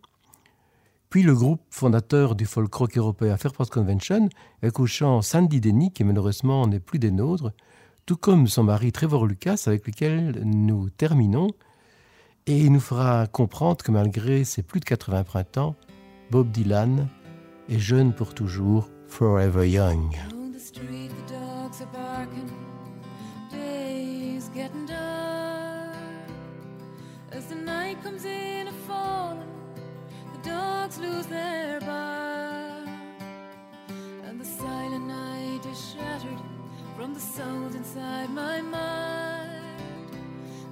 Puis 1.10 1.24
le 1.24 1.34
groupe 1.34 1.62
fondateur 1.70 2.36
du 2.36 2.46
folk 2.46 2.72
rock 2.72 2.96
européen 2.96 3.36
Fairport 3.36 3.70
Convention, 3.70 4.28
avec 4.62 4.74
Sandy 5.22 5.60
Denny, 5.60 5.90
qui 5.92 6.04
malheureusement 6.04 6.64
n'est 6.68 6.78
plus 6.78 7.00
des 7.00 7.10
nôtres, 7.10 7.50
tout 8.06 8.16
comme 8.16 8.46
son 8.46 8.62
mari 8.62 8.92
Trevor 8.92 9.26
Lucas, 9.26 9.64
avec 9.66 9.84
lequel 9.84 10.42
nous 10.44 10.90
terminons. 10.90 11.50
Et 12.46 12.56
il 12.56 12.70
nous 12.70 12.78
fera 12.78 13.26
comprendre 13.26 13.84
que 13.84 13.90
malgré 13.90 14.44
ses 14.44 14.62
plus 14.62 14.78
de 14.78 14.84
80 14.84 15.24
printemps, 15.24 15.74
Bob 16.30 16.52
Dylan 16.52 17.08
est 17.68 17.78
jeune 17.78 18.12
pour 18.12 18.34
toujours, 18.34 18.88
forever 19.06 19.68
young. 19.68 20.16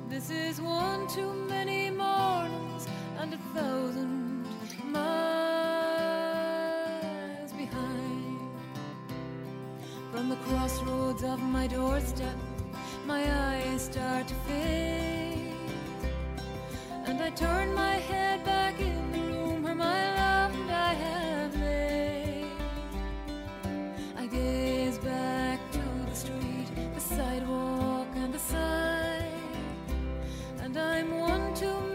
This 0.09 0.31
is 0.31 0.61
one 0.63 1.07
too 1.09 1.33
many 1.47 1.91
mornings 1.91 2.87
and 3.21 3.35
a 3.35 3.39
thousand 3.55 4.47
miles 4.91 5.46
From 10.17 10.31
the 10.31 10.37
crossroads 10.37 11.23
of 11.25 11.43
my 11.43 11.67
doorstep, 11.67 12.39
my 13.05 13.23
eyes 13.51 13.83
start 13.83 14.27
to 14.27 14.35
fade. 14.49 15.53
And 17.05 17.21
I 17.21 17.29
turn 17.29 17.75
my 17.75 17.97
head 17.97 18.43
back 18.43 18.81
in 18.81 19.13
the 19.13 19.19
room 19.19 19.63
where 19.63 19.75
my 19.75 20.15
love 20.17 20.55
and 20.55 20.71
I 20.71 20.95
have 20.95 21.59
made. 21.59 22.51
I 24.17 24.27
gaze 24.27 24.97
back 24.97 25.61
to 25.73 25.83
the 26.09 26.17
street, 26.17 26.69
the 26.95 27.01
sidewalk, 27.01 28.09
and 28.15 28.33
the 28.33 28.39
sign. 28.39 29.35
And 30.63 30.79
I'm 30.79 31.19
one 31.19 31.53
too 31.55 31.86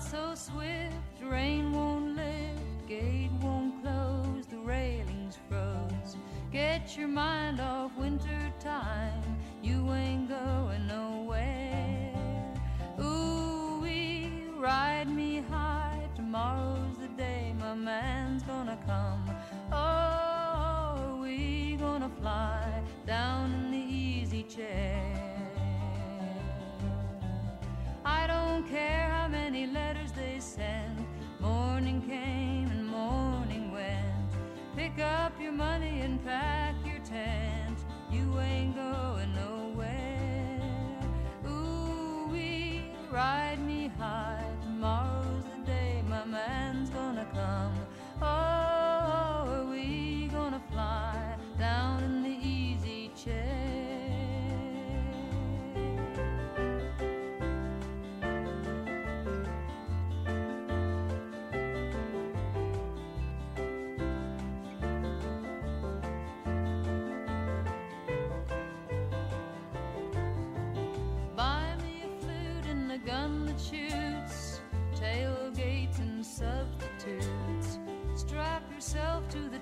so 0.00 0.34
swift, 0.34 0.94
rain 1.22 1.72
won't 1.72 2.16
lift, 2.16 2.88
gate 2.88 3.30
won't 3.40 3.82
close, 3.82 4.46
the 4.46 4.58
railing's 4.58 5.38
froze. 5.48 6.16
Get 6.52 6.96
your 6.96 7.08
mind 7.08 7.60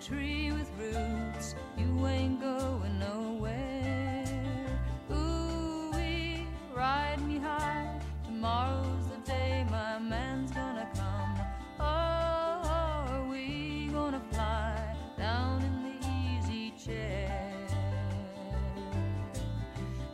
tree 0.07 0.53
with 0.53 0.71
roots, 0.79 1.55
you 1.79 2.07
ain't 2.07 2.39
going 2.39 2.99
nowhere. 2.99 4.25
Ooh, 5.11 5.91
we 5.95 6.47
ride 6.77 7.27
me 7.27 7.39
high. 7.39 7.99
Tomorrow's 8.27 9.07
the 9.09 9.17
day 9.25 9.65
my 9.71 9.99
man's 9.99 10.51
gonna 10.51 10.87
come. 10.95 11.39
Oh, 11.81 11.85
are 11.85 13.27
we 13.31 13.89
gonna 13.93 14.21
fly 14.31 14.95
down 15.17 15.63
in 15.63 15.75
the 15.85 15.97
easy 16.07 16.73
chair? 16.73 17.57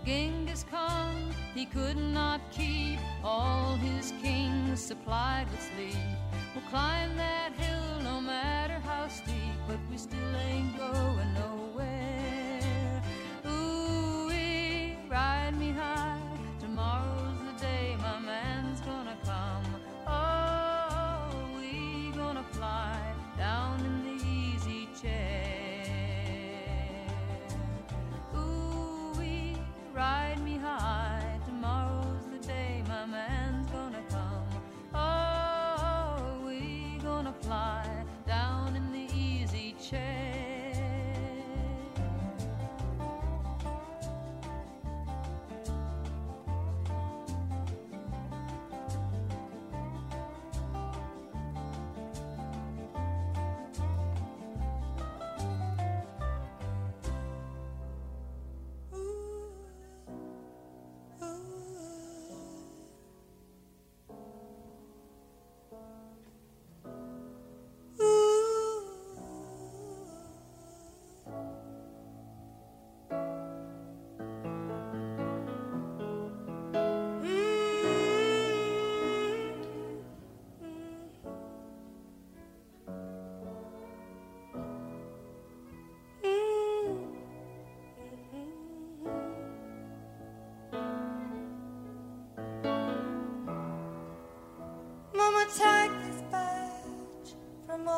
Genghis 0.05 0.65
Khan, 0.71 1.35
he 1.53 1.67
could 1.67 1.97
not 1.97 2.41
keep 2.53 3.01
all 3.25 3.75
his 3.75 4.13
kings 4.23 4.81
supplied 4.81 5.51
with 5.51 5.63
sleep. 5.63 5.97
We'll 6.55 6.65
climb 6.71 7.00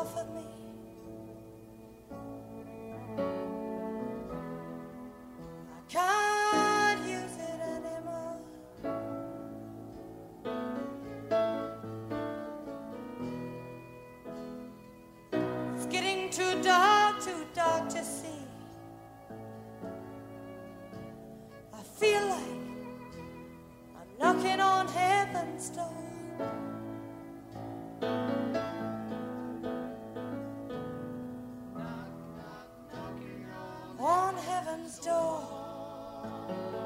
for 0.05 0.25
me. 0.25 0.62
heaven's 34.83 34.99
door. 34.99 36.82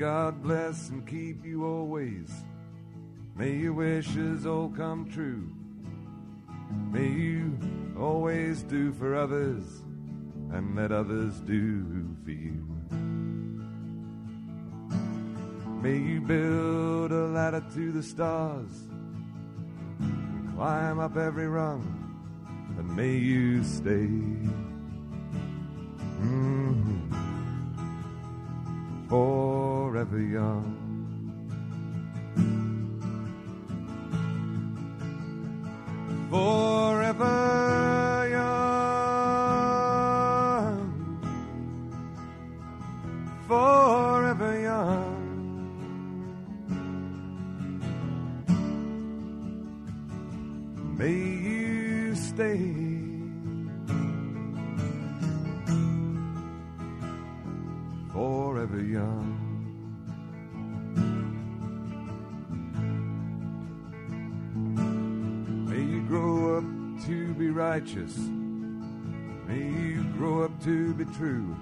God 0.00 0.42
bless 0.42 0.88
and 0.88 1.06
keep 1.06 1.44
you 1.44 1.66
always. 1.66 2.32
May 3.36 3.54
your 3.56 3.74
wishes 3.74 4.46
all 4.46 4.70
come 4.70 5.10
true. 5.10 5.52
May 6.90 7.06
you 7.06 7.58
always 7.98 8.62
do 8.62 8.94
for 8.94 9.14
others 9.14 9.62
and 10.52 10.74
let 10.74 10.90
others 10.90 11.38
do 11.40 12.16
for 12.24 12.30
you. 12.30 12.66
May 15.82 15.98
you 15.98 16.22
build 16.22 17.12
a 17.12 17.26
ladder 17.26 17.62
to 17.74 17.92
the 17.92 18.02
stars 18.02 18.88
and 19.98 20.54
climb 20.56 20.98
up 20.98 21.18
every 21.18 21.46
rung, 21.46 21.84
and 22.78 22.96
may 22.96 23.16
you 23.18 23.62
stay. 23.64 24.08
Mhm. 26.22 27.29
Forever 29.10 30.20
young. 30.20 30.76
Forever 36.30 38.28
young. 38.30 38.70
Forever 43.48 44.60
young. 44.60 45.16
May 50.96 51.18
you 51.18 52.14
stay. 52.14 52.79
Forever 58.60 58.84
young. 58.84 59.40
May 65.66 65.82
you 65.82 66.02
grow 66.02 66.58
up 66.58 66.64
to 67.06 67.32
be 67.36 67.48
righteous. 67.48 68.18
May 69.48 69.62
you 69.62 70.04
grow 70.12 70.42
up 70.44 70.62
to 70.64 70.92
be 70.92 71.06
true. 71.06 71.56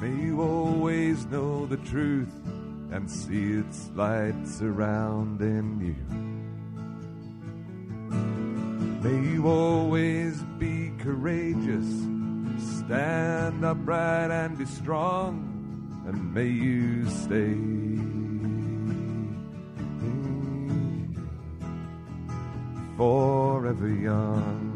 May 0.00 0.12
you 0.24 0.40
always 0.42 1.24
know 1.26 1.66
the 1.66 1.76
truth 1.76 2.34
and 2.90 3.08
see 3.08 3.52
its 3.52 3.90
light 3.94 4.48
surrounding 4.48 5.80
you. 5.80 5.94
May 9.08 9.30
you 9.30 9.46
always 9.46 10.42
be 10.58 10.90
courageous, 10.98 11.86
stand 12.58 13.64
upright 13.64 14.32
and 14.32 14.58
be 14.58 14.64
strong, 14.64 15.49
and 16.06 16.34
may 16.34 16.46
you 16.46 17.08
stay. 17.08 17.54
Forever 22.96 23.88
young. 23.88 24.68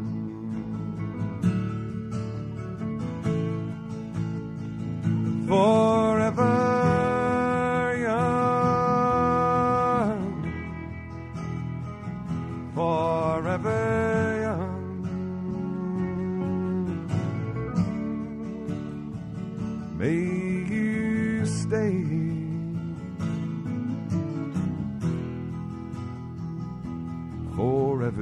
Forever 5.47 6.54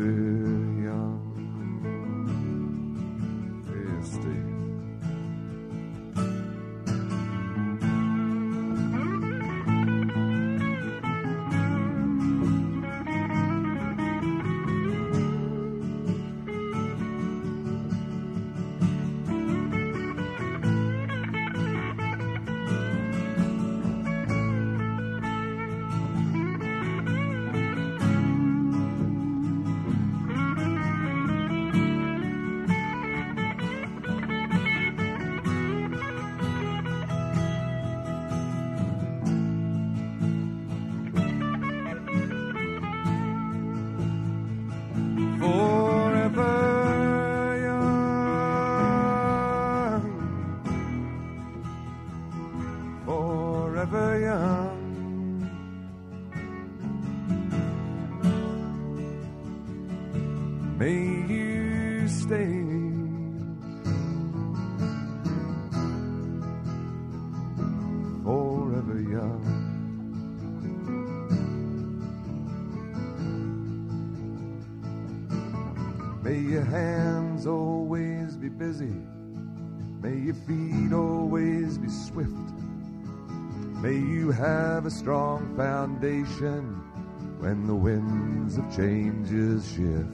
Mm-hmm. 0.04 0.43
Strong 85.04 85.54
foundation 85.58 86.64
when 87.40 87.68
the 87.68 87.76
winds 87.76 88.58
of 88.58 88.64
changes 88.74 89.68
shift. 89.68 90.08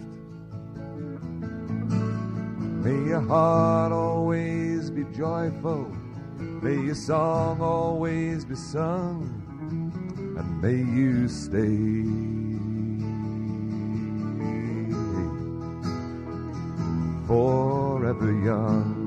May 2.84 3.10
your 3.10 3.22
heart 3.22 3.92
always 3.92 4.90
be 4.90 5.04
joyful. 5.16 5.96
May 6.40 6.88
your 6.88 6.96
song 6.96 7.62
always 7.62 8.46
be 8.46 8.56
sung. 8.56 9.30
And 10.40 10.60
may 10.60 10.78
you 10.78 11.28
stay. 11.28 12.02
Forever 17.28 18.32
young. 18.44 18.99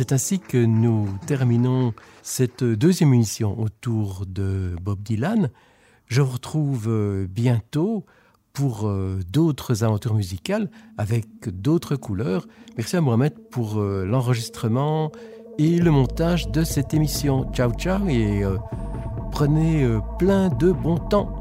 C'est 0.00 0.12
ainsi 0.12 0.38
que 0.38 0.56
nous 0.56 1.08
terminons 1.26 1.92
cette 2.22 2.64
deuxième 2.64 3.12
émission 3.12 3.60
autour 3.60 4.24
de 4.26 4.74
Bob 4.80 5.02
Dylan. 5.02 5.50
Je 6.06 6.22
vous 6.22 6.32
retrouve 6.32 6.86
euh, 6.88 7.26
bientôt 7.28 8.06
pour 8.54 8.88
euh, 8.88 9.20
d'autres 9.30 9.84
aventures 9.84 10.14
musicales 10.14 10.70
avec 10.96 11.26
d'autres 11.50 11.96
couleurs. 11.96 12.46
Merci 12.78 12.96
à 12.96 13.02
Mohamed 13.02 13.34
pour 13.50 13.78
euh, 13.78 14.06
l'enregistrement 14.06 15.12
et 15.58 15.78
le 15.78 15.90
montage 15.90 16.50
de 16.50 16.64
cette 16.64 16.94
émission. 16.94 17.52
Ciao 17.52 17.70
ciao 17.74 18.08
et 18.08 18.42
prenez 19.32 19.86
plein 20.18 20.48
de 20.48 20.72
bon 20.72 20.96
temps. 20.96 21.39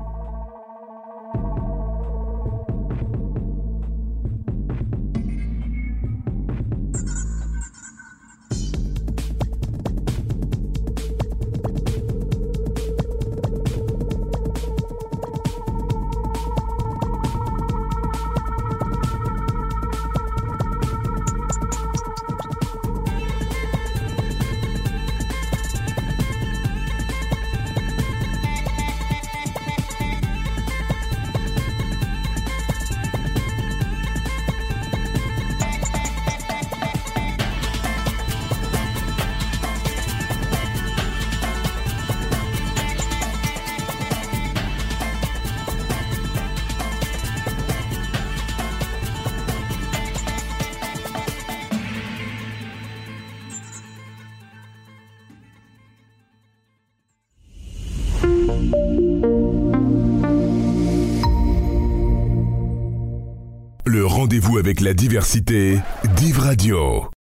La 64.90 64.96
diversité. 64.96 65.78
Div 66.18 66.40
Radio. 66.40 67.09